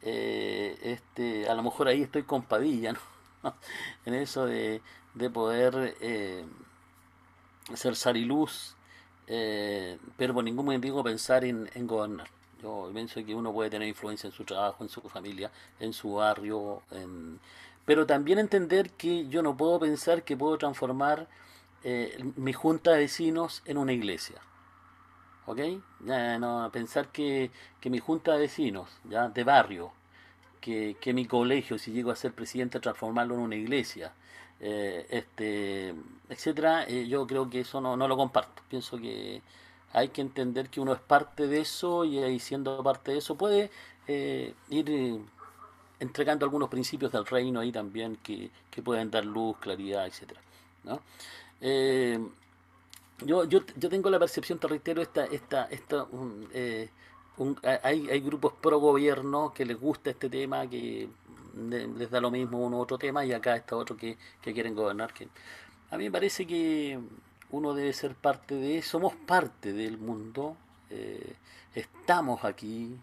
este, 0.00 1.48
a 1.48 1.54
lo 1.54 1.64
mejor 1.64 1.88
ahí 1.88 2.02
estoy 2.02 2.22
con 2.22 2.42
Padilla, 2.42 2.94
en 4.06 4.14
eso 4.14 4.46
de, 4.46 4.82
de 5.14 5.30
poder 5.30 5.96
eh, 7.70 7.76
Cersar 7.76 8.16
y 8.16 8.24
Luz, 8.24 8.74
eh, 9.26 9.98
pero 10.16 10.34
por 10.34 10.44
ningún 10.44 10.66
motivo 10.66 11.02
pensar 11.02 11.44
en, 11.44 11.68
gobernar. 11.86 12.28
Yo 12.62 12.90
pienso 12.92 13.24
que 13.24 13.34
uno 13.34 13.52
puede 13.52 13.70
tener 13.70 13.88
influencia 13.88 14.28
en 14.28 14.32
su 14.32 14.44
trabajo, 14.44 14.82
en 14.82 14.88
su 14.88 15.00
familia, 15.02 15.50
en 15.78 15.92
su 15.92 16.14
barrio, 16.14 16.82
pero 17.84 18.06
también 18.06 18.38
entender 18.38 18.90
que 18.90 19.28
yo 19.28 19.42
no 19.42 19.56
puedo 19.56 19.78
pensar 19.78 20.24
que 20.24 20.36
puedo 20.36 20.58
transformar 20.58 21.28
eh, 21.84 22.18
mi 22.34 22.52
junta 22.52 22.90
de 22.92 22.98
vecinos 22.98 23.62
en 23.64 23.78
una 23.78 23.92
iglesia. 23.92 24.40
¿Ok? 25.46 25.60
Ya, 26.04 26.38
no, 26.40 26.68
pensar 26.72 27.08
que, 27.12 27.52
que 27.80 27.90
mi 27.90 28.00
junta 28.00 28.32
de 28.32 28.40
vecinos, 28.40 28.90
ya 29.04 29.28
de 29.28 29.44
barrio, 29.44 29.92
que, 30.60 30.96
que 31.00 31.12
mi 31.12 31.26
colegio, 31.26 31.78
si 31.78 31.92
llego 31.92 32.10
a 32.10 32.16
ser 32.16 32.32
presidente, 32.32 32.80
transformarlo 32.80 33.34
en 33.34 33.40
una 33.40 33.54
iglesia, 33.54 34.12
eh, 34.60 35.06
este, 35.10 35.94
etcétera, 36.28 36.84
eh, 36.88 37.06
yo 37.08 37.26
creo 37.26 37.48
que 37.50 37.60
eso 37.60 37.80
no, 37.80 37.96
no 37.96 38.08
lo 38.08 38.16
comparto. 38.16 38.62
Pienso 38.68 38.98
que 38.98 39.42
hay 39.92 40.08
que 40.08 40.20
entender 40.20 40.68
que 40.70 40.80
uno 40.80 40.92
es 40.92 41.00
parte 41.00 41.46
de 41.46 41.60
eso 41.60 42.04
y 42.04 42.38
siendo 42.40 42.82
parte 42.82 43.12
de 43.12 43.18
eso 43.18 43.36
puede 43.36 43.70
eh, 44.08 44.54
ir 44.70 44.90
eh, 44.90 45.20
entregando 46.00 46.44
algunos 46.46 46.68
principios 46.68 47.12
del 47.12 47.26
reino 47.26 47.60
ahí 47.60 47.72
también 47.72 48.16
que, 48.22 48.50
que 48.70 48.82
pueden 48.82 49.10
dar 49.10 49.24
luz, 49.24 49.56
claridad, 49.58 50.06
etcétera, 50.06 50.40
¿no? 50.84 51.00
Yo, 53.24 53.44
yo, 53.44 53.60
yo 53.76 53.88
tengo 53.88 54.10
la 54.10 54.18
percepción, 54.18 54.58
te 54.58 54.68
reitero, 54.68 55.00
esta, 55.00 55.24
esta, 55.26 55.64
esta, 55.70 56.04
un, 56.04 56.48
un- 57.38 57.58
hay, 57.82 58.08
hay 58.10 58.20
grupos 58.20 58.52
pro 58.60 58.78
gobierno 58.78 59.52
que 59.54 59.64
les 59.64 59.78
gusta 59.80 60.10
este 60.10 60.28
tema, 60.28 60.68
que 60.68 61.08
les 61.56 62.10
da 62.10 62.20
lo 62.20 62.30
mismo 62.30 62.58
uno 62.58 62.78
u 62.78 62.80
otro 62.80 62.98
tema 62.98 63.24
y 63.24 63.32
acá 63.32 63.56
está 63.56 63.76
otro 63.76 63.96
que, 63.96 64.16
que 64.42 64.52
quieren 64.52 64.74
gobernar. 64.74 65.12
Que 65.12 65.28
a 65.90 65.96
mí 65.96 66.04
me 66.04 66.10
parece 66.10 66.46
que 66.46 66.98
uno 67.50 67.74
debe 67.74 67.92
ser 67.92 68.14
parte 68.14 68.54
de, 68.54 68.82
somos 68.82 69.14
parte 69.14 69.72
del 69.72 69.98
mundo, 69.98 70.56
eh, 70.90 71.34
estamos 71.74 72.44
aquí, 72.44 72.96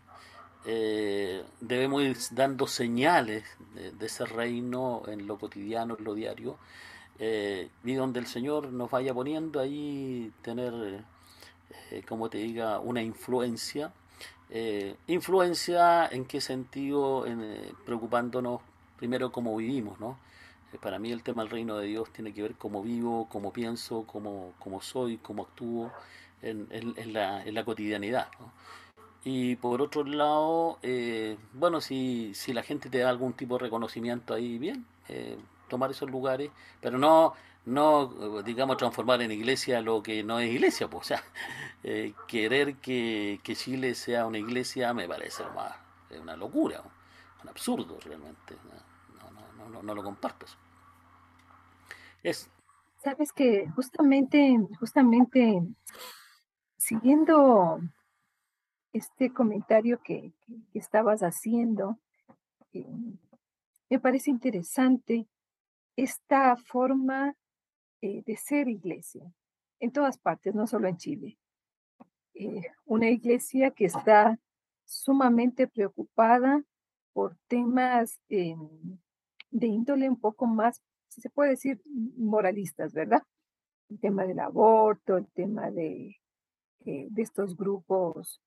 eh, 0.66 1.44
debemos 1.62 2.04
ir 2.04 2.18
dando 2.32 2.68
señales 2.68 3.44
de, 3.74 4.06
ese 4.06 4.26
reino 4.26 5.04
en 5.08 5.28
lo 5.28 5.38
cotidiano, 5.38 5.96
en 5.98 6.04
lo 6.04 6.14
diario, 6.14 6.58
eh, 7.20 7.70
y 7.84 7.94
donde 7.94 8.20
el 8.20 8.28
Señor 8.28 8.72
nos 8.72 8.92
vaya 8.92 9.14
poniendo 9.14 9.60
ahí, 9.60 10.32
tener, 10.42 11.04
como 12.08 12.30
te 12.30 12.40
diga, 12.40 12.80
una 12.80 13.02
influencia. 13.02 13.94
Influencia 15.08 16.08
en 16.08 16.26
qué 16.26 16.40
sentido, 16.40 17.26
en, 17.26 17.76
preocupándonos 17.86 18.62
primero 18.98 19.32
cómo 19.32 19.56
vivimos, 19.58 20.00
¿no? 20.00 20.18
Para 20.82 20.98
mí 20.98 21.12
el 21.12 21.24
tema 21.24 21.44
del 21.44 21.52
reino 21.52 21.78
de 21.78 21.88
Dios 21.88 22.10
tiene 22.12 22.34
que 22.34 22.42
ver 22.42 22.56
cómo 22.56 22.82
vivo, 22.82 23.28
cómo 23.30 23.54
pienso, 23.54 24.06
cómo, 24.08 24.54
cómo 24.60 24.82
soy, 24.82 25.18
cómo 25.18 25.44
actúo 25.44 25.92
en, 26.42 26.68
en, 26.72 27.14
la, 27.14 27.44
en 27.44 27.54
la, 27.54 27.64
cotidianidad. 27.64 28.28
Y 29.24 29.56
por 29.58 29.82
otro 29.82 30.04
lado, 30.04 30.80
eh, 30.82 31.38
bueno, 31.54 31.80
si, 31.80 32.34
si 32.34 32.54
la 32.54 32.64
gente 32.64 32.90
te 32.90 33.00
da 33.00 33.10
algún 33.10 33.34
tipo 33.34 33.58
de 33.58 33.66
reconocimiento 33.66 34.34
ahí, 34.34 34.58
bien, 34.58 34.86
eh, 35.10 35.38
tomar 35.70 35.92
esos 35.92 36.10
lugares, 36.10 36.50
pero 36.82 36.98
no, 36.98 37.34
no, 37.66 38.42
digamos, 38.44 38.78
transformar 38.78 39.22
en 39.22 39.32
iglesia 39.32 39.82
lo 39.82 40.04
que 40.04 40.24
no 40.24 40.40
es 40.40 40.52
iglesia, 40.52 40.90
pues, 40.90 41.02
o 41.02 41.08
sea, 41.08 41.24
eh, 41.84 42.14
querer 42.28 42.76
que, 42.78 43.40
que, 43.44 43.56
Chile 43.56 43.96
sea 43.96 44.26
una 44.26 44.38
iglesia 44.38 44.94
me 44.94 45.08
parece 45.08 45.44
más, 45.56 45.76
una 46.22 46.36
locura, 46.36 46.82
un 47.42 47.50
absurdo 47.50 47.98
realmente, 48.04 48.56
no, 49.20 49.32
no, 49.32 49.70
no, 49.70 49.84
no 49.84 49.96
lo 49.96 50.04
comparto. 50.04 50.46
Sabes 53.04 53.34
que 53.34 53.68
justamente, 53.76 54.58
justamente 54.80 55.62
siguiendo 56.78 57.82
este 58.94 59.34
comentario 59.34 60.02
que, 60.02 60.32
estabas 60.74 61.22
haciendo, 61.22 61.98
eh, 62.72 62.86
me 63.90 64.00
parece 64.00 64.30
interesante 64.30 65.28
esta 65.98 66.56
forma 66.56 67.36
eh, 68.04 68.24
de 68.26 68.38
ser 68.38 68.68
iglesia 68.68 69.24
en 69.80 69.92
todas 69.92 70.18
partes, 70.18 70.54
no 70.56 70.68
solo 70.68 70.88
en 70.88 70.98
Chile. 70.98 71.38
Eh, 72.34 72.62
una 72.86 73.10
iglesia 73.10 73.72
que 73.72 73.86
está 73.86 74.40
sumamente 74.86 75.68
preocupada 75.68 76.64
por 77.14 77.38
temas 77.48 78.20
de 78.28 78.56
índole 79.50 80.10
un 80.10 80.20
poco 80.20 80.48
más 80.48 80.82
si 81.14 81.22
se 81.22 81.30
puede 81.30 81.52
decir, 81.52 81.80
moralistas, 82.18 82.92
¿verdad? 82.94 83.22
El 83.90 84.00
tema 84.00 84.26
del 84.26 84.40
aborto, 84.40 85.18
el 85.18 85.28
tema 85.28 85.70
de, 85.70 86.20
eh, 86.86 87.08
de 87.10 87.22
estos 87.22 87.56
grupos 87.56 88.42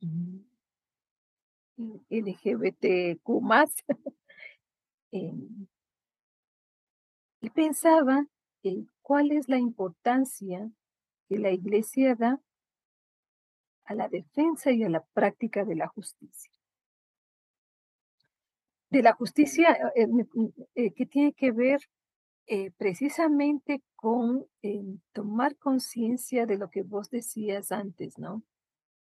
mm, 0.00 0.38
LGBTQ 2.08 3.40
más. 3.42 3.74
Em, 5.12 5.68
y 7.40 7.48
pensaba 7.48 8.18
en 8.18 8.28
cuál 9.02 9.32
es 9.32 9.48
la 9.48 9.58
importancia 9.58 10.70
que 11.28 11.38
la 11.38 11.50
iglesia 11.50 12.14
da 12.14 12.40
a 13.84 13.94
la 13.94 14.08
defensa 14.08 14.72
y 14.72 14.82
a 14.82 14.88
la 14.88 15.04
práctica 15.14 15.64
de 15.64 15.76
la 15.76 15.88
justicia 15.88 16.56
de 18.90 19.02
la 19.02 19.12
justicia 19.12 19.76
eh, 19.94 20.06
eh, 20.74 20.92
que 20.92 21.06
tiene 21.06 21.32
que 21.32 21.52
ver 21.52 21.80
eh, 22.46 22.70
precisamente 22.76 23.82
con 23.96 24.46
tomar 25.12 25.56
conciencia 25.56 26.46
de 26.46 26.56
lo 26.56 26.70
que 26.70 26.82
vos 26.82 27.10
decías 27.10 27.72
antes, 27.72 28.18
¿no? 28.18 28.44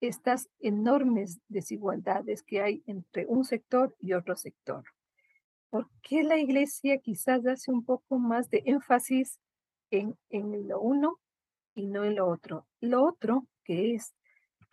Estas 0.00 0.48
enormes 0.61 1.40
desigualdades 1.48 2.42
que 2.42 2.61
hay 2.61 2.82
entre 2.86 3.26
un 3.26 3.44
sector 3.44 3.96
y 3.98 4.12
otro 4.12 4.36
sector. 4.36 4.84
¿Por 5.74 5.90
qué 6.02 6.22
la 6.22 6.38
iglesia 6.38 6.98
quizás 6.98 7.44
hace 7.48 7.72
un 7.72 7.84
poco 7.84 8.20
más 8.20 8.48
de 8.48 8.62
énfasis 8.64 9.40
en, 9.90 10.16
en 10.30 10.68
lo 10.68 10.80
uno 10.80 11.18
y 11.74 11.88
no 11.88 12.04
en 12.04 12.14
lo 12.14 12.28
otro? 12.28 12.68
Lo 12.80 13.02
otro, 13.02 13.48
que 13.64 13.96
es 13.96 14.14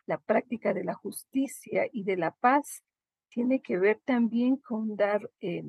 la 0.06 0.20
práctica 0.20 0.76
de 0.76 0.84
la 0.84 0.94
justicia 0.94 1.88
y 1.92 2.04
de 2.04 2.18
la 2.18 2.30
paz, 2.36 2.84
tiene 3.30 3.64
que 3.64 3.80
ver 3.80 4.00
también 4.06 4.58
con 4.58 4.96
dar 4.96 5.28
eh, 5.40 5.64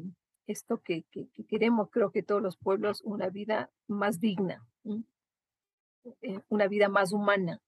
esto 0.46 0.82
que, 0.82 1.06
queremos, 1.48 1.88
creo 1.90 2.10
que 2.10 2.22
todos 2.22 2.42
los 2.42 2.58
pueblos, 2.58 3.00
una 3.00 3.30
vida 3.30 3.70
más 3.88 4.20
digna, 4.20 4.62
eh, 6.20 6.40
una 6.50 6.68
vida 6.68 6.90
más 6.90 7.10
humana. 7.14 7.58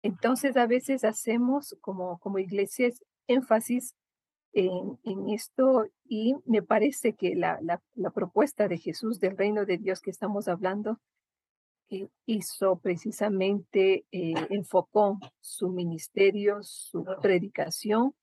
Entonces 0.00 0.56
a 0.56 0.66
veces 0.66 1.04
hacemos 1.04 1.76
como, 1.82 2.18
como 2.18 2.38
iglesias 2.38 3.04
énfasis 3.26 3.94
en, 4.54 5.28
esto 5.30 5.86
y 6.04 6.34
me 6.46 6.62
parece 6.62 7.14
que 7.14 7.34
la, 7.34 7.58
la, 7.60 8.10
propuesta 8.10 8.68
de 8.68 8.78
Jesús 8.78 9.18
del 9.18 9.36
reino 9.36 9.64
de 9.64 9.78
Dios 9.78 10.00
que 10.00 10.10
estamos 10.10 10.48
hablando 10.48 11.00
eh, 11.90 12.08
hizo 12.26 12.78
precisamente, 12.78 14.06
enfocó 14.10 15.18
su 15.40 15.70
ministerio, 15.70 16.62
su 16.62 17.04
predicación 17.20 18.14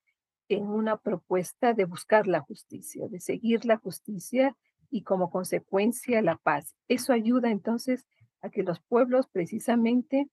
en 0.47 0.67
una 0.67 0.97
propuesta 0.97 1.73
de 1.73 1.86
buscar 1.86 2.27
la 2.27 2.41
justicia, 2.41 3.07
de 3.07 3.19
seguir 3.19 3.65
la 3.65 3.77
justicia 3.77 4.55
y 4.89 5.03
como 5.03 5.29
consecuencia 5.29 6.21
la 6.21 6.36
paz. 6.38 6.75
Eso 6.88 7.13
ayuda 7.13 7.49
entonces 7.49 8.05
a 8.41 8.49
que 8.49 8.63
los 8.63 8.79
pueblos 8.82 9.27
precisamente 9.32 10.27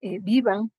eh, 0.00 0.18
vivan 0.20 0.72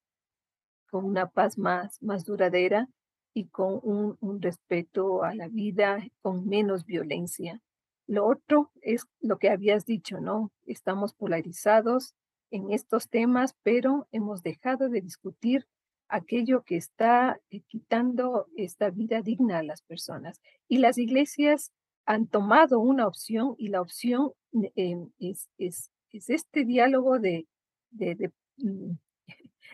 con 0.89 1.05
una 1.05 1.29
paz 1.29 1.57
más, 1.57 2.01
más 2.01 2.25
duradera 2.25 2.89
y 3.33 3.45
con 3.47 3.79
un, 3.83 4.41
respeto 4.41 5.23
a 5.23 5.33
la 5.33 5.47
vida, 5.47 6.05
con 6.21 6.47
menos 6.47 6.85
violencia. 6.85 7.61
Lo 8.07 8.25
otro 8.25 8.71
es 8.81 9.05
lo 9.19 9.37
que 9.37 9.49
habías 9.49 9.85
dicho, 9.85 10.19
¿no? 10.19 10.51
Estamos 10.65 11.13
polarizados 11.13 12.13
en 12.49 12.71
estos 12.71 13.09
temas, 13.09 13.55
pero 13.63 14.07
hemos 14.11 14.43
dejado 14.43 14.89
de 14.89 15.01
discutir 15.01 15.67
aquello 16.09 16.63
que 16.63 16.75
está 16.75 17.39
eh, 17.49 17.61
quitando 17.67 18.47
esta 18.57 18.89
vida 18.89 19.21
digna 19.21 19.59
a 19.59 19.63
las 19.63 19.81
personas. 19.81 20.41
Y 20.67 20.79
las 20.79 20.97
iglesias 20.97 21.71
han 22.05 22.27
tomado 22.27 22.79
una 22.79 23.07
opción 23.07 23.55
y 23.57 23.69
la 23.69 23.81
opción 23.81 24.33
eh, 24.75 24.97
es, 25.19 25.49
es, 25.57 25.89
este 26.11 26.65
diálogo 26.65 27.19
de, 27.19 27.47
de, 27.91 28.31
mm, 28.57 28.91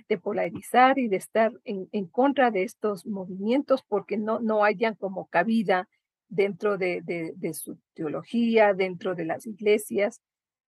de, 0.07 0.17
polarizar 0.17 0.99
y 0.99 1.07
de 1.07 1.17
estar 1.17 1.53
en, 1.63 1.87
en, 1.91 2.07
contra 2.07 2.51
de 2.51 2.63
estos 2.63 3.05
movimientos 3.05 3.83
porque 3.87 4.17
no, 4.17 4.39
no 4.39 4.63
hayan 4.63 4.95
como 4.95 5.27
cabida 5.27 5.87
dentro 6.29 6.77
de, 6.77 7.01
de 7.01 7.53
su 7.53 7.77
teología, 7.93 8.73
dentro 8.73 9.15
de 9.15 9.25
las 9.25 9.45
iglesias 9.47 10.21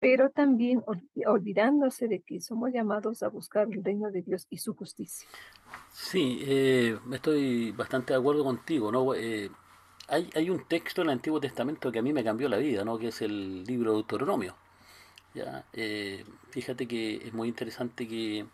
pero 0.04 0.28
también 0.28 0.84
olvidándose 1.24 2.08
de 2.08 2.20
que 2.20 2.38
somos 2.38 2.70
llamados 2.70 3.22
a 3.22 3.28
buscar 3.28 3.68
el 3.72 3.82
reino 3.82 4.10
de 4.10 4.20
Dios 4.20 4.46
y 4.50 4.58
su 4.58 4.74
justicia. 4.74 5.26
Sí, 5.90 6.40
eh, 6.42 6.98
estoy 7.10 7.72
bastante 7.72 8.12
de 8.12 8.18
acuerdo 8.18 8.44
contigo, 8.44 8.92
¿no? 8.92 9.14
Eh, 9.14 9.50
hay, 10.08 10.28
hay 10.34 10.50
un 10.50 10.68
texto 10.68 11.00
en 11.00 11.08
el 11.08 11.14
Antiguo 11.14 11.40
Testamento 11.40 11.90
que 11.90 12.00
a 12.00 12.02
mí 12.02 12.12
me 12.12 12.22
cambió 12.22 12.50
la 12.50 12.58
vida, 12.58 12.84
¿no? 12.84 12.98
Que 12.98 13.08
es 13.08 13.22
el 13.22 13.64
libro 13.64 13.92
de 13.92 13.96
Deuteronomio. 13.96 14.54
¿ya? 15.32 15.64
Eh, 15.72 16.22
fíjate 16.50 16.86
que 16.86 17.26
es 17.26 17.32
muy 17.32 17.48
interesante 17.48 18.06
que 18.06 18.44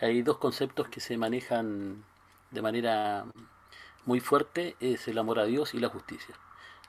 hay 0.00 0.22
dos 0.22 0.38
conceptos 0.38 0.88
que 0.88 1.00
se 1.00 1.16
manejan 1.16 2.04
de 2.50 2.62
manera 2.62 3.26
muy 4.04 4.20
fuerte, 4.20 4.76
es 4.80 5.08
el 5.08 5.18
amor 5.18 5.38
a 5.38 5.44
Dios 5.44 5.74
y 5.74 5.78
la 5.78 5.88
justicia. 5.88 6.34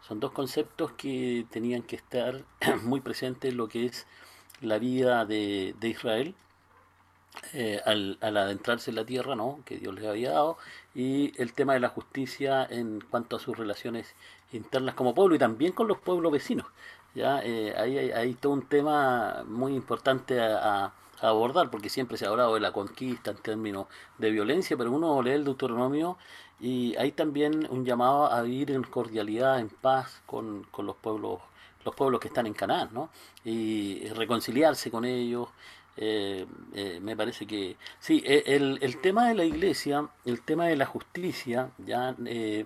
Son 0.08 0.20
dos 0.20 0.32
conceptos 0.32 0.92
que 0.94 1.46
tenían 1.50 1.84
que 1.84 1.96
estar 1.96 2.44
muy 2.84 3.02
presentes 3.02 3.52
en 3.52 3.58
lo 3.58 3.68
que 3.68 3.86
es 3.86 4.08
la 4.62 4.80
vida 4.80 5.26
de, 5.26 5.76
Israel 5.82 6.36
eh, 7.54 7.82
al, 7.86 8.18
adentrarse 8.22 8.90
en 8.90 8.96
la 8.96 9.06
tierra 9.06 9.36
¿no? 9.36 9.60
que 9.66 9.78
Dios 9.78 9.94
les 9.94 10.06
había 10.06 10.32
dado 10.32 10.58
y 10.96 11.40
el 11.42 11.54
tema 11.54 11.74
de 11.74 11.80
la 11.80 11.90
justicia 11.90 12.66
en 12.70 13.02
cuanto 13.02 13.36
a 13.36 13.40
sus 13.40 13.58
relaciones 13.58 14.16
internas 14.52 14.96
como 14.96 15.14
pueblo 15.14 15.36
y 15.36 15.40
también 15.40 15.74
con 15.74 15.88
los 15.88 16.00
pueblos 16.00 16.32
vecinos. 16.32 16.68
¿ya? 17.14 17.42
Eh, 17.44 17.76
ahí 17.78 17.98
hay, 17.98 18.34
todo 18.36 18.54
un 18.54 18.68
tema 18.68 19.44
muy 19.48 19.76
importante 19.76 20.40
a, 20.42 20.94
abordar 21.22 21.70
porque 21.70 21.90
siempre 21.90 22.18
se 22.18 22.26
ha 22.26 22.30
hablado 22.30 22.54
de 22.54 22.60
la 22.60 22.72
conquista 22.72 23.32
en 23.32 23.38
términos 23.38 23.88
de 24.18 24.32
violencia, 24.32 24.78
pero 24.78 24.92
uno 24.92 25.22
lee 25.22 25.32
el 25.32 25.46
Deuteronomio 25.46 26.18
y 26.60 26.96
hay 26.96 27.12
también 27.12 27.68
un 27.70 27.86
llamado 27.86 28.32
a 28.32 28.42
vivir 28.42 28.72
en 28.72 28.84
cordialidad, 28.84 29.60
en 29.60 29.70
paz 29.70 30.22
con, 30.26 30.66
los 30.78 30.96
pueblos 30.96 31.40
los 31.86 31.96
pueblos 31.96 32.20
que 32.20 32.28
están 32.28 32.48
en 32.48 32.54
Canaán, 32.54 32.90
¿no? 32.92 33.10
Y 33.46 34.08
reconciliarse 34.10 34.92
con 34.92 35.06
ellos. 35.06 35.48
Eh, 35.96 36.46
eh, 36.74 37.00
me 37.02 37.16
parece 37.16 37.48
que 37.48 37.78
sí, 38.00 38.22
e, 38.26 38.44
el, 38.46 38.78
el, 38.82 39.02
tema 39.02 39.30
de 39.30 39.36
la 39.36 39.46
iglesia, 39.46 40.08
el 40.26 40.42
tema 40.42 40.68
de 40.68 40.76
la 40.76 40.86
justicia, 40.86 41.72
ya 41.80 42.16
eh, 42.26 42.66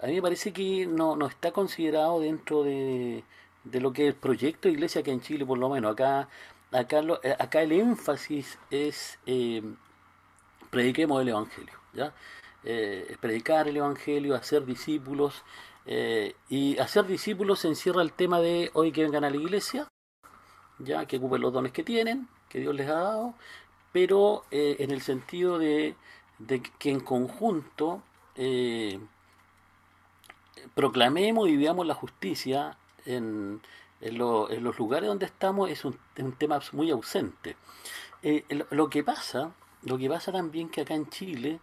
a 0.00 0.06
mí 0.06 0.14
me 0.14 0.22
parece 0.22 0.52
que 0.52 0.86
no, 0.86 1.16
no 1.16 1.26
está 1.26 1.50
considerado 1.52 2.20
dentro 2.20 2.62
de, 2.62 3.24
de 3.64 3.80
lo 3.80 3.92
que 3.92 4.04
es 4.04 4.08
el 4.14 4.14
proyecto 4.14 4.68
de 4.68 4.74
iglesia 4.74 5.02
que 5.02 5.10
en 5.10 5.20
Chile, 5.20 5.44
por 5.44 5.58
lo 5.58 5.68
menos. 5.68 5.92
Acá, 5.92 6.28
acá, 6.72 7.02
eh, 7.22 7.36
acá 7.38 7.62
el 7.62 7.72
énfasis 7.72 8.58
es 8.70 9.18
eh, 9.26 9.62
prediquemos 10.70 11.20
el 11.22 11.28
Evangelio. 11.28 11.74
¿ya? 11.92 12.12
Eh, 12.64 13.16
predicar 13.20 13.68
el 13.68 13.76
Evangelio, 13.76 14.34
hacer 14.34 14.64
discípulos. 14.64 15.44
y 16.50 16.76
hacer 16.78 17.06
discípulos 17.06 17.60
se 17.60 17.68
encierra 17.68 18.02
el 18.02 18.12
tema 18.12 18.40
de 18.40 18.70
hoy 18.74 18.92
que 18.92 19.02
vengan 19.02 19.24
a 19.24 19.30
la 19.30 19.36
iglesia, 19.36 19.88
ya 20.78 21.06
que 21.06 21.16
ocupen 21.16 21.40
los 21.40 21.52
dones 21.52 21.72
que 21.72 21.82
tienen, 21.82 22.28
que 22.50 22.60
Dios 22.60 22.74
les 22.74 22.88
ha 22.90 23.00
dado, 23.00 23.34
pero 23.90 24.44
en 24.50 24.90
el 24.90 25.00
sentido 25.00 25.58
de, 25.58 25.96
de, 26.38 26.60
que 26.78 26.90
en 26.90 27.00
conjunto 27.00 28.02
proclamemos 30.74 31.48
y 31.48 31.56
vivamos 31.56 31.86
la 31.86 31.94
justicia 31.94 32.76
en, 33.06 33.62
en, 34.00 34.18
los 34.18 34.78
lugares 34.78 35.08
donde 35.08 35.26
estamos 35.26 35.70
es 35.70 35.84
un, 35.84 35.98
tema 36.38 36.60
muy 36.72 36.90
ausente. 36.90 37.56
Eh, 38.22 38.44
lo 38.70 38.90
que 38.90 39.02
pasa, 39.02 39.52
lo 39.82 39.98
que 39.98 40.08
pasa 40.08 40.32
también 40.32 40.68
que 40.68 40.82
acá 40.82 40.94
en 40.94 41.08
Chile, 41.08 41.60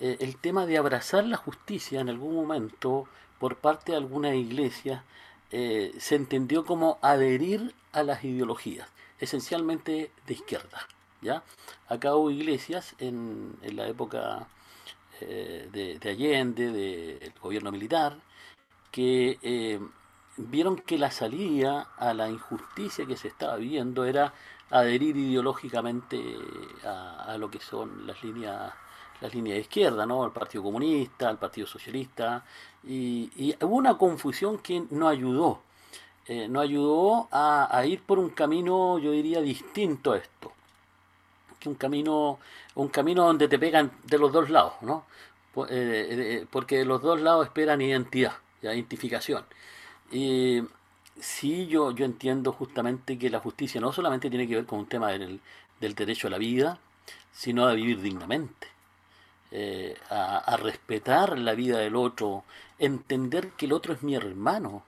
eh, 0.00 0.16
el 0.20 0.36
tema 0.36 0.66
de 0.66 0.78
abrazar 0.78 1.24
la 1.24 1.36
justicia 1.36 2.00
en 2.00 2.08
algún 2.08 2.34
momento 2.34 3.08
por 3.38 3.56
parte 3.56 3.92
de 3.92 3.98
algunas 3.98 4.34
iglesias 4.34 5.02
eh, 5.50 5.92
se 5.98 6.14
entendió 6.14 6.64
como 6.64 6.98
adherir 7.02 7.74
a 7.92 8.02
las 8.02 8.24
ideologías, 8.24 8.88
esencialmente 9.18 10.10
de 10.26 10.32
izquierda. 10.32 10.86
¿ya? 11.20 11.42
Acá 11.88 12.14
hubo 12.14 12.30
iglesias 12.30 12.94
en, 12.98 13.56
en 13.62 13.76
la 13.76 13.88
época 13.88 14.46
de, 15.20 15.98
Allende, 16.04 16.70
del 16.70 17.32
gobierno 17.40 17.72
militar, 17.72 18.18
que 18.92 19.80
vieron 20.38 20.76
que 20.76 20.98
la 20.98 21.10
salida 21.10 21.88
a 21.96 22.14
la 22.14 22.30
injusticia 22.30 23.06
que 23.06 23.16
se 23.16 23.28
estaba 23.28 23.56
viendo 23.56 24.04
era 24.04 24.32
adherir 24.70 25.16
ideológicamente 25.16 26.22
a, 26.84 27.36
lo 27.38 27.50
que 27.50 27.60
son 27.60 28.06
las 28.06 28.22
líneas 28.22 28.72
las 29.20 29.34
líneas 29.34 29.56
de 29.56 29.62
izquierda, 29.62 30.06
¿no? 30.06 30.22
al 30.22 30.32
Partido 30.32 30.62
Comunista, 30.62 31.28
al 31.28 31.38
Partido 31.38 31.66
Socialista, 31.66 32.44
y, 32.84 33.52
hubo 33.60 33.74
una 33.74 33.98
confusión 33.98 34.58
que 34.58 34.84
no 34.90 35.08
ayudó, 35.08 35.60
eh, 36.26 36.46
no 36.48 36.60
ayudó 36.60 37.26
a, 37.32 37.84
ir 37.84 38.00
por 38.02 38.20
un 38.20 38.30
camino, 38.30 38.98
yo 39.00 39.10
diría, 39.10 39.40
distinto 39.40 40.12
a 40.12 40.18
esto, 40.18 40.52
que 41.58 41.68
un 41.68 41.74
camino, 41.74 42.38
un 42.76 42.88
camino 42.88 43.26
donde 43.26 43.48
te 43.48 43.58
pegan 43.58 43.90
de 44.04 44.18
los 44.18 44.32
dos 44.32 44.50
lados, 44.50 44.74
¿no? 44.82 45.04
Eh, 45.56 45.66
eh, 45.70 46.46
porque 46.48 46.78
de 46.78 46.84
los 46.84 47.02
dos 47.02 47.20
lados 47.20 47.46
esperan 47.46 47.80
identidad, 47.80 48.34
identificación. 48.62 49.44
Y 50.10 50.62
sí, 51.20 51.66
yo, 51.66 51.90
yo 51.92 52.04
entiendo 52.04 52.52
justamente 52.52 53.18
que 53.18 53.30
la 53.30 53.40
justicia 53.40 53.80
no 53.80 53.92
solamente 53.92 54.30
tiene 54.30 54.48
que 54.48 54.54
ver 54.56 54.66
con 54.66 54.80
un 54.80 54.86
tema 54.86 55.10
del, 55.10 55.40
derecho 55.80 56.28
a 56.28 56.30
la 56.30 56.38
vida, 56.38 56.78
sino 57.32 57.66
a 57.66 57.74
vivir 57.74 58.00
dignamente, 58.00 58.68
eh, 59.50 59.96
a, 60.10 60.56
respetar 60.56 61.38
la 61.38 61.54
vida 61.54 61.78
del 61.78 61.96
otro, 61.96 62.44
entender 62.78 63.50
que 63.52 63.66
el 63.66 63.72
otro 63.72 63.92
es 63.94 64.02
mi 64.02 64.14
hermano. 64.14 64.84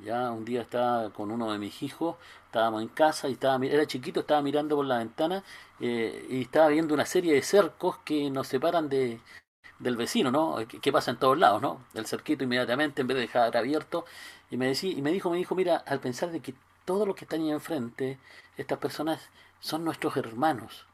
Ya 0.00 0.30
un 0.30 0.44
día 0.44 0.62
estaba 0.62 1.10
con 1.10 1.30
uno 1.32 1.52
de 1.52 1.58
mis 1.58 1.82
hijos, 1.82 2.16
estábamos 2.46 2.82
en 2.82 2.88
casa 2.88 3.28
y 3.28 3.32
estaba, 3.32 3.64
era 3.66 3.86
chiquito, 3.86 4.20
estaba 4.20 4.42
mirando 4.42 4.76
por 4.76 4.86
la 4.86 4.98
ventana 4.98 5.42
eh, 5.80 6.26
y 6.30 6.42
estaba 6.42 6.68
viendo 6.68 6.94
una 6.94 7.04
serie 7.06 7.34
de 7.34 7.42
cercos 7.42 7.98
que 8.04 8.30
nos 8.30 8.46
separan 8.46 8.88
de, 8.88 9.20
del 9.78 9.96
vecino, 9.96 10.30
¿no? 10.30 10.56
Que, 10.66 10.92
pasa 10.92 11.10
en 11.10 11.18
todos 11.18 11.38
lados, 11.38 11.62
¿no? 11.62 11.84
El 11.94 12.06
cerquito 12.06 12.44
inmediatamente, 12.44 13.02
en 13.02 13.08
vez 13.08 13.16
de 13.16 13.22
dejar 13.22 13.56
abierto. 13.56 14.04
Y 14.50 14.56
me, 14.56 14.66
decía, 14.66 14.92
y 14.92 15.02
me 15.02 15.12
dijo, 15.12 15.30
me 15.30 15.36
dijo, 15.36 15.54
mira, 15.54 15.76
al 15.76 16.00
pensar 16.00 16.30
de 16.30 16.40
que 16.40 16.54
todos 16.84 17.06
los 17.06 17.16
que 17.16 17.24
están 17.24 17.40
ahí 17.40 17.50
enfrente, 17.50 18.18
estas 18.56 18.78
personas 18.78 19.28
son 19.60 19.84
nuestros 19.84 20.16
hermanos, 20.16 20.86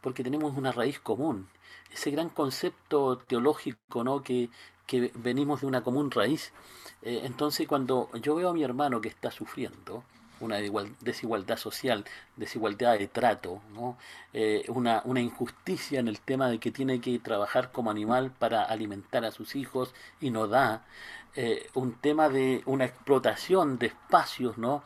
porque 0.00 0.22
tenemos 0.22 0.56
una 0.56 0.72
raíz 0.72 1.00
común. 1.00 1.48
Ese 1.92 2.10
gran 2.10 2.28
concepto 2.28 3.18
teológico, 3.18 4.04
¿no? 4.04 4.22
Que, 4.22 4.50
que 4.86 5.10
venimos 5.14 5.62
de 5.62 5.66
una 5.66 5.82
común 5.82 6.10
raíz. 6.10 6.52
Eh, 7.02 7.22
entonces, 7.24 7.66
cuando 7.66 8.10
yo 8.20 8.34
veo 8.34 8.50
a 8.50 8.54
mi 8.54 8.62
hermano 8.62 9.00
que 9.00 9.08
está 9.08 9.30
sufriendo, 9.30 10.04
una 10.42 10.58
desigualdad 11.00 11.56
social, 11.56 12.04
desigualdad 12.36 12.98
de 12.98 13.06
trato, 13.06 13.62
¿no? 13.74 13.96
Eh, 14.32 14.64
una, 14.68 15.02
una, 15.04 15.20
injusticia 15.20 16.00
en 16.00 16.08
el 16.08 16.20
tema 16.20 16.48
de 16.48 16.58
que 16.58 16.72
tiene 16.72 17.00
que 17.00 17.18
trabajar 17.20 17.70
como 17.70 17.90
animal 17.90 18.32
para 18.32 18.64
alimentar 18.64 19.24
a 19.24 19.30
sus 19.30 19.54
hijos 19.54 19.94
y 20.20 20.30
no 20.30 20.48
da, 20.48 20.84
eh, 21.34 21.68
un 21.74 21.94
tema 21.94 22.28
de 22.28 22.62
una 22.66 22.84
explotación 22.84 23.78
de 23.78 23.86
espacios, 23.86 24.58
¿no? 24.58 24.82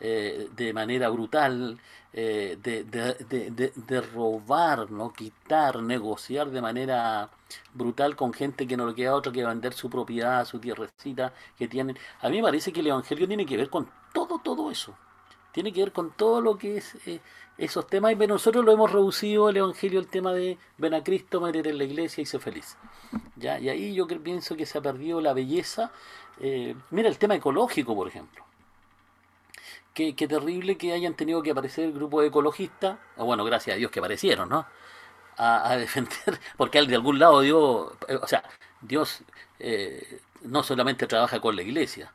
Eh, 0.00 0.48
de 0.56 0.72
manera 0.72 1.08
brutal, 1.10 1.78
de, 2.12 2.56
de, 2.58 3.72
de, 3.74 4.00
robar, 4.02 4.90
¿no? 4.90 5.14
quitar, 5.14 5.80
negociar 5.80 6.50
de 6.50 6.60
manera 6.60 7.30
brutal 7.72 8.16
con 8.16 8.34
gente 8.34 8.66
que 8.66 8.76
no 8.76 8.86
le 8.86 8.94
queda 8.94 9.14
otra 9.14 9.32
que 9.32 9.44
vender 9.44 9.72
su 9.72 9.88
propiedad, 9.88 10.44
su 10.44 10.58
tierrecita 10.58 11.32
que 11.56 11.68
tienen. 11.68 11.96
A 12.20 12.28
mí 12.28 12.36
me 12.36 12.42
parece 12.42 12.72
que 12.72 12.80
el 12.80 12.88
Evangelio 12.88 13.26
tiene 13.26 13.46
que 13.46 13.56
ver 13.56 13.70
con 13.70 13.88
todo, 14.12 14.40
todo 14.40 14.70
eso. 14.70 14.94
Tiene 15.52 15.72
que 15.72 15.80
ver 15.80 15.92
con 15.92 16.10
todo 16.10 16.40
lo 16.40 16.56
que 16.56 16.78
es 16.78 16.96
eh, 17.06 17.20
esos 17.58 17.86
temas. 17.86 18.12
Y 18.12 18.16
nosotros 18.26 18.64
lo 18.64 18.72
hemos 18.72 18.90
reducido 18.90 19.50
el 19.50 19.58
Evangelio 19.58 20.00
el 20.00 20.08
tema 20.08 20.32
de 20.32 20.58
ven 20.78 20.94
a 20.94 21.04
Cristo, 21.04 21.40
meter 21.40 21.66
en 21.68 21.78
la 21.78 21.84
iglesia 21.84 22.22
y 22.22 22.26
ser 22.26 22.40
feliz. 22.40 22.76
¿Ya? 23.36 23.58
Y 23.58 23.68
ahí 23.68 23.94
yo 23.94 24.06
pienso 24.06 24.56
que 24.56 24.66
se 24.66 24.78
ha 24.78 24.80
perdido 24.80 25.20
la 25.20 25.34
belleza. 25.34 25.92
Eh, 26.40 26.74
mira 26.90 27.08
el 27.08 27.18
tema 27.18 27.34
ecológico, 27.34 27.94
por 27.94 28.08
ejemplo. 28.08 28.44
Qué, 29.92 30.16
qué, 30.16 30.26
terrible 30.26 30.78
que 30.78 30.94
hayan 30.94 31.14
tenido 31.14 31.42
que 31.42 31.50
aparecer 31.50 31.92
grupos 31.92 32.24
ecologistas, 32.24 32.98
o 33.18 33.26
bueno, 33.26 33.44
gracias 33.44 33.74
a 33.74 33.76
Dios 33.76 33.90
que 33.90 33.98
aparecieron, 33.98 34.48
¿no? 34.48 34.66
A, 35.36 35.76
defender, 35.78 36.40
porque 36.56 36.80
de 36.80 36.94
algún 36.94 37.18
lado 37.18 37.42
Dios, 37.42 37.92
eh, 38.08 38.16
o 38.16 38.26
sea, 38.26 38.42
Dios 38.80 39.22
no 40.40 40.62
solamente 40.62 41.06
trabaja 41.06 41.40
con 41.40 41.54
la 41.56 41.62
iglesia, 41.62 42.10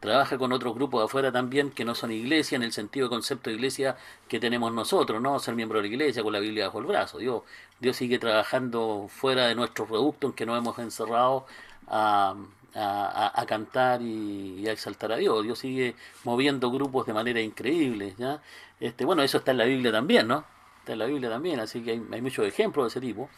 trabaja 0.00 0.38
con 0.38 0.52
otros 0.52 0.74
grupos 0.74 1.04
afuera 1.04 1.30
también 1.30 1.70
que 1.70 1.84
no 1.84 1.94
son 1.94 2.10
iglesia 2.10 2.56
en 2.56 2.62
el 2.62 2.72
sentido 2.72 3.06
de 3.06 3.10
concepto 3.10 3.50
de 3.50 3.56
iglesia 3.56 3.96
que 4.28 4.40
tenemos 4.40 4.72
nosotros, 4.72 5.20
¿no? 5.20 5.38
Ser 5.38 5.54
miembro 5.54 5.78
de 5.78 5.88
la 5.88 5.94
iglesia 5.94 6.22
con 6.22 6.32
la 6.32 6.40
Biblia 6.40 6.66
bajo 6.66 6.78
el 6.78 6.86
brazo. 6.86 7.18
Dios, 7.18 7.42
Dios 7.78 7.96
sigue 7.96 8.18
trabajando 8.18 9.06
fuera 9.08 9.46
de 9.46 9.54
nuestro 9.54 9.84
reducto 9.84 10.28
en 10.28 10.32
que 10.32 10.46
nos 10.46 10.58
hemos 10.58 10.78
encerrado 10.78 11.46
a, 11.86 12.34
a, 12.74 13.44
cantar 13.46 14.00
y, 14.02 14.66
a 14.66 14.72
exaltar 14.72 15.12
a 15.12 15.16
Dios. 15.16 15.42
Dios 15.44 15.58
sigue 15.58 15.94
moviendo 16.24 16.70
grupos 16.70 17.06
de 17.06 17.12
manera 17.12 17.40
increíble, 17.40 18.14
¿ya? 18.16 18.40
Este, 18.78 19.04
bueno, 19.04 19.22
eso 19.22 19.38
está 19.38 19.50
en 19.50 19.58
la 19.58 19.64
Biblia 19.64 19.92
también, 19.92 20.26
¿no? 20.26 20.44
Está 20.78 20.94
en 20.94 20.98
la 21.00 21.06
Biblia 21.06 21.28
también, 21.28 21.60
así 21.60 21.82
que 21.82 21.90
hay, 21.90 22.22
muchos 22.22 22.46
ejemplos 22.46 22.84
de 22.84 22.88
ese 22.88 23.00
tipo. 23.06 23.28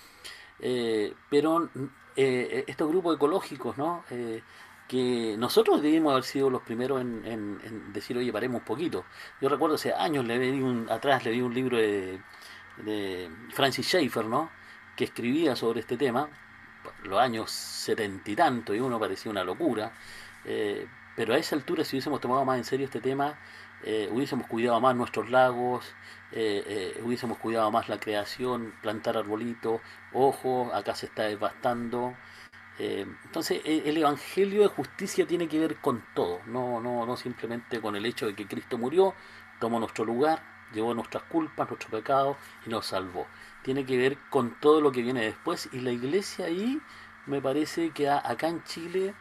Eh, 0.60 1.12
pero 1.28 1.68
eh, 2.14 2.64
estos 2.66 2.88
grupos 2.88 3.16
ecológicos, 3.16 3.76
¿no? 3.78 4.04
Eh, 4.10 4.42
que 4.92 5.36
nosotros 5.38 5.80
debimos 5.80 6.12
haber 6.12 6.24
sido 6.24 6.50
los 6.50 6.60
primeros 6.60 7.00
en, 7.00 7.92
decir, 7.94 8.18
oye, 8.18 8.30
paremos 8.30 8.60
un 8.60 8.66
poquito. 8.66 9.06
Yo 9.40 9.48
recuerdo 9.48 9.76
hace 9.76 9.94
años, 9.94 10.26
le 10.26 10.38
di 10.38 10.60
un, 10.60 10.86
atrás 10.90 11.24
le 11.24 11.30
di 11.30 11.40
un 11.40 11.54
libro 11.54 11.78
de, 11.78 12.20
Francis 13.54 13.86
Schaeffer, 13.86 14.26
¿no? 14.26 14.50
que 14.94 15.04
escribía 15.04 15.56
sobre 15.56 15.80
este 15.80 15.96
tema, 15.96 16.28
los 17.04 17.18
años 17.18 17.50
setenta 17.50 18.30
y 18.30 18.36
tanto, 18.36 18.74
y 18.74 18.80
uno 18.80 19.00
parecía 19.00 19.30
una 19.30 19.44
locura, 19.44 19.94
eh, 20.44 20.86
pero 21.16 21.32
a 21.32 21.38
esa 21.38 21.56
altura, 21.56 21.84
si 21.84 21.96
hubiésemos 21.96 22.20
tomado 22.20 22.44
más 22.44 22.58
en 22.58 22.64
serio 22.64 22.84
este 22.84 23.00
tema, 23.00 23.38
eh, 23.84 24.10
hubiésemos 24.12 24.46
cuidado 24.46 24.78
más 24.78 24.94
nuestros 24.94 25.30
lagos, 25.30 25.86
eh, 26.32 27.00
hubiésemos 27.02 27.38
cuidado 27.38 27.70
más 27.70 27.88
la 27.88 27.98
creación, 27.98 28.74
plantar 28.82 29.16
arbolitos, 29.16 29.80
ojo, 30.12 30.70
acá 30.74 30.94
se 30.94 31.06
está 31.06 31.22
devastando, 31.22 32.14
eh, 32.78 33.06
entonces 33.24 33.60
e, 33.64 33.88
el 33.88 33.96
Evangelio 33.98 34.62
de 34.62 34.68
justicia 34.68 35.26
tiene 35.26 35.48
que 35.48 35.58
ver 35.58 35.76
con 35.76 36.04
todo, 36.14 36.40
no, 36.46 36.80
no, 36.80 37.04
no 37.06 37.16
simplemente 37.16 37.80
con 37.80 37.96
el 37.96 38.06
hecho 38.06 38.26
de 38.26 38.34
que 38.34 38.46
Cristo 38.46 38.78
murió, 38.78 39.14
tomó 39.60 39.78
nuestro 39.78 40.04
lugar, 40.04 40.42
llevó 40.72 40.94
nuestras 40.94 41.24
culpas, 41.24 41.68
nuestros 41.68 41.90
pecados 41.90 42.36
y 42.66 42.70
nos 42.70 42.86
salvó. 42.86 43.26
Tiene 43.62 43.84
que 43.84 43.96
ver 43.96 44.18
con 44.30 44.58
todo 44.58 44.80
lo 44.80 44.90
que 44.90 45.02
viene 45.02 45.22
después 45.22 45.68
y 45.72 45.80
la 45.80 45.92
iglesia 45.92 46.46
ahí 46.46 46.80
me 47.26 47.40
parece 47.40 47.90
que 47.90 48.08
acá 48.08 48.48
en 48.48 48.64
Chile 48.64 49.14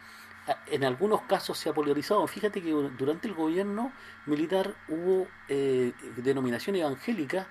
en 0.68 0.84
algunos 0.84 1.22
casos 1.24 1.58
se 1.58 1.70
ha 1.70 1.74
polarizado. 1.74 2.26
Fíjate 2.28 2.62
que 2.62 2.72
durante 2.72 3.28
el 3.28 3.36
gobierno 3.36 3.92
militar 4.26 4.76
hubo 4.88 5.28
eh, 5.50 5.94
denominación 6.18 6.76
evangélica 6.78 7.48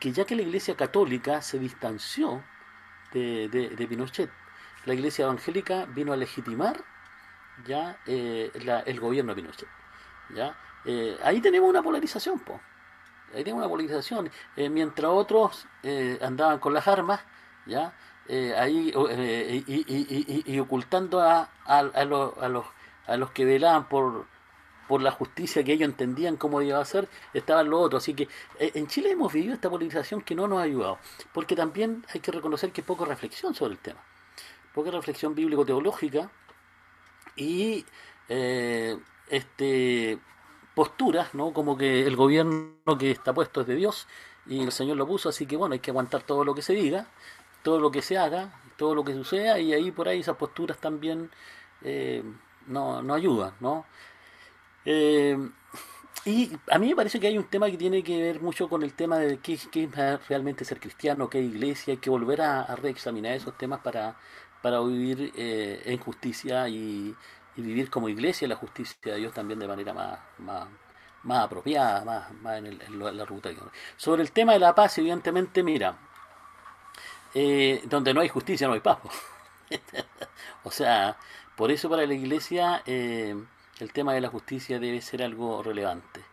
que 0.00 0.12
ya 0.12 0.24
que 0.24 0.34
la 0.34 0.42
iglesia 0.42 0.76
católica 0.76 1.42
se 1.42 1.58
distanció 1.58 2.42
de, 3.12 3.48
de 3.48 3.86
Pinochet 3.86 4.30
la 4.84 4.94
iglesia 4.94 5.24
evangélica 5.24 5.86
vino 5.86 6.12
a 6.12 6.16
legitimar 6.16 6.82
ya 7.66 7.98
eh, 8.06 8.50
el 8.86 9.00
gobierno 9.00 9.34
de 9.34 9.42
Pinochet. 9.42 9.68
¿ya? 10.34 10.56
Eh, 10.84 11.18
ahí 11.22 11.40
tenemos 11.40 11.68
una 11.68 11.82
polarización, 11.82 12.38
po. 12.40 12.60
ahí 13.34 13.44
tenemos 13.44 13.60
una 13.62 13.70
polarización. 13.70 14.30
Eh, 14.56 14.68
mientras 14.68 15.10
otros 15.10 15.66
andaban 16.20 16.58
con 16.58 16.74
las 16.74 16.86
armas, 16.88 17.20
¿ya? 17.66 17.94
eh, 18.28 18.54
ahí 18.56 18.92
eh, 19.10 19.62
y, 20.46 20.58
ocultando 20.58 21.20
a, 21.20 21.48
a, 21.64 21.82
los, 22.04 22.36
a, 22.38 22.48
los, 22.48 22.64
a 23.06 23.16
los 23.16 23.30
que 23.30 23.44
velaban 23.44 23.88
por, 23.88 24.26
por 24.88 25.02
la 25.02 25.10
justicia 25.10 25.62
que 25.64 25.72
ellos 25.72 25.88
entendían 25.88 26.36
cómo 26.36 26.62
iba 26.62 26.80
a 26.80 26.84
ser, 26.84 27.08
estaban 27.32 27.68
los 27.68 27.80
otros. 27.80 28.02
Así 28.02 28.14
que 28.14 28.24
eh, 28.58 28.72
en 28.74 28.86
Chile 28.86 29.10
hemos 29.10 29.32
vivido 29.32 29.54
esta 29.54 29.70
politización 29.70 30.22
que 30.22 30.34
no 30.34 30.48
nos 30.48 30.60
ha 30.60 30.62
ayudado, 30.62 30.98
porque 31.32 31.54
también 31.56 32.04
hay 32.12 32.20
que 32.20 32.32
reconocer 32.32 32.72
que 32.72 32.80
hay 32.80 32.86
poca 32.86 33.04
reflexión 33.04 33.54
sobre 33.54 33.72
el 33.72 33.78
tema, 33.78 34.00
poca 34.74 34.90
reflexión 34.90 35.34
bíblico-teológica 35.34 36.30
y 37.36 37.84
este 39.28 40.18
posturas, 40.74 41.34
¿no? 41.34 41.52
Como 41.52 41.76
que 41.78 42.06
el 42.06 42.16
gobierno 42.16 42.98
que 42.98 43.10
está 43.10 43.32
puesto 43.32 43.60
es 43.60 43.66
de 43.66 43.76
Dios 43.76 44.06
y 44.46 44.62
el 44.62 44.72
Señor 44.72 44.96
lo 44.96 45.06
puso, 45.06 45.28
así 45.28 45.46
que 45.46 45.56
bueno, 45.56 45.74
hay 45.74 45.80
que 45.80 45.90
aguantar 45.90 46.22
todo 46.22 46.44
lo 46.44 46.54
que 46.54 46.62
se 46.62 46.74
diga, 46.74 47.06
todo 47.62 47.80
lo 47.80 47.90
que 47.90 48.02
se 48.02 48.18
haga, 48.18 48.60
todo 48.76 48.94
lo 48.94 49.04
que 49.04 49.14
suceda 49.14 49.58
y 49.58 49.72
ahí 49.72 49.90
por 49.90 50.08
ahí 50.08 50.20
esas 50.20 50.36
posturas 50.36 50.78
también 50.78 51.30
eh, 51.82 52.22
no, 52.66 53.02
no, 53.02 53.14
ayudan, 53.14 53.54
¿no? 53.60 53.86
Eh, 54.84 55.38
y 56.26 56.50
a 56.70 56.78
mí 56.78 56.88
me 56.88 56.96
parece 56.96 57.20
que 57.20 57.26
hay 57.26 57.36
un 57.36 57.44
tema 57.44 57.70
que 57.70 57.76
tiene 57.76 58.02
que 58.02 58.20
ver 58.20 58.40
mucho 58.40 58.68
con 58.68 58.82
el 58.82 58.94
tema 58.94 59.18
de 59.18 59.38
qué, 59.38 59.58
qué 59.70 59.84
es 59.84 60.28
realmente 60.28 60.64
ser 60.64 60.80
cristiano, 60.80 61.28
qué 61.28 61.40
iglesia, 61.40 61.92
hay 61.92 61.98
que 61.98 62.10
volver 62.10 62.40
a, 62.40 62.74
reexaminar 62.76 63.34
esos 63.34 63.56
temas 63.58 63.80
para, 63.80 64.16
para 64.64 64.80
vivir 64.80 65.30
eh, 65.36 65.82
en 65.84 65.98
justicia 65.98 66.66
y, 66.70 67.14
vivir 67.54 67.90
como 67.90 68.08
iglesia 68.08 68.48
la 68.48 68.56
justicia 68.56 69.12
de 69.12 69.16
Dios 69.18 69.34
también 69.34 69.58
de 69.58 69.68
manera 69.68 69.92
más, 69.92 70.18
más, 71.22 71.44
apropiada, 71.44 72.02
más, 72.02 72.32
más 72.40 72.56
en, 72.56 72.66
el, 72.68 72.80
en, 72.80 73.18
la 73.18 73.26
ruta. 73.26 73.50
Sobre 73.98 74.22
el 74.22 74.32
tema 74.32 74.54
de 74.54 74.60
la 74.60 74.74
paz, 74.74 74.96
evidentemente, 74.96 75.62
mira, 75.62 75.98
eh, 77.34 77.82
donde 77.84 78.14
no 78.14 78.22
hay 78.22 78.30
justicia 78.30 78.66
no 78.66 78.72
hay 78.72 78.80
paz. 78.80 79.00
o 80.64 80.70
sea, 80.70 81.18
por 81.56 81.70
eso 81.70 81.90
para 81.90 82.06
la 82.06 82.14
iglesia 82.14 82.82
eh, 82.86 83.36
el 83.80 83.92
tema 83.92 84.14
de 84.14 84.22
la 84.22 84.30
justicia 84.30 84.80
debe 84.80 85.02
ser 85.02 85.22
algo 85.22 85.62
relevante. 85.62 86.24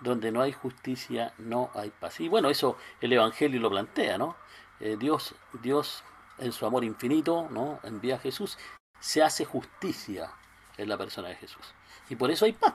Donde 0.00 0.30
no 0.30 0.42
hay 0.42 0.52
justicia 0.52 1.32
no 1.38 1.70
hay 1.74 1.88
paz. 1.88 2.20
Y 2.20 2.28
bueno, 2.28 2.50
eso 2.50 2.76
el 3.00 3.14
Evangelio 3.14 3.58
lo 3.60 3.70
plantea, 3.70 4.18
¿no? 4.18 4.36
Dios, 4.78 5.34
Dios 5.60 6.04
en 6.38 6.52
su 6.52 6.66
amor 6.66 6.84
infinito, 6.84 7.48
¿no? 7.50 7.80
Envía 7.82 8.16
a 8.16 8.18
Jesús, 8.18 8.58
se 9.00 9.22
hace 9.22 9.44
justicia 9.44 10.30
en 10.76 10.88
la 10.88 10.96
persona 10.96 11.28
de 11.28 11.36
Jesús. 11.36 11.74
Y 12.08 12.16
por 12.16 12.30
eso 12.30 12.44
hay 12.44 12.52
paz. 12.52 12.74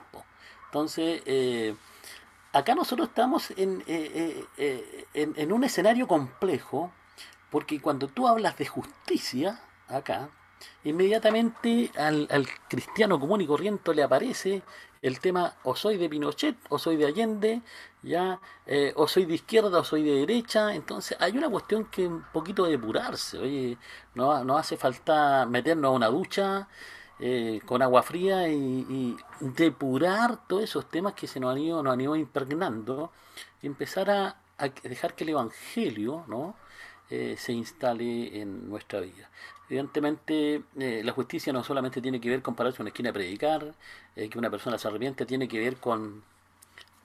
Entonces, 0.66 1.22
eh, 1.26 1.74
acá 2.52 2.74
nosotros 2.74 3.08
estamos 3.08 3.50
en, 3.52 3.82
eh, 3.86 4.44
eh, 4.56 5.06
en, 5.14 5.52
un 5.52 5.64
escenario 5.64 6.06
complejo, 6.06 6.92
porque 7.50 7.80
cuando 7.80 8.08
tú 8.08 8.26
hablas 8.26 8.56
de 8.56 8.66
justicia, 8.66 9.60
acá, 9.88 10.30
inmediatamente 10.84 11.90
al, 11.96 12.28
al, 12.30 12.46
cristiano 12.68 13.18
común 13.18 13.40
y 13.40 13.46
corriente 13.46 13.94
le 13.94 14.02
aparece 14.02 14.62
el 15.02 15.20
tema 15.20 15.54
o 15.64 15.76
soy 15.76 15.96
de 15.96 16.08
Pinochet 16.08 16.56
o 16.68 16.78
soy 16.78 16.96
de 16.96 17.06
Allende, 17.06 17.62
ya 18.02 18.40
o 18.96 19.06
soy 19.06 19.26
de 19.26 19.34
izquierda 19.34 19.80
o 19.80 19.84
soy 19.84 20.02
de 20.02 20.12
derecha, 20.20 20.74
entonces 20.74 21.16
hay 21.20 21.36
una 21.36 21.50
cuestión 21.50 21.84
que 21.86 22.06
un 22.06 22.22
poquito 22.32 22.64
depurarse, 22.64 23.38
oye, 23.38 23.78
no, 24.14 24.42
no 24.44 24.56
hace 24.56 24.78
falta 24.78 25.46
meternos 25.46 25.90
a 25.90 25.94
una 25.94 26.08
ducha 26.08 26.68
eh, 27.20 27.60
con 27.64 27.80
agua 27.80 28.02
fría 28.02 28.48
y, 28.48 29.16
depurar 29.40 30.48
todos 30.48 30.64
esos 30.64 30.88
temas 30.90 31.14
que 31.14 31.28
se 31.28 31.38
nos 31.38 31.52
han 31.52 31.58
ido, 31.58 31.90
han 31.90 32.00
ido 32.00 32.16
impregnando 32.16 33.12
y 33.62 33.66
empezar 33.66 34.10
a, 34.10 34.36
dejar 34.82 35.14
que 35.14 35.24
el 35.24 35.30
Evangelio 35.30 36.24
¿no? 36.28 36.56
Eh, 37.10 37.36
se 37.38 37.52
instale 37.52 38.40
en 38.40 38.68
nuestra 38.68 39.00
vida. 39.00 39.30
Evidentemente, 39.68 40.62
eh, 40.78 41.02
la 41.04 41.12
justicia 41.12 41.52
no 41.52 41.64
solamente 41.64 42.00
tiene 42.00 42.20
que 42.20 42.28
ver 42.30 42.42
con 42.42 42.54
pararse 42.54 42.76
en 42.78 42.82
una 42.82 42.90
esquina 42.90 43.10
a 43.10 43.12
predicar, 43.12 43.74
que 44.14 44.38
una 44.38 44.50
persona 44.50 44.78
se 44.78 44.86
arrepiente, 44.88 45.26
tiene 45.26 45.48
que 45.48 45.58
ver 45.58 45.76
con 45.78 46.22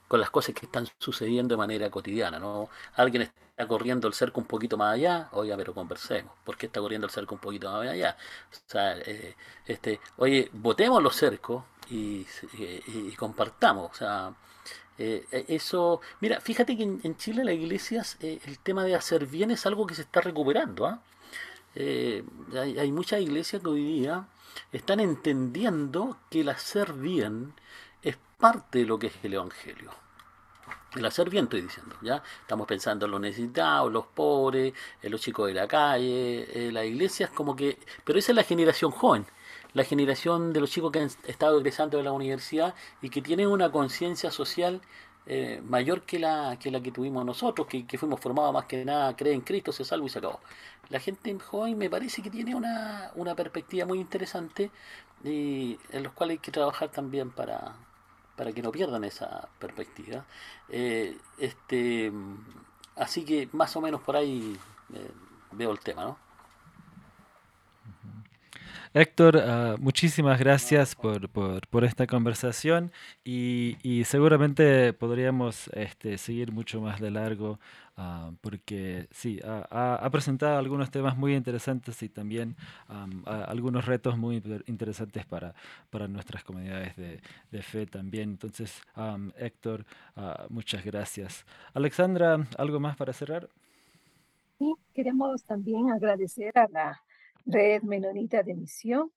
con 0.10 0.20
las 0.20 0.32
cosas 0.32 0.56
que 0.56 0.66
están 0.66 0.88
sucediendo 0.98 1.54
de 1.54 1.58
manera 1.58 1.90
cotidiana. 1.92 2.40
¿no? 2.40 2.68
Alguien 2.96 3.22
está 3.22 3.68
corriendo 3.68 4.08
el 4.08 4.14
cerco 4.16 4.42
un 4.42 4.48
poquito 4.48 4.76
más 4.76 4.96
allá, 4.96 5.30
oiga, 5.34 5.56
pero 5.56 5.74
conversemos. 5.74 6.34
¿Por 6.44 6.58
qué 6.58 6.66
está 6.66 6.82
corriendo 6.82 7.06
el 7.06 7.12
cerco 7.12 7.36
un 7.36 7.42
poquito 7.42 7.72
más 7.72 7.88
allá? 7.88 8.18
O 8.52 8.70
sea, 8.70 8.98
eh, 8.98 9.36
este, 9.68 10.00
oye, 10.18 10.50
votemos 10.52 11.02
los 11.04 11.16
cercos 11.16 11.64
y, 11.92 12.26
compartamos. 13.18 13.92
O 13.92 13.94
sea, 13.94 14.34
eh, 14.98 15.46
eso, 15.48 16.02
mira, 16.22 16.42
fíjate 16.42 16.76
que 16.76 16.84
en, 16.84 17.18
Chile 17.18 17.44
las 17.44 17.54
iglesias 17.54 18.18
eh, 18.20 18.40
el 18.46 18.58
tema 18.58 18.84
de 18.86 18.96
hacer 18.96 19.28
bien 19.28 19.52
es 19.52 19.68
algo 19.68 19.86
que 19.86 19.94
se 19.94 20.02
está 20.02 20.22
recuperando. 20.22 21.00
¿Ah? 21.76 22.60
hay, 22.62 22.80
hay 22.80 22.92
muchas 22.92 23.22
iglesias 23.22 23.62
que 23.62 23.70
hoy 23.70 23.84
día 23.84 24.28
están 24.72 25.00
entendiendo 25.00 26.18
que 26.30 26.42
el 26.42 26.50
hacer 26.50 26.94
bien 26.94 27.54
es 28.02 28.18
parte 28.38 28.80
de 28.80 28.86
lo 28.86 29.00
que 29.00 29.08
es 29.08 29.14
el 29.24 29.34
Evangelio. 29.34 29.92
El 30.96 31.06
hacer 31.06 31.30
bien 31.30 31.44
estoy 31.44 31.62
diciendo, 31.62 31.96
¿ya? 32.02 32.24
Estamos 32.42 32.66
pensando 32.66 33.06
en 33.06 33.12
los 33.12 33.22
necesitados, 33.22 33.92
los 33.92 34.08
pobres, 34.08 34.74
en 35.04 35.12
los 35.12 35.22
chicos 35.22 35.48
de 35.48 35.54
la 35.54 35.68
calle, 35.68 36.68
en 36.68 36.74
las 36.74 36.86
iglesias, 36.86 37.30
como 37.30 37.56
que... 37.56 37.78
Pero 38.04 38.18
esa 38.18 38.32
es 38.32 38.36
la 38.36 38.44
generación 38.44 38.90
joven, 38.90 39.28
la 39.74 39.84
generación 39.84 40.52
de 40.52 40.62
los 40.62 40.72
chicos 40.72 40.92
que 40.92 41.00
han 41.00 41.10
estado 41.28 41.60
egresando 41.60 41.98
de 41.98 42.04
la 42.04 42.12
universidad 42.12 42.74
y 43.04 43.12
que 43.12 43.22
tienen 43.22 43.48
una 43.48 43.72
conciencia 43.72 44.32
social 44.32 44.82
eh, 45.32 45.62
mayor 45.64 46.02
que 46.02 46.18
la, 46.18 46.58
que 46.60 46.72
la 46.72 46.82
que 46.82 46.92
tuvimos 46.92 47.24
nosotros, 47.24 47.68
que, 47.68 47.98
fuimos 48.00 48.20
formados 48.20 48.52
más 48.52 48.66
que 48.66 48.84
nada, 48.84 49.16
cree 49.16 49.34
en 49.34 49.42
Cristo, 49.42 49.72
se 49.72 49.86
salva 49.86 50.08
y 50.08 50.10
se 50.10 50.18
acabó. 50.18 50.40
La 50.90 51.00
gente 51.00 51.38
joven 51.40 51.78
me 51.78 51.88
parece 51.88 52.24
que 52.24 52.32
tiene 52.32 52.56
una, 52.56 53.12
una 53.16 53.36
perspectiva 53.36 53.86
muy 53.86 54.00
interesante 54.00 54.72
y 55.24 55.78
en 55.92 56.04
los 56.04 56.14
cuales 56.14 56.38
hay 56.38 56.40
que 56.40 56.52
trabajar 56.52 56.90
también 56.90 57.30
para, 57.30 57.76
para 58.36 58.52
que 58.54 58.64
no 58.64 58.72
pierdan 58.72 59.04
esa 59.04 59.48
perspectiva. 59.60 60.26
Eh, 60.68 61.16
este, 61.38 62.12
así 62.96 63.24
que 63.24 63.50
más 63.52 63.76
o 63.76 63.82
menos 63.82 64.02
por 64.02 64.16
ahí 64.16 64.58
eh, 64.96 65.12
veo 65.52 65.72
el 65.72 65.80
tema, 65.80 66.06
¿no? 66.06 66.29
Héctor, 68.92 69.36
uh, 69.36 69.78
muchísimas 69.80 70.40
gracias 70.40 70.96
por, 70.96 71.30
por, 71.30 71.84
esta 71.84 72.08
conversación 72.08 72.92
y, 73.24 74.04
seguramente 74.06 74.94
podríamos 74.94 75.68
este, 75.74 76.18
seguir 76.18 76.52
mucho 76.52 76.82
más 76.82 77.00
de 77.00 77.12
largo 77.12 77.60
uh, 77.98 78.34
porque 78.42 79.08
sí, 79.12 79.40
ha, 79.46 79.94
ha, 79.94 80.10
presentado 80.10 80.58
algunos 80.58 80.90
temas 80.90 81.16
muy 81.16 81.36
interesantes 81.36 82.02
y 82.02 82.10
también 82.10 82.56
um, 82.90 83.22
algunos 83.28 83.86
retos 83.86 84.18
muy 84.18 84.42
interesantes 84.66 85.24
para, 85.24 85.54
para 85.92 86.08
nuestras 86.08 86.44
comunidades 86.44 86.96
de, 86.96 87.22
de 87.52 87.62
fe 87.62 87.86
también. 87.86 88.32
Entonces, 88.32 88.82
um, 88.98 89.30
Héctor, 89.38 89.86
uh, 90.18 90.52
muchas 90.52 90.84
gracias. 90.84 91.46
Alexandra, 91.76 92.44
¿algo 92.58 92.80
más 92.80 92.98
para 92.98 93.14
cerrar? 93.14 93.50
Sí, 94.58 94.74
queremos 94.96 95.44
también 95.44 95.92
agradecer 95.92 96.58
a 96.58 96.68
la 96.70 97.02
Red 97.52 97.82
Menonita 97.82 98.44
de 98.44 98.54
Misión 98.54 99.12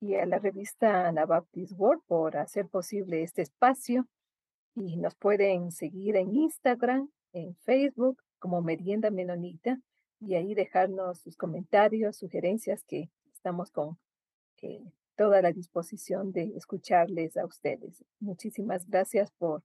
y 0.00 0.14
a 0.14 0.24
la 0.24 0.38
revista 0.38 1.06
Anabaptist 1.06 1.72
World 1.76 2.02
por 2.06 2.38
hacer 2.38 2.66
posible 2.66 3.22
este 3.22 3.42
espacio. 3.42 4.08
Y 4.74 4.96
nos 4.96 5.14
pueden 5.14 5.70
seguir 5.70 6.16
en 6.16 6.34
Instagram, 6.34 7.10
en 7.34 7.54
Facebook 7.56 8.22
como 8.38 8.62
Merienda 8.62 9.10
Menonita 9.10 9.78
y 10.18 10.34
ahí 10.34 10.54
dejarnos 10.54 11.20
sus 11.20 11.36
comentarios, 11.36 12.16
sugerencias 12.16 12.82
que 12.84 13.10
estamos 13.34 13.70
con 13.70 13.98
eh, 14.62 14.80
toda 15.14 15.42
la 15.42 15.52
disposición 15.52 16.32
de 16.32 16.54
escucharles 16.56 17.36
a 17.36 17.44
ustedes. 17.44 18.02
Muchísimas 18.18 18.88
gracias 18.88 19.30
por 19.32 19.62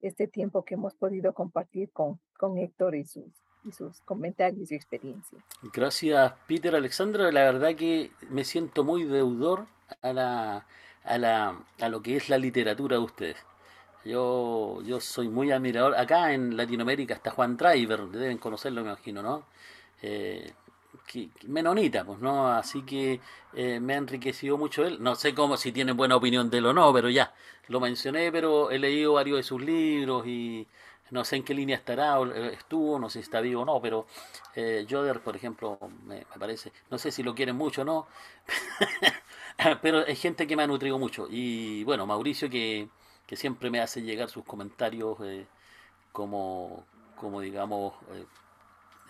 este 0.00 0.28
tiempo 0.28 0.64
que 0.64 0.74
hemos 0.74 0.94
podido 0.94 1.32
compartir 1.32 1.90
con, 1.92 2.20
con 2.38 2.58
Héctor 2.58 2.94
y 2.94 3.06
sus 3.06 3.43
y 3.64 3.72
sus 3.72 4.00
comentarios 4.00 4.70
y 4.70 4.74
experiencias. 4.74 5.42
Gracias, 5.72 6.32
Peter 6.46 6.74
Alexandra. 6.74 7.30
La 7.32 7.42
verdad 7.44 7.74
que 7.74 8.10
me 8.30 8.44
siento 8.44 8.84
muy 8.84 9.04
deudor 9.04 9.66
a, 10.02 10.12
la, 10.12 10.66
a, 11.04 11.18
la, 11.18 11.58
a 11.80 11.88
lo 11.88 12.02
que 12.02 12.16
es 12.16 12.28
la 12.28 12.38
literatura 12.38 12.96
de 12.96 13.02
ustedes. 13.02 13.36
Yo, 14.04 14.82
yo 14.82 15.00
soy 15.00 15.28
muy 15.28 15.50
admirador. 15.50 15.94
Acá 15.96 16.32
en 16.32 16.56
Latinoamérica 16.56 17.14
está 17.14 17.30
Juan 17.30 17.56
Driver, 17.56 18.06
deben 18.08 18.38
conocerlo, 18.38 18.82
me 18.82 18.90
imagino, 18.90 19.22
¿no? 19.22 19.44
Eh, 20.02 20.52
menonita, 21.46 22.04
pues, 22.04 22.18
¿no? 22.20 22.48
Así 22.48 22.82
que 22.82 23.20
eh, 23.54 23.80
me 23.80 23.94
ha 23.94 23.96
enriquecido 23.96 24.58
mucho 24.58 24.84
él. 24.84 24.98
No 25.00 25.14
sé 25.14 25.34
cómo, 25.34 25.56
si 25.56 25.72
tienen 25.72 25.96
buena 25.96 26.16
opinión 26.16 26.50
de 26.50 26.58
él 26.58 26.66
o 26.66 26.72
no, 26.72 26.92
pero 26.92 27.08
ya, 27.08 27.32
lo 27.68 27.80
mencioné, 27.80 28.30
pero 28.30 28.70
he 28.70 28.78
leído 28.78 29.14
varios 29.14 29.38
de 29.38 29.42
sus 29.42 29.62
libros 29.62 30.26
y 30.26 30.66
no 31.10 31.24
sé 31.24 31.36
en 31.36 31.44
qué 31.44 31.54
línea 31.54 31.76
estará, 31.76 32.18
eh, 32.20 32.54
estuvo, 32.54 32.98
no 32.98 33.08
sé 33.08 33.20
si 33.20 33.24
está 33.24 33.40
vivo 33.40 33.62
o 33.62 33.64
no, 33.64 33.80
pero 33.80 34.06
eh, 34.54 34.86
Joder, 34.88 35.20
por 35.20 35.36
ejemplo, 35.36 35.78
me, 36.04 36.26
parece, 36.38 36.72
no 36.90 36.98
sé 36.98 37.12
si 37.12 37.22
lo 37.22 37.34
quieren 37.34 37.56
mucho 37.56 37.82
o 37.82 37.84
no, 37.84 38.06
pero 39.82 40.04
hay 40.06 40.16
gente 40.16 40.46
que 40.46 40.56
me 40.56 40.62
ha 40.62 40.66
nutrido 40.66 40.98
mucho. 40.98 41.26
Y 41.30 41.84
bueno, 41.84 42.06
Mauricio 42.06 42.48
que, 42.50 42.88
que 43.26 43.36
siempre 43.36 43.70
me 43.70 43.80
hace 43.80 44.02
llegar 44.02 44.28
sus 44.30 44.44
comentarios 44.44 45.18
eh, 45.22 45.46
como, 46.12 46.84
como 47.16 47.40
digamos, 47.40 47.94
eh, 48.12 48.26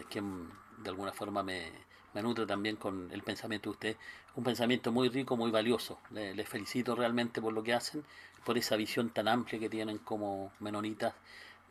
que 0.09 0.21
de 0.21 0.91
alguna 0.91 1.13
forma 1.13 1.43
me, 1.43 1.71
me 2.15 2.23
nutro 2.23 2.47
también 2.47 2.77
con 2.77 3.11
el 3.13 3.23
pensamiento 3.23 3.71
de 3.71 3.73
usted. 3.73 3.97
Un 4.37 4.45
pensamiento 4.45 4.91
muy 4.93 5.09
rico, 5.09 5.37
muy 5.37 5.51
valioso. 5.51 5.99
Les 6.11 6.49
felicito 6.49 6.95
realmente 6.97 7.41
por 7.41 7.53
lo 7.53 7.63
que 7.63 7.75
hacen, 7.75 8.05
por 8.45 8.59
esa 8.59 8.77
visión 8.77 9.11
tan 9.11 9.29
amplia 9.29 9.61
que 9.61 9.69
tienen 9.69 9.99
como 9.99 10.53
menonitas 10.61 11.15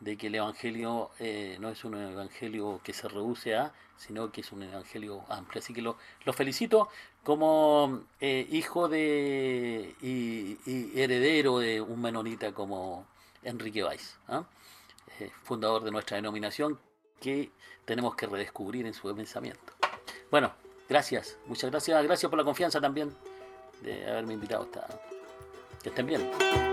de 0.03 0.17
que 0.17 0.27
el 0.27 0.35
Evangelio 0.35 1.11
eh, 1.19 1.57
no 1.59 1.69
es 1.69 1.83
un 1.85 1.95
Evangelio 1.95 2.81
que 2.83 2.93
se 2.93 3.07
reduce 3.07 3.55
a, 3.55 3.73
sino 3.97 4.31
que 4.31 4.41
es 4.41 4.51
un 4.51 4.63
Evangelio 4.63 5.23
amplio. 5.29 5.59
Así 5.59 5.73
que 5.73 5.81
lo, 5.81 5.97
felicito 6.33 6.89
como 7.23 8.01
eh, 8.19 8.47
hijo 8.51 8.89
de 8.89 9.95
y, 10.01 10.99
heredero 10.99 11.59
de 11.59 11.79
un 11.81 12.01
menonita 12.01 12.51
como 12.51 13.07
Enrique 13.43 13.83
Weiss, 13.83 14.17
¿ah? 14.27 14.43
eh, 15.19 15.31
fundador 15.43 15.83
de 15.83 15.91
nuestra 15.91 16.17
denominación, 16.17 16.79
que 17.19 17.51
tenemos 17.85 18.15
que 18.15 18.27
redescubrir 18.27 18.85
en 18.85 18.93
su 18.93 19.13
pensamiento. 19.15 19.73
Bueno, 20.29 20.51
gracias, 20.89 21.37
muchas 21.45 21.71
gracias, 21.71 22.03
gracias 22.03 22.29
por 22.29 22.37
la 22.37 22.43
confianza 22.43 22.81
también 22.81 23.15
de 23.81 24.09
haberme 24.09 24.33
invitado. 24.33 24.63
Hasta, 24.63 24.87
que 25.81 25.89
estén 25.89 26.07
bien. 26.07 26.72